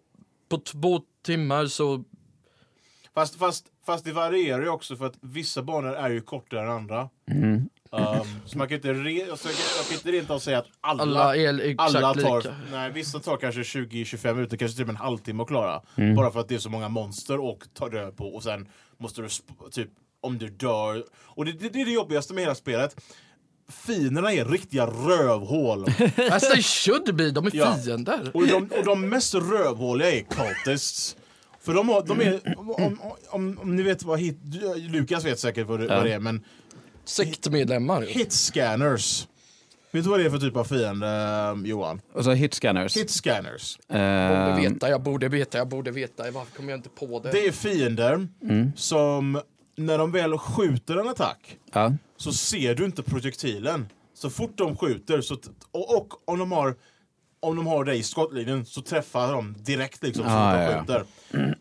på 0.50 0.58
två 0.58 1.02
timmar 1.24 1.66
så, 1.66 2.04
Fast, 3.14 3.36
fast, 3.36 3.66
fast 3.86 4.06
det 4.06 4.12
varierar 4.12 4.62
ju 4.62 4.70
också 4.70 4.96
för 4.96 5.06
att 5.06 5.18
vissa 5.22 5.64
banor 5.64 5.94
är 5.94 6.10
ju 6.10 6.22
kortare 6.22 6.62
än 6.62 6.70
andra. 6.70 7.10
Mm. 7.32 7.70
Um, 7.92 8.28
så 8.46 8.58
man 8.58 8.68
kan 8.68 8.76
inte, 8.76 8.94
re, 8.94 9.32
alltså, 9.32 9.48
jag 9.48 9.58
kan- 9.88 9.94
inte 9.98 10.12
rent 10.12 10.30
av 10.30 10.40
säga 10.40 10.60
att 10.60 10.66
alla, 10.82 11.04
alla 11.24 11.36
exakt 11.36 11.96
alla 11.96 12.14
tar, 12.14 12.38
lika. 12.38 12.56
nej, 12.72 12.92
vissa 12.92 13.20
tar 13.20 13.38
kanske 13.38 13.62
20-25 13.64 14.34
minuter, 14.36 14.58
kanske 14.58 14.80
med 14.82 14.90
en 14.90 14.96
halvtimme 14.96 15.42
att 15.44 15.48
klara. 15.48 15.82
Mm. 15.98 16.16
Bara 16.16 16.32
för 16.32 16.40
att 16.40 16.48
det 16.48 16.56
är 16.56 16.60
så 16.60 16.70
många 16.70 16.90
monster 16.90 17.40
och 17.40 17.64
ta 17.74 17.90
död 17.90 18.18
på 18.18 18.28
och 18.36 18.44
sen 18.44 18.68
måste 18.98 19.22
du 19.22 19.28
typ 19.72 19.90
om 20.22 20.38
du 20.38 20.50
dör. 20.50 21.04
Och 21.24 21.46
det, 21.46 21.52
det, 21.52 21.70
det 21.70 21.82
är 21.82 21.86
det 21.86 21.92
jobbigaste 21.92 22.34
med 22.34 22.44
hela 22.44 22.56
spelet. 22.56 22.96
Fienderna 23.70 24.34
är 24.34 24.46
riktiga 24.46 24.86
rövhål. 24.86 25.86
As 26.32 26.50
they 26.54 26.64
should 26.64 27.16
be, 27.16 27.32
de 27.32 27.46
är 27.46 27.52
Ja. 27.56 27.76
fiender. 27.86 28.32
Och 28.34 28.48
de, 28.48 28.56
och 28.78 28.86
de 28.86 29.10
mest 29.10 29.34
rövhåliga 29.34 30.12
är 30.12 30.22
cultists. 30.24 31.16
För 31.62 31.74
de, 31.74 31.90
har, 31.90 32.04
de 32.04 32.22
är, 32.22 32.56
om, 32.58 32.70
om, 32.72 33.00
om, 33.30 33.60
om 33.62 33.76
ni 33.76 33.84
vet 33.84 34.04
vad 34.04 34.20
hit, 34.20 34.38
Lukas 34.78 35.26
vet 35.26 35.40
säkert 35.40 35.68
vad 35.68 35.80
det, 35.80 35.86
Ja. 35.86 35.96
vad 35.96 36.06
det 36.06 36.14
är, 36.14 36.20
men 36.20 36.44
Sektmedlemmar. 37.10 38.02
hit 38.02 38.32
scanners. 38.34 39.28
Vet 39.92 40.04
du 40.04 40.10
vad 40.10 40.20
det 40.20 40.26
är 40.26 40.30
för 40.30 40.38
typ 40.38 40.56
av 40.56 40.64
fiende, 40.64 41.08
eh, 41.08 41.70
Johan? 41.70 42.02
Och 42.14 42.24
så 42.24 42.32
hit 42.32 42.54
scanners. 42.54 42.98
Hit 42.98 43.10
scanners. 43.12 43.78
Borde 43.88 44.00
Eh, 44.00 44.56
veta, 44.56 44.90
jag 44.90 45.02
borde 45.04 45.28
veta, 45.30 45.58
jag 45.58 45.68
borde 45.68 45.92
veta. 45.92 46.32
Varför 46.32 46.56
kommer 46.58 46.70
jag 46.70 46.78
inte 46.78 46.90
på 46.90 47.20
det? 47.20 47.32
Det 47.32 47.48
är 47.48 47.52
fiender 47.52 48.28
Mm. 48.44 48.72
som, 48.76 49.42
när 49.78 49.98
de 49.98 50.12
väl 50.12 50.38
skjuter 50.38 50.98
en 50.98 51.08
attack, 51.08 51.58
ja. 51.74 51.94
så 52.18 52.32
ser 52.34 52.76
du 52.76 52.86
inte 52.86 53.04
projektilen. 53.04 53.88
Så 54.14 54.30
fort 54.30 54.58
de 54.58 54.78
skjuter, 54.78 55.22
så 55.22 55.38
och, 55.72 55.98
och 55.98 56.14
om 56.26 56.40
de 56.40 56.52
har 56.52 56.76
om 57.42 57.56
de 57.56 57.68
har 57.68 57.84
dig 57.84 57.98
i 58.00 58.04
skottlinjen 58.04 58.66
så 58.66 58.82
träffar 58.82 59.34
de 59.34 59.56
direkt 59.60 60.04
liksom 60.04 60.24
så 60.24 60.30
Ah, 60.30 60.54
de 60.58 60.64
ja, 60.64 60.80
skjuter. 60.80 61.06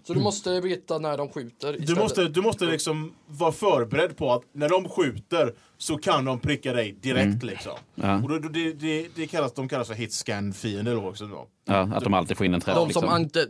Så 0.04 0.14
du 0.14 0.20
måste 0.20 0.60
veta 0.60 0.98
när 0.98 1.18
de 1.18 1.28
skjuter 1.28 1.76
Du 1.78 1.94
måste, 1.94 2.28
du 2.28 2.40
måste 2.42 2.64
liksom 2.64 3.14
vara 3.26 3.52
förberedd 3.52 4.16
på 4.16 4.32
att 4.32 4.42
när 4.52 4.68
de 4.68 4.88
skjuter 4.88 5.54
så 5.78 5.98
kan 5.98 6.24
de 6.24 6.40
pricka 6.40 6.72
dig 6.72 6.96
direkt 7.00 7.42
liksom. 7.42 7.72
Ja. 7.94 8.14
Och 8.22 8.28
då, 8.28 8.38
det, 8.38 8.72
det, 8.72 9.08
det 9.14 9.26
kallas, 9.26 9.52
de 9.54 9.68
kallas 9.68 9.88
för 9.88 9.94
hitscan-fiender 9.94 10.94
då 10.94 11.08
också. 11.08 11.26
Då. 11.26 11.46
Ja, 11.64 11.74
att 11.94 12.04
de 12.04 12.14
alltid 12.14 12.36
får 12.36 12.46
in 12.46 12.54
en 12.54 12.60
träff. 12.60 12.74
De 12.76 12.92
som, 12.92 13.02
liksom. 13.02 13.20
inte, 13.22 13.46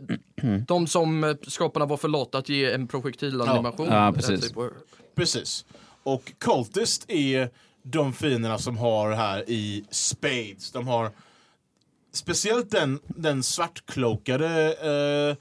de 0.67 0.87
som 0.87 1.23
eh, 1.23 1.35
skaparna 1.47 1.85
var 1.85 1.97
för 1.97 2.07
lata 2.07 2.37
att 2.37 2.49
ge 2.49 2.71
en 2.71 2.87
projektilanimation. 2.87 3.87
Ja. 3.89 4.05
Ja, 4.05 4.11
precis. 4.11 4.47
Typ, 4.47 4.57
och- 4.57 4.69
Precis. 5.15 5.65
Och 6.03 6.31
Cultist 6.37 7.05
är 7.11 7.49
de 7.83 8.13
fienderna 8.13 8.57
som 8.57 8.77
har 8.77 9.11
här 9.11 9.49
i 9.49 9.85
Spades. 9.89 10.71
De 10.71 10.87
har 10.87 11.11
speciellt 12.11 12.71
den, 12.71 12.99
den 13.07 13.43
svartklokade 13.43 14.75
uh, 14.83 15.35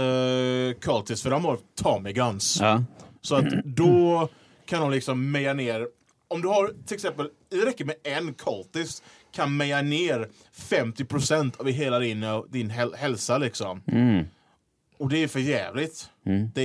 uh, 0.00 0.74
Cultist, 0.74 1.22
för 1.22 1.30
de 1.30 1.44
har 1.44 1.58
Tommy 1.74 2.12
Guns. 2.12 2.58
Ja. 2.60 2.84
Så 3.20 3.34
att 3.34 3.64
då 3.64 4.28
kan 4.66 4.80
de 4.80 4.90
liksom 4.90 5.30
meja 5.30 5.54
ner, 5.54 5.88
om 6.28 6.42
du 6.42 6.48
har 6.48 6.72
till 6.86 6.94
exempel, 6.94 7.28
det 7.48 7.66
räcker 7.66 7.84
med 7.84 7.96
en 8.04 8.34
Cultist 8.34 9.02
kan 9.34 9.56
meja 9.56 9.82
ner 9.82 10.28
50% 10.56 11.60
av 11.60 11.68
hela 11.68 11.98
din, 11.98 12.24
din 12.50 12.70
häl- 12.70 12.94
hälsa 12.94 13.38
liksom. 13.38 13.82
Mm. 13.86 14.24
Och 14.98 15.08
det 15.08 15.22
är 15.22 15.28
för 15.28 15.40
jävligt. 15.40 16.10
Det 16.54 16.62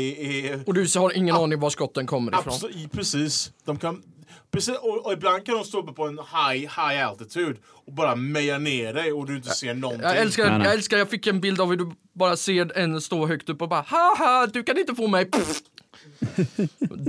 är... 0.47 0.63
Och 0.67 0.73
du 0.73 0.88
har 0.95 1.17
ingen 1.17 1.36
aning 1.36 1.60
var 1.60 1.69
skotten 1.69 2.08
kommer 2.08 2.32
ifrån. 2.32 2.54
Absolut, 2.54 2.91
precis. 2.91 3.54
De 3.65 3.78
kan, 3.78 4.04
precis 4.52 4.76
och, 4.78 5.06
och 5.06 5.14
ibland 5.14 5.46
kan 5.46 5.56
de 5.56 5.64
stå 5.64 5.80
uppe 5.80 5.92
på 5.94 6.08
en 6.08 6.18
high, 6.20 6.62
high 6.62 7.08
altitude 7.08 7.56
och 7.86 7.94
bara 7.94 8.16
meja 8.16 8.58
ner 8.58 8.94
dig 8.94 9.12
och 9.14 9.26
du 9.26 9.36
inte 9.36 9.50
ser 9.50 9.74
någonting. 9.74 10.04
Jag 10.08 10.18
älskar, 10.18 10.50
Nej, 10.50 10.58
nej. 10.58 10.68
jag 10.68 10.74
älskar, 10.76 10.98
jag 10.98 11.10
fick 11.10 11.28
en 11.28 11.42
bild 11.42 11.62
av 11.62 11.70
hur 11.70 11.78
du 11.78 11.92
bara 12.14 12.38
ser 12.38 12.78
en 12.78 13.02
stå 13.02 13.28
högt 13.28 13.50
upp 13.50 13.62
och 13.62 13.70
bara 13.70 13.82
haha, 13.88 14.48
du 14.48 14.64
kan 14.64 14.78
inte 14.78 14.96
få 14.96 15.08
mig. 15.08 15.30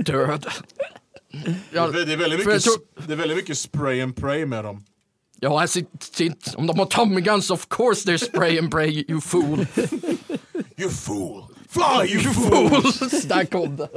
Död. 0.05 0.45
det, 1.31 1.55
Ja, 1.71 1.87
är, 1.87 1.91
det, 2.05 2.13
är 2.13 2.17
väldigt 2.17 2.39
jag 2.39 2.47
mycket, 2.47 2.63
tror- 2.63 3.07
det 3.07 3.13
är 3.13 3.17
väldigt 3.17 3.37
mycket 3.37 3.57
spray 3.57 4.01
and 4.01 4.15
pray 4.15 4.45
med 4.45 4.63
dem. 4.63 4.83
ja, 5.39 5.61
jag 5.61 5.69
sitter, 5.69 6.57
om 6.59 6.67
de 6.67 6.79
har 6.79 6.85
Tommy 6.85 7.21
Guns, 7.21 7.49
of 7.51 7.67
course 7.69 8.09
they're 8.11 8.17
spray 8.25 8.59
and 8.59 8.71
pray, 8.71 9.05
you 9.07 9.21
fool. 9.21 9.65
You 10.77 10.89
fool! 10.89 11.43
Fly 11.69 12.13
you 12.13 12.19
fool! 12.33 12.69
Där 13.25 13.45
kom 13.51 13.75
det. 13.75 13.89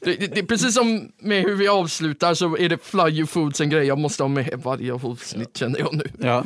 Det, 0.00 0.16
det. 0.16 0.26
det 0.26 0.40
är 0.40 0.44
precis 0.46 0.74
som 0.74 1.12
med 1.18 1.42
hur 1.44 1.54
vi 1.56 1.68
avslutar 1.68 2.34
så 2.34 2.56
är 2.56 2.68
det 2.68 2.84
fly 2.84 3.02
you 3.10 3.26
fools 3.26 3.60
en 3.60 3.70
grej 3.70 3.86
jag 3.86 3.98
måste 3.98 4.22
ha 4.22 4.28
med 4.28 4.60
varje 4.64 4.92
avsnitt 4.92 5.56
känner 5.56 5.78
jag 5.78 5.94
nu. 5.94 6.04
Ja. 6.18 6.44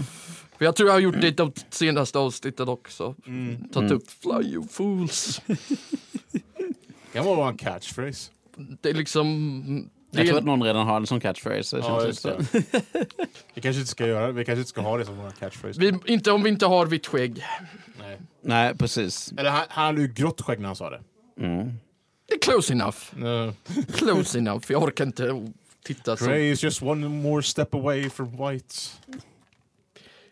För 0.59 0.65
jag 0.65 0.77
tror 0.77 0.89
jag 0.89 0.95
har 0.95 1.01
gjort 1.01 1.21
det 1.21 1.27
i 1.29 1.31
de 1.31 1.53
senaste 1.71 2.19
avsnitten 2.19 2.69
också. 2.69 3.15
Tagit 3.73 3.91
upp 3.93 4.11
fly 4.23 4.49
you 4.53 4.69
fools. 4.71 5.41
Det 5.47 6.41
kan 7.13 7.25
vara 7.25 7.49
en 7.49 7.57
catchphrase. 7.57 8.31
Det 8.57 8.91
är 8.91 8.95
liksom... 8.95 9.91
Det 10.11 10.19
Jag 10.19 10.27
tror 10.27 10.37
är, 10.37 10.41
att 10.41 10.47
någon 10.47 10.63
redan 10.63 10.87
har 10.87 10.97
en 10.97 11.07
sån 11.07 11.21
catchphrase. 11.21 11.77
Det 11.77 11.83
Ja, 11.83 12.01
känns 12.01 12.07
just 12.07 12.21
så. 12.23 12.29
det. 12.29 12.65
Vi 13.55 13.61
kanske 13.63 13.81
inte 13.81 13.91
ska 13.91 14.07
göra 14.07 14.33
Vi 14.33 14.45
kanske 14.45 14.59
inte 14.59 14.69
ska 14.69 14.81
ha 14.81 14.99
det 14.99 15.05
som 15.05 15.17
vår 15.17 15.31
catchphrase. 15.31 15.81
vi, 15.81 15.99
inte 16.07 16.33
om 16.33 16.43
vi 16.43 16.49
inte 16.51 16.67
har 16.67 16.87
vitt 16.87 17.07
skägg. 17.07 17.45
Nej. 18.01 18.19
Nej, 18.43 18.75
precis. 18.77 19.33
Eller 19.37 19.51
han, 19.51 19.63
han 19.69 19.85
hade 19.87 20.01
ju 20.01 20.09
grått 20.09 20.41
skägg 20.41 20.59
när 20.61 20.67
han 20.67 20.77
sa 20.77 20.91
det. 20.91 21.01
Mm. 21.41 21.73
Close 22.45 22.73
enough. 22.73 22.97
Uh, 23.17 23.53
Close 23.93 24.39
enough. 24.39 24.65
Jag 24.69 24.83
orkar 24.83 25.05
inte 25.05 25.53
titta 25.85 26.17
så. 26.17 26.25
Grey 26.25 26.51
is 26.51 26.65
just 26.65 26.83
one 26.83 27.09
more 27.09 27.43
step 27.43 27.75
away 27.75 28.11
from 28.11 28.31
white. 28.31 28.75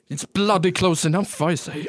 It's 0.09 0.27
bloody 0.35 0.73
close 0.73 1.09
enough 1.09 1.53
I 1.53 1.57
say. 1.57 1.87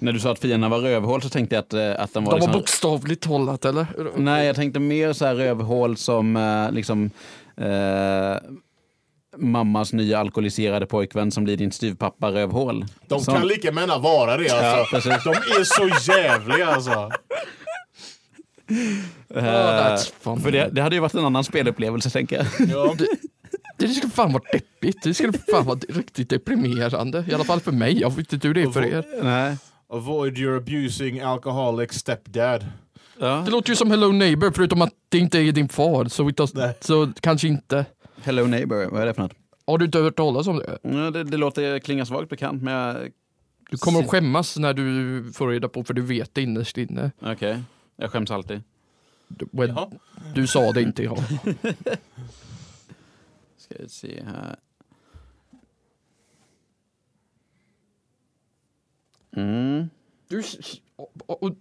När 0.00 0.12
du 0.12 0.20
sa 0.20 0.32
att 0.32 0.38
fienden 0.38 0.70
var 0.70 0.78
rövhål 0.78 1.22
så 1.22 1.28
tänkte 1.28 1.54
jag 1.54 1.62
att, 1.62 1.72
eh, 1.72 2.02
att 2.02 2.14
den 2.14 2.24
var... 2.24 2.32
De 2.32 2.40
var 2.40 2.46
liksom... 2.46 2.52
bokstavligt 2.52 3.24
hållat 3.24 3.64
eller? 3.64 3.86
Nej, 4.16 4.46
jag 4.46 4.56
tänkte 4.56 4.80
mer 4.80 5.12
så 5.12 5.24
här 5.24 5.34
rövhål 5.34 5.96
som 5.96 6.36
eh, 6.36 6.72
liksom... 6.72 7.10
Eh, 7.56 8.36
mammas 9.38 9.92
nya 9.92 10.18
alkoholiserade 10.18 10.86
pojkvän 10.86 11.30
som 11.30 11.44
blir 11.44 11.56
din 11.56 11.72
styvpappa 11.72 12.30
rövhål. 12.30 12.84
De 13.06 13.20
Som- 13.20 13.34
kan 13.34 13.48
lika 13.48 13.70
gärna 13.70 13.98
vara 13.98 14.36
det 14.36 14.50
alltså. 14.50 14.96
precis. 14.96 15.24
De 15.24 15.30
är 15.30 15.64
så 15.64 16.12
jävliga 16.12 16.66
alltså. 16.66 17.10
Oh. 19.28 20.38
För 20.38 20.52
det, 20.52 20.68
det 20.72 20.82
hade 20.82 20.96
ju 20.96 21.00
varit 21.00 21.14
en 21.14 21.24
annan 21.24 21.44
spelupplevelse 21.44 22.10
tänker 22.10 22.36
jag. 22.36 22.68
Ja. 22.68 22.96
Det 23.78 23.88
skulle 23.88 24.12
fan 24.12 24.32
vara 24.32 24.42
deppigt. 24.52 25.02
Det 25.02 25.14
skulle 25.14 25.32
fan 25.32 25.64
vara 25.64 25.78
riktigt 25.88 26.30
deprimerande. 26.30 27.24
I 27.28 27.34
alla 27.34 27.44
fall 27.44 27.60
för 27.60 27.72
mig. 27.72 28.00
Jag 28.00 28.10
vet 28.10 28.32
inte 28.32 28.48
hur 28.48 28.54
det 28.54 28.62
är 28.62 28.70
för 28.70 28.84
er. 28.84 29.04
Nej. 29.22 29.56
Avoid 29.88 30.38
your 30.38 30.56
abusing 30.56 31.20
alcoholic 31.20 31.92
stepdad. 31.92 32.66
Ja. 33.18 33.42
Det 33.44 33.50
låter 33.50 33.70
ju 33.70 33.76
som 33.76 33.90
Hello 33.90 34.12
Neighbor 34.12 34.50
förutom 34.54 34.82
att 34.82 34.92
det 35.08 35.18
inte 35.18 35.38
är 35.38 35.52
din 35.52 35.68
far. 35.68 36.04
Så, 36.04 36.30
Nej. 36.54 36.74
så 36.80 37.12
kanske 37.20 37.48
inte. 37.48 37.84
Hello 38.22 38.46
neighbor, 38.46 38.90
vad 38.90 39.02
är 39.02 39.06
det 39.06 39.14
för 39.14 39.22
något? 39.22 39.32
Har 39.66 39.78
du 39.78 39.84
inte 39.84 39.98
hört 39.98 40.16
talas 40.16 40.46
om 40.46 40.56
det? 40.56 40.78
Ja, 40.82 41.10
det, 41.10 41.24
det 41.24 41.36
låter 41.36 41.78
klinga 41.78 42.06
svagt 42.06 42.28
bekant, 42.28 42.62
men 42.62 42.74
jag... 42.74 42.96
Du 43.70 43.76
kommer 43.76 44.00
att 44.00 44.10
skämmas 44.10 44.56
när 44.56 44.74
du 44.74 45.24
får 45.32 45.48
reda 45.48 45.68
på 45.68 45.84
för 45.84 45.94
du 45.94 46.02
vet 46.02 46.34
det 46.34 46.42
innerst 46.42 46.78
inne. 46.78 47.10
Okej, 47.22 47.62
jag 47.96 48.12
skäms 48.12 48.30
alltid. 48.30 48.62
Du, 49.28 49.48
well, 49.52 49.68
Jaha. 49.68 49.90
du 50.34 50.46
sa 50.46 50.72
det 50.72 50.82
inte 50.82 51.02
jag. 51.02 51.18
Ska 53.56 53.74
vi 53.78 53.88
se 53.88 54.22
här. 54.22 54.56
Mm. 59.36 59.90
Du, 60.28 60.42
och, 60.96 61.42
och, 61.42 61.56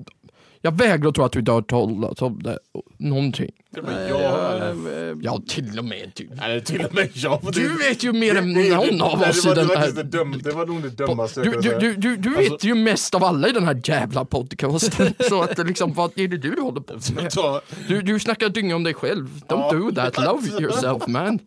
jag 0.66 0.78
vägrar 0.78 1.12
tro 1.12 1.24
att 1.24 1.32
du 1.32 1.40
inte 1.40 1.52
har 1.52 1.56
hört 1.62 1.70
talas 1.70 2.22
om 2.22 2.44
det. 2.44 2.60
Någonting. 2.98 3.52
Till 3.74 3.80
och 3.84 3.86
med 3.90 4.10
jag. 4.10 4.70
eh, 5.10 5.16
Ja, 5.22 5.42
till 5.48 5.80
och 5.80 5.86
med 5.86 6.12
du. 6.16 6.30
Eller 6.44 6.60
till 6.60 6.86
och 6.86 6.94
med 6.96 7.10
jag. 7.14 7.40
Du 7.54 7.78
vet 7.78 8.04
ju 8.04 8.14
mer 8.14 8.36
än 8.36 8.54
det- 8.54 8.64
det- 8.70 8.76
någon 8.76 9.02
av 9.02 9.20
nej, 9.20 9.30
oss 9.30 9.46
i 9.46 9.48
den 9.50 9.56
det, 9.56 9.64
var 9.64 9.76
här... 9.76 10.44
det, 10.44 10.52
var 10.52 10.66
nog 10.66 10.82
det 10.82 10.90
dummaste 10.90 11.44
Du, 11.44 11.52
du, 11.62 11.94
du, 11.96 12.16
du, 12.18 12.38
Alltså- 12.38 12.52
vet 12.54 12.64
ju 12.64 12.76
mest 12.76 13.16
av 13.16 13.24
alla 13.24 13.48
i 13.48 13.52
den 13.52 13.64
här 13.64 13.82
jävla 13.84 14.26
podcasten. 14.26 15.14
Så 15.30 15.42
att 15.42 15.58
liksom, 15.68 15.94
vad 15.94 16.12
är 16.20 16.28
det 16.28 16.38
du 16.38 16.62
håller 16.62 16.82
på 16.82 16.94
med? 16.94 17.32
Du, 17.88 18.02
du 18.02 18.20
snackar 18.20 18.50
dynga 18.50 18.76
om 18.76 18.84
dig 18.84 18.94
själv. 18.94 19.42
Don't 19.48 19.72
do 19.80 19.92
that. 19.96 20.18
Love 20.18 20.48
yourself 20.62 21.08
man. 21.08 21.40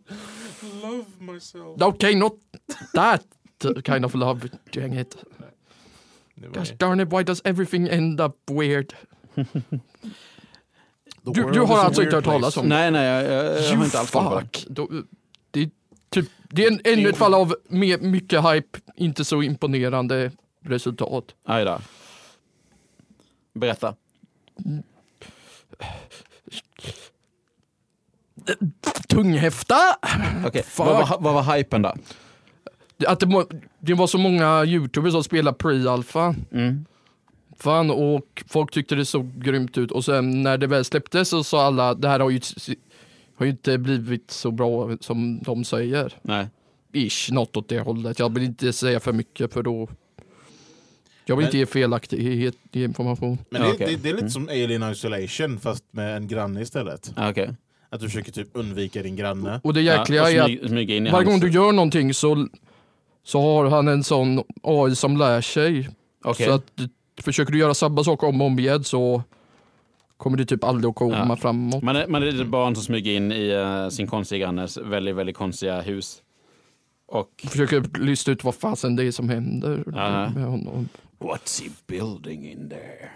love 0.83 1.05
myself. 1.33 1.83
Okay, 1.83 2.15
not 2.15 2.33
that 2.95 3.23
kind 3.87 4.05
of 4.05 4.15
love, 4.15 4.41
dang 4.75 4.99
it. 4.99 5.17
Det 6.41 6.49
var- 6.49 6.55
Gosh 6.55 6.73
darn 6.79 7.01
it, 7.01 7.13
why 7.13 7.23
does 7.25 7.41
everything 7.45 7.89
end 7.89 8.21
up 8.21 8.37
weird? 8.51 8.95
Du, 11.23 11.51
du 11.53 11.61
har 11.61 11.79
alltså 11.79 12.03
inte 12.03 12.17
hört 12.17 12.25
talas 12.25 12.57
om 12.57 12.69
det? 12.69 12.75
Nej, 12.77 12.91
nej, 12.91 13.05
jag, 13.07 13.25
jag, 13.25 13.63
jag 13.65 13.77
har 13.77 13.85
inte 13.85 13.99
alls 13.99 14.11
koll 14.11 14.25
på 14.25 14.41
det. 14.41 15.71
typ, 16.11 16.29
det 16.49 16.65
är 16.65 16.71
en, 16.73 16.81
ännu 16.85 17.09
ett 17.09 17.17
fall 17.17 17.35
av 17.35 17.55
med 17.69 18.03
mycket 18.03 18.45
hype, 18.45 18.79
inte 18.95 19.25
så 19.25 19.43
imponerande 19.43 20.31
resultat. 20.65 21.25
Aj 21.45 21.65
då. 21.65 21.81
Berätta. 23.55 23.95
Tunghäfta! 29.09 29.77
Okej, 30.47 30.63
Fuck. 30.63 30.87
vad, 30.87 31.09
var, 31.09 31.17
vad 31.21 31.35
var 31.35 31.57
hypen 31.57 31.83
då? 31.83 31.95
Att 33.07 33.21
det, 33.21 33.27
må- 33.27 33.49
det 33.81 33.95
var 33.95 34.07
så 34.07 34.19
många 34.19 34.65
youtubers 34.65 35.13
som 35.13 35.25
spelade 35.25 35.57
pre-alpha. 35.59 36.35
Mm. 36.53 36.85
Fan, 37.61 37.91
och 37.91 38.43
folk 38.49 38.71
tyckte 38.71 38.95
det 38.95 39.05
såg 39.05 39.43
grymt 39.45 39.79
ut 39.79 39.91
och 39.91 40.05
sen 40.05 40.43
när 40.43 40.59
det 40.59 40.67
väl 40.67 40.85
släpptes 40.85 41.29
så 41.29 41.45
sa 41.45 41.63
alla 41.67 41.95
det 41.95 42.09
här 42.09 42.21
har 42.21 42.31
ju, 42.31 42.41
har 43.37 43.47
ju 43.47 43.51
inte 43.53 43.79
blivit 43.79 44.31
så 44.31 44.51
bra 44.51 44.97
som 45.01 45.39
de 45.43 45.65
säger. 45.65 46.13
Nej. 46.23 46.47
Ish, 46.93 47.33
något 47.33 47.57
åt 47.57 47.69
det 47.69 47.81
hållet. 47.81 48.19
Jag 48.19 48.35
vill 48.35 48.43
inte 48.45 48.73
säga 48.73 49.01
för 49.01 49.13
mycket 49.13 49.53
för 49.53 49.63
då 49.63 49.89
jag 51.25 51.37
vill 51.37 51.43
Men- 51.43 51.47
inte 51.49 51.59
ge 51.59 51.67
felaktig 51.67 52.53
information. 52.73 53.39
Men 53.51 53.63
Ja, 53.63 53.69
det, 53.69 53.75
okej. 53.75 53.87
det, 53.87 54.03
det 54.03 54.09
är 54.11 54.15
lite 54.15 54.31
som 54.31 54.49
Alien 54.49 54.93
Isolation 54.93 55.59
fast 55.61 55.85
med 55.91 56.17
en 56.17 56.29
granne 56.29 56.61
istället. 56.63 57.13
Okej. 57.17 57.51
Att 57.91 58.01
du 58.01 58.07
försöker 58.07 58.33
typ 58.33 58.49
undvika 58.53 59.03
din 59.03 59.17
granne. 59.17 59.61
Och 59.65 59.75
det 59.75 59.81
Ja, 59.83 59.99
jäkliga 59.99 60.23
och 60.23 60.31
är 60.31 60.41
att 60.63 60.69
smyg, 60.69 60.91
in 60.91 61.07
i 61.07 61.11
varje 61.11 61.25
gång 61.27 61.41
du 61.41 61.51
gör 61.51 61.73
någonting 61.73 62.15
så, 62.15 62.49
så 63.29 63.41
har 63.41 63.71
han 63.71 63.89
en 63.89 64.05
sån 64.05 64.43
AI 64.63 64.95
som 64.97 65.17
lär 65.17 65.41
sig. 65.41 65.89
Okej. 66.25 66.47
Så 66.47 66.53
att 66.53 66.67
du, 66.75 66.89
försöker 67.23 67.53
du 67.53 67.59
göra 67.59 67.75
samma 67.75 68.05
sak 68.05 68.23
om 68.23 68.41
och 68.41 68.47
om 68.47 68.59
igen 68.59 68.85
så 68.85 69.23
kommer 70.17 70.37
det 70.39 70.45
typ 70.45 70.65
aldrig 70.65 70.89
att 70.91 70.95
komma 70.97 71.27
Ja. 71.29 71.37
framåt. 71.37 71.83
Man 71.83 71.97
är, 71.97 72.07
man 72.07 72.23
är 72.23 72.41
ett 72.41 72.47
barn 72.47 72.75
som 72.75 72.85
smyger 72.85 73.13
in 73.13 73.33
i 73.33 73.49
eh, 73.49 73.89
sin 73.89 74.07
konstiga 74.07 74.47
grannes 74.47 74.77
väldigt, 74.77 75.17
väldigt 75.17 75.37
konstiga 75.37 75.81
hus. 75.81 76.23
Och... 77.07 77.45
Försöker 77.49 77.99
lista 77.99 78.31
ut 78.31 78.45
vad 78.45 78.55
fasen 78.55 78.97
det 78.97 79.05
är 79.05 79.11
som 79.13 79.29
händer 79.29 79.85
Ja. 79.87 80.31
med 80.35 80.45
honom. 80.45 80.89
What's 81.19 81.63
he 81.63 81.71
building 81.87 82.51
in 82.51 82.69
there? 82.69 83.09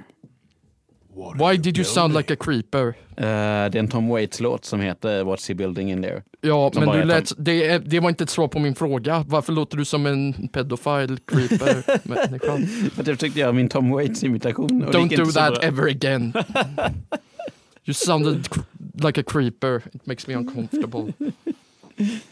What 1.15 1.37
Why 1.53 1.57
did 1.59 1.77
you 1.79 1.85
sound 1.85 2.15
like 2.17 2.33
a 2.33 2.37
creeper? 2.41 2.87
Eh, 3.17 3.25
det 3.25 3.25
är 3.27 3.77
en 3.77 3.89
Tom 3.89 4.09
Waits-låt 4.09 4.65
som 4.65 4.81
heter 4.81 5.25
What's 5.25 5.49
he 5.49 5.55
building 5.55 5.91
in 5.93 6.03
there? 6.03 6.23
Ja, 6.41 6.71
Som 6.75 6.85
men 6.85 6.97
du 6.99 7.05
lät, 7.05 7.33
det, 7.37 7.67
är- 7.67 7.79
det 7.79 8.01
var 8.01 8.09
inte 8.09 8.25
ett 8.25 8.31
svar 8.31 8.49
på 8.49 8.59
min 8.59 8.75
fråga. 8.75 9.25
Varför 9.29 9.53
låter 9.53 9.77
du 9.77 9.85
som 9.85 10.07
en 10.07 10.49
pedofile 10.49 11.17
creeper? 11.27 11.83
För 12.91 13.01
att 13.01 13.07
jag 13.07 13.17
försökte 13.19 13.41
göra 13.41 13.53
min 13.53 13.69
Tom 13.69 13.91
Waits-imitation. 13.91 14.79
det 14.81 14.87
Don't 14.99 15.17
do 15.17 15.25
that 15.25 15.55
bra. 15.55 15.63
ever 15.63 15.89
again. 15.91 16.33
You 17.85 17.95
sounded 17.95 18.49
like 19.05 19.21
a 19.21 19.25
creeper. 19.27 19.83
It 19.95 20.07
makes 20.07 20.27
me 20.27 20.35
uncomfortable. 20.35 21.13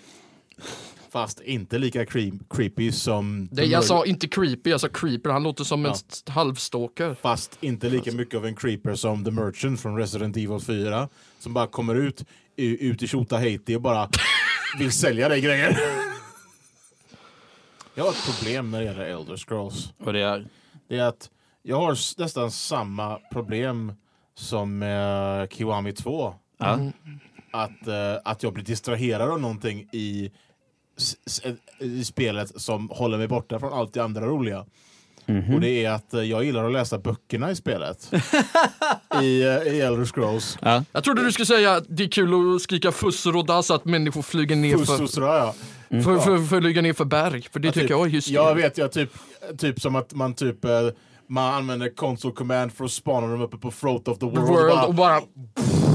Fast 1.12 1.40
inte 1.40 1.78
lika 1.78 2.06
creep, 2.06 2.34
creepy 2.50 2.92
som... 2.92 3.48
Det, 3.52 3.64
jag 3.64 3.84
sa 3.84 4.06
inte 4.06 4.28
creepy, 4.28 4.70
jag 4.70 4.80
sa 4.80 4.88
creeper. 4.88 5.30
Han 5.30 5.42
låter 5.42 5.64
som 5.64 5.84
en 5.84 5.88
Ja. 5.90 5.94
s- 6.10 6.24
halvstalker. 6.26 7.14
Fast 7.14 7.58
inte 7.60 7.88
lika 7.88 8.12
mycket 8.12 8.34
av 8.34 8.46
en 8.46 8.54
creeper 8.56 8.94
som 8.94 9.24
The 9.24 9.30
Merchant 9.30 9.80
från 9.80 9.96
Resident 9.96 10.36
Evil 10.36 10.60
4. 10.60 11.08
Som 11.38 11.54
bara 11.54 11.66
kommer 11.66 11.94
ut, 11.94 12.24
ut 12.56 13.02
i 13.02 13.06
Tjota 13.06 13.36
Haiti 13.36 13.76
och 13.76 13.82
bara 13.82 14.08
vill 14.78 14.92
sälja 14.92 15.28
dig 15.28 15.40
grejer. 15.40 15.78
Jag 17.94 18.04
har 18.04 18.10
ett 18.10 18.26
problem 18.26 18.70
när 18.70 18.78
det 18.78 18.84
gäller 18.84 19.04
Elder 19.04 19.36
Scrolls. 19.36 19.92
Och 19.98 20.12
det 20.12 20.20
är? 20.20 20.46
Det 20.88 20.98
är 20.98 21.02
att 21.04 21.30
jag 21.62 21.76
har 21.76 22.20
nästan 22.20 22.50
samma 22.50 23.18
problem 23.32 23.92
som 24.34 24.78
med 24.78 25.52
Kiwami 25.52 25.92
2. 25.92 26.34
Ja. 26.58 26.78
Att, 27.52 27.86
eh, 27.86 27.94
att 28.24 28.42
jag 28.42 28.52
blir 28.52 28.64
distraherad 28.64 29.30
av 29.30 29.40
någonting 29.40 29.88
i, 29.92 30.30
i 31.80 32.04
spelet 32.04 32.60
som 32.60 32.88
håller 32.92 33.18
mig 33.18 33.28
borta 33.28 33.60
från 33.60 33.72
allt 33.72 33.94
det 33.94 34.00
andra 34.00 34.26
roliga. 34.26 34.64
Mhm. 35.26 35.54
Och 35.54 35.60
det 35.60 35.84
är 35.84 35.90
att 35.90 36.14
eh, 36.14 36.22
jag 36.22 36.44
gillar 36.44 36.64
att 36.64 36.72
läsa 36.72 36.98
böckerna 36.98 37.50
i 37.50 37.56
spelet. 37.56 38.12
I, 39.22 39.42
eh, 39.42 39.48
I 39.48 39.80
Elder 39.80 40.04
Scrolls. 40.04 40.58
Ja. 40.62 40.84
Jag 40.92 41.04
trodde 41.04 41.24
du 41.24 41.32
skulle 41.32 41.46
säga 41.46 41.72
att 41.76 41.84
det 41.88 42.04
är 42.04 42.08
kul 42.08 42.54
att 42.56 42.62
skrika 42.62 42.92
fussor 42.92 43.36
och 43.36 43.46
dass 43.46 43.70
att 43.70 43.84
människor 43.84 44.22
flyger 44.22 44.56
ner 44.56 44.76
för, 44.78 44.84
Fussosra, 44.84 45.36
ja. 45.36 45.54
för, 45.88 46.18
för, 46.18 46.46
för, 46.46 46.60
flyga 46.60 46.82
ner 46.82 46.92
för 46.92 47.04
berg. 47.04 47.42
För 47.52 47.60
det 47.60 47.68
Ja, 47.68 47.72
tycker 47.72 47.86
typ, 47.86 47.90
jag 47.90 48.06
är 48.06 48.10
hysteriskt. 48.10 48.34
Jag 48.34 48.54
vet, 48.54 48.78
jag 48.78 48.92
typ, 48.92 49.12
typ 49.58 49.80
som 49.80 49.96
att 49.96 50.14
man 50.14 50.34
typ 50.34 50.64
eh, 50.64 50.70
man 51.30 51.54
använder 51.54 51.88
console 51.96 52.34
command 52.34 52.72
för 52.72 52.84
att 52.84 52.90
spana 52.92 53.26
dem 53.26 53.40
uppe 53.42 53.56
på 53.56 53.70
throat 53.70 54.08
of 54.08 54.18
the 54.18 54.26
world. 54.26 54.38
World 54.48 54.70
och 54.88 54.94
bara, 54.94 55.18
och 55.18 55.24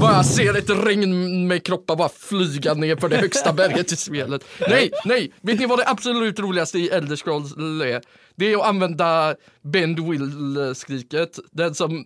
bara 0.00 0.24
ser 0.24 0.56
ett 0.58 0.70
regn 0.70 1.46
med 1.48 1.64
kroppar 1.66 1.96
bara 1.96 2.08
flyga 2.08 2.74
ner 2.74 2.96
för 2.96 3.08
det 3.08 3.16
högsta 3.16 3.52
berget 3.52 3.92
i 3.92 3.96
spelet. 3.96 4.44
Nej, 4.68 4.90
nej! 5.04 5.32
Vet 5.40 5.60
ni 5.60 5.66
vad 5.66 5.78
det 5.78 5.88
absolut 5.88 6.38
roligaste 6.40 6.78
i 6.78 6.88
Elder 6.88 7.16
Scrolls 7.16 7.52
är? 7.86 8.02
Det 8.36 8.52
är 8.52 8.56
att 8.58 8.66
använda 8.66 9.34
Bend 9.62 10.00
Will-skriket. 10.10 11.38
Den 11.52 11.74
som, 11.74 12.04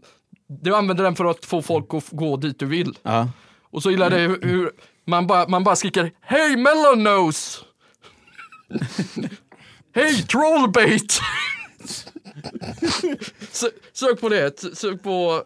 du 0.62 0.74
använder 0.76 1.04
den 1.04 1.16
för 1.16 1.24
att 1.24 1.44
få 1.44 1.62
folk 1.62 1.94
att 1.94 2.08
gå 2.10 2.36
dit 2.36 2.58
du 2.58 2.66
vill. 2.66 2.98
Ja. 3.02 3.28
Och 3.72 3.82
så 3.82 3.90
gillar 3.90 4.10
det 4.10 4.18
hur- 4.18 4.42
hur 4.42 4.70
man 5.06 5.26
bara, 5.26 5.48
man 5.48 5.64
bara 5.64 5.76
skriker 5.76 6.12
Hej 6.20 6.56
Melonnose! 6.56 7.58
Hej 9.94 10.22
Trollbait! 10.22 11.20
Sö- 13.52 13.70
Sök 13.92 14.20
på 14.20 14.28
det, 14.28 14.76
sök 14.76 15.02
på, 15.02 15.42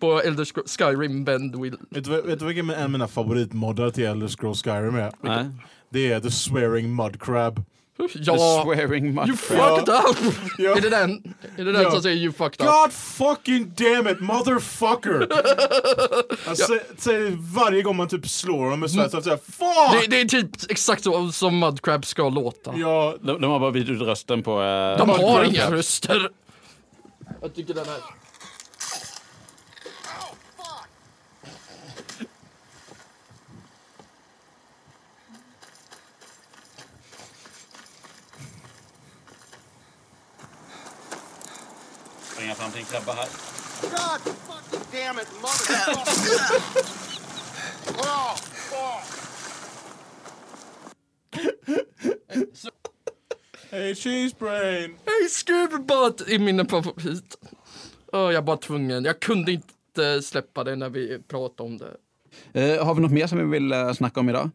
på 0.00 0.20
Elder 0.20 0.44
Scrolls 0.44 0.76
Skyrim 0.76 1.24
Bend 1.24 1.56
Will. 1.62 1.76
vet, 1.90 2.04
du, 2.04 2.22
vet 2.22 2.38
du 2.38 2.44
vilken 2.46 2.70
en 2.70 2.82
av 2.84 2.90
mina 2.90 3.08
favoritmoddar 3.08 3.90
till 3.90 4.04
Elder 4.04 4.28
Scrolls 4.28 4.62
Skyrim 4.62 4.94
är? 4.96 5.12
Nej. 5.20 5.44
Det 5.90 6.12
är 6.12 6.20
The 6.20 6.30
Swearing 6.30 6.96
Mud 6.96 7.22
Crab. 7.22 7.62
Ja, 8.14 8.32
The 8.32 8.62
swearing 8.74 9.14
mud 9.14 9.28
you 9.28 9.36
fucked 9.36 9.88
up! 9.88 10.34
Ja. 10.58 10.76
Är 10.76 10.80
det 10.80 10.90
den, 10.90 11.34
är 11.56 11.64
det 11.64 11.72
den 11.72 11.82
Ja. 11.82 11.90
som 11.90 12.02
säger 12.02 12.16
you 12.16 12.32
fucked 12.32 12.66
up? 12.66 12.72
God 12.72 12.92
fucking 12.92 13.72
damn 13.76 14.08
it, 14.08 14.20
motherfucker! 14.20 15.26
Jag 16.46 16.56
sä- 16.56 16.80
säger 16.98 17.36
varje 17.54 17.82
gång 17.82 17.96
man 17.96 18.08
typ 18.08 18.28
slår 18.28 18.64
honom 18.64 18.80
med 18.80 18.90
svärd 18.90 19.10
så 19.10 19.18
att 19.18 19.24
säga 19.24 19.36
Det, 19.36 19.52
FUCK! 19.52 20.10
det 20.10 20.20
är 20.20 20.24
typ 20.24 20.70
exakt 20.70 21.04
så 21.04 21.32
som 21.32 21.58
Mudcrab 21.58 22.06
ska 22.06 22.28
låta. 22.28 22.76
Ja, 22.76 23.14
De, 23.22 23.40
de 23.40 23.50
har 23.50 23.60
bara 23.60 23.70
bytt 23.70 23.88
ut 23.88 24.00
rösten 24.02 24.42
på... 24.42 24.50
eh, 24.62 24.98
De 24.98 25.08
har 25.08 25.44
inga 25.44 25.70
röster. 25.70 26.28
Jag 27.40 27.54
tycker 27.54 27.74
den 27.74 27.84
är... 27.84 28.19
Springa 42.40 42.54
fram 42.54 42.70
till 42.70 42.80
en 42.80 42.86
krabba 42.86 43.12
här. 43.12 43.28
God 43.82 44.34
fucking 44.46 44.80
damn 44.92 45.18
it, 45.18 45.28
motherfucker! 45.42 46.56
oh, 47.98 48.36
fuck! 48.70 49.04
hey 53.70 53.94
cheese 53.94 54.34
brain! 54.38 54.96
Hej 55.06 55.28
Scooby-Bot 55.28 56.34
är 56.34 56.38
min 56.38 56.68
favorit. 56.68 57.36
Åh, 58.12 58.32
jag 58.32 58.42
var 58.42 58.56
tvungen. 58.56 59.04
Jag 59.04 59.20
kunde 59.20 59.52
inte 59.52 60.22
släppa 60.22 60.64
det 60.64 60.76
när 60.76 60.88
vi 60.88 61.18
pratade 61.28 61.68
om 61.68 61.78
det. 61.78 61.96
Eh, 62.52 62.86
har 62.86 62.94
vi 62.94 63.00
något 63.00 63.12
mer 63.12 63.26
som 63.26 63.38
vi 63.38 63.44
vill 63.44 63.72
eh, 63.72 63.92
snacka 63.92 64.20
om 64.20 64.28
idag? 64.28 64.50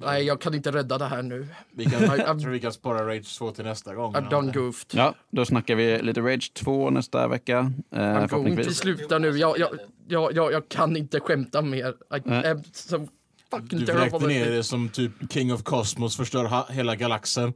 Nej, 0.00 0.22
jag 0.24 0.40
kan 0.40 0.54
inte 0.54 0.70
rädda 0.72 0.98
det 0.98 1.04
här 1.04 1.22
nu. 1.22 1.46
Vi 1.72 1.84
kan, 1.84 2.02
I- 2.16 2.18
jag 2.18 2.40
tror 2.40 2.50
vi 2.50 2.60
kan 2.60 2.72
spara 2.72 3.06
Rage 3.16 3.38
2 3.38 3.50
till 3.50 3.64
nästa 3.64 3.94
gång. 3.94 4.14
I've 4.14 4.30
done 4.30 4.52
goofed. 4.52 4.98
Ja, 4.98 5.14
då 5.30 5.44
snackar 5.44 5.74
vi 5.74 6.02
lite 6.02 6.20
Rage 6.20 6.52
2 6.54 6.90
nästa 6.90 7.28
vecka. 7.28 7.72
Eh, 7.92 7.98
I'm 8.00 8.28
going 8.28 8.56
to 8.64 8.70
sluta 8.70 9.18
nu. 9.18 9.28
Jag, 9.38 9.58
jag, 9.58 9.68
jag, 10.08 10.32
jag, 10.36 10.52
jag 10.52 10.68
kan 10.68 10.96
inte 10.96 11.20
skämta 11.20 11.62
mer. 11.62 11.94
I 12.16 12.46
am 12.48 12.62
so 12.72 13.08
fucking 13.50 13.78
Du 13.78 13.92
vräkte 13.92 14.26
ner 14.26 14.50
det 14.50 14.62
som 14.64 14.88
typ 14.88 15.12
King 15.32 15.52
of 15.52 15.62
Cosmos 15.62 16.16
förstör 16.16 16.44
ha- 16.44 16.66
hela 16.70 16.96
galaxen. 16.96 17.52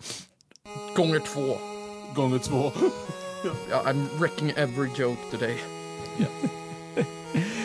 Gånger 0.96 1.18
två. 1.18 1.56
Gånger 2.14 2.38
två. 2.38 2.72
Ja, 3.70 3.82
I'm 3.86 4.06
wrecking 4.18 4.52
every 4.56 4.88
joke 4.98 5.20
today. 5.30 5.56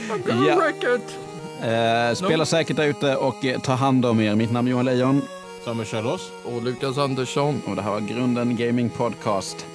I'm 0.10 0.22
gonna 0.28 0.48
Ja. 0.48 0.56
wreck 0.56 0.84
it! 0.84 1.18
Eh, 1.64 2.14
spela 2.16 2.46
säkert 2.46 2.76
där 2.78 2.86
ute 2.88 3.16
och 3.16 3.46
eh, 3.46 3.60
ta 3.60 3.74
hand 3.74 4.06
om 4.06 4.20
er. 4.20 4.36
Mitt 4.36 4.52
namn 4.52 4.68
är 4.68 4.72
Johan 4.72 4.86
Lejon 4.86 5.22
Samuel 5.66 5.88
Kjellås, 5.88 6.22
Och 6.46 6.64
Lukas 6.64 6.98
Andersson. 6.98 7.62
och 7.68 7.76
det 7.76 7.82
här 7.82 7.92
var 7.92 8.00
Grunden 8.00 8.56
Gaming 8.58 8.90
Podcast. 8.90 9.66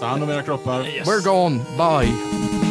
ta 0.00 0.06
hand 0.06 0.22
om 0.22 0.30
era 0.30 0.42
kroppar. 0.42 0.82
We're 0.82 1.24
gone. 1.24 1.58
Bye. 1.78 2.61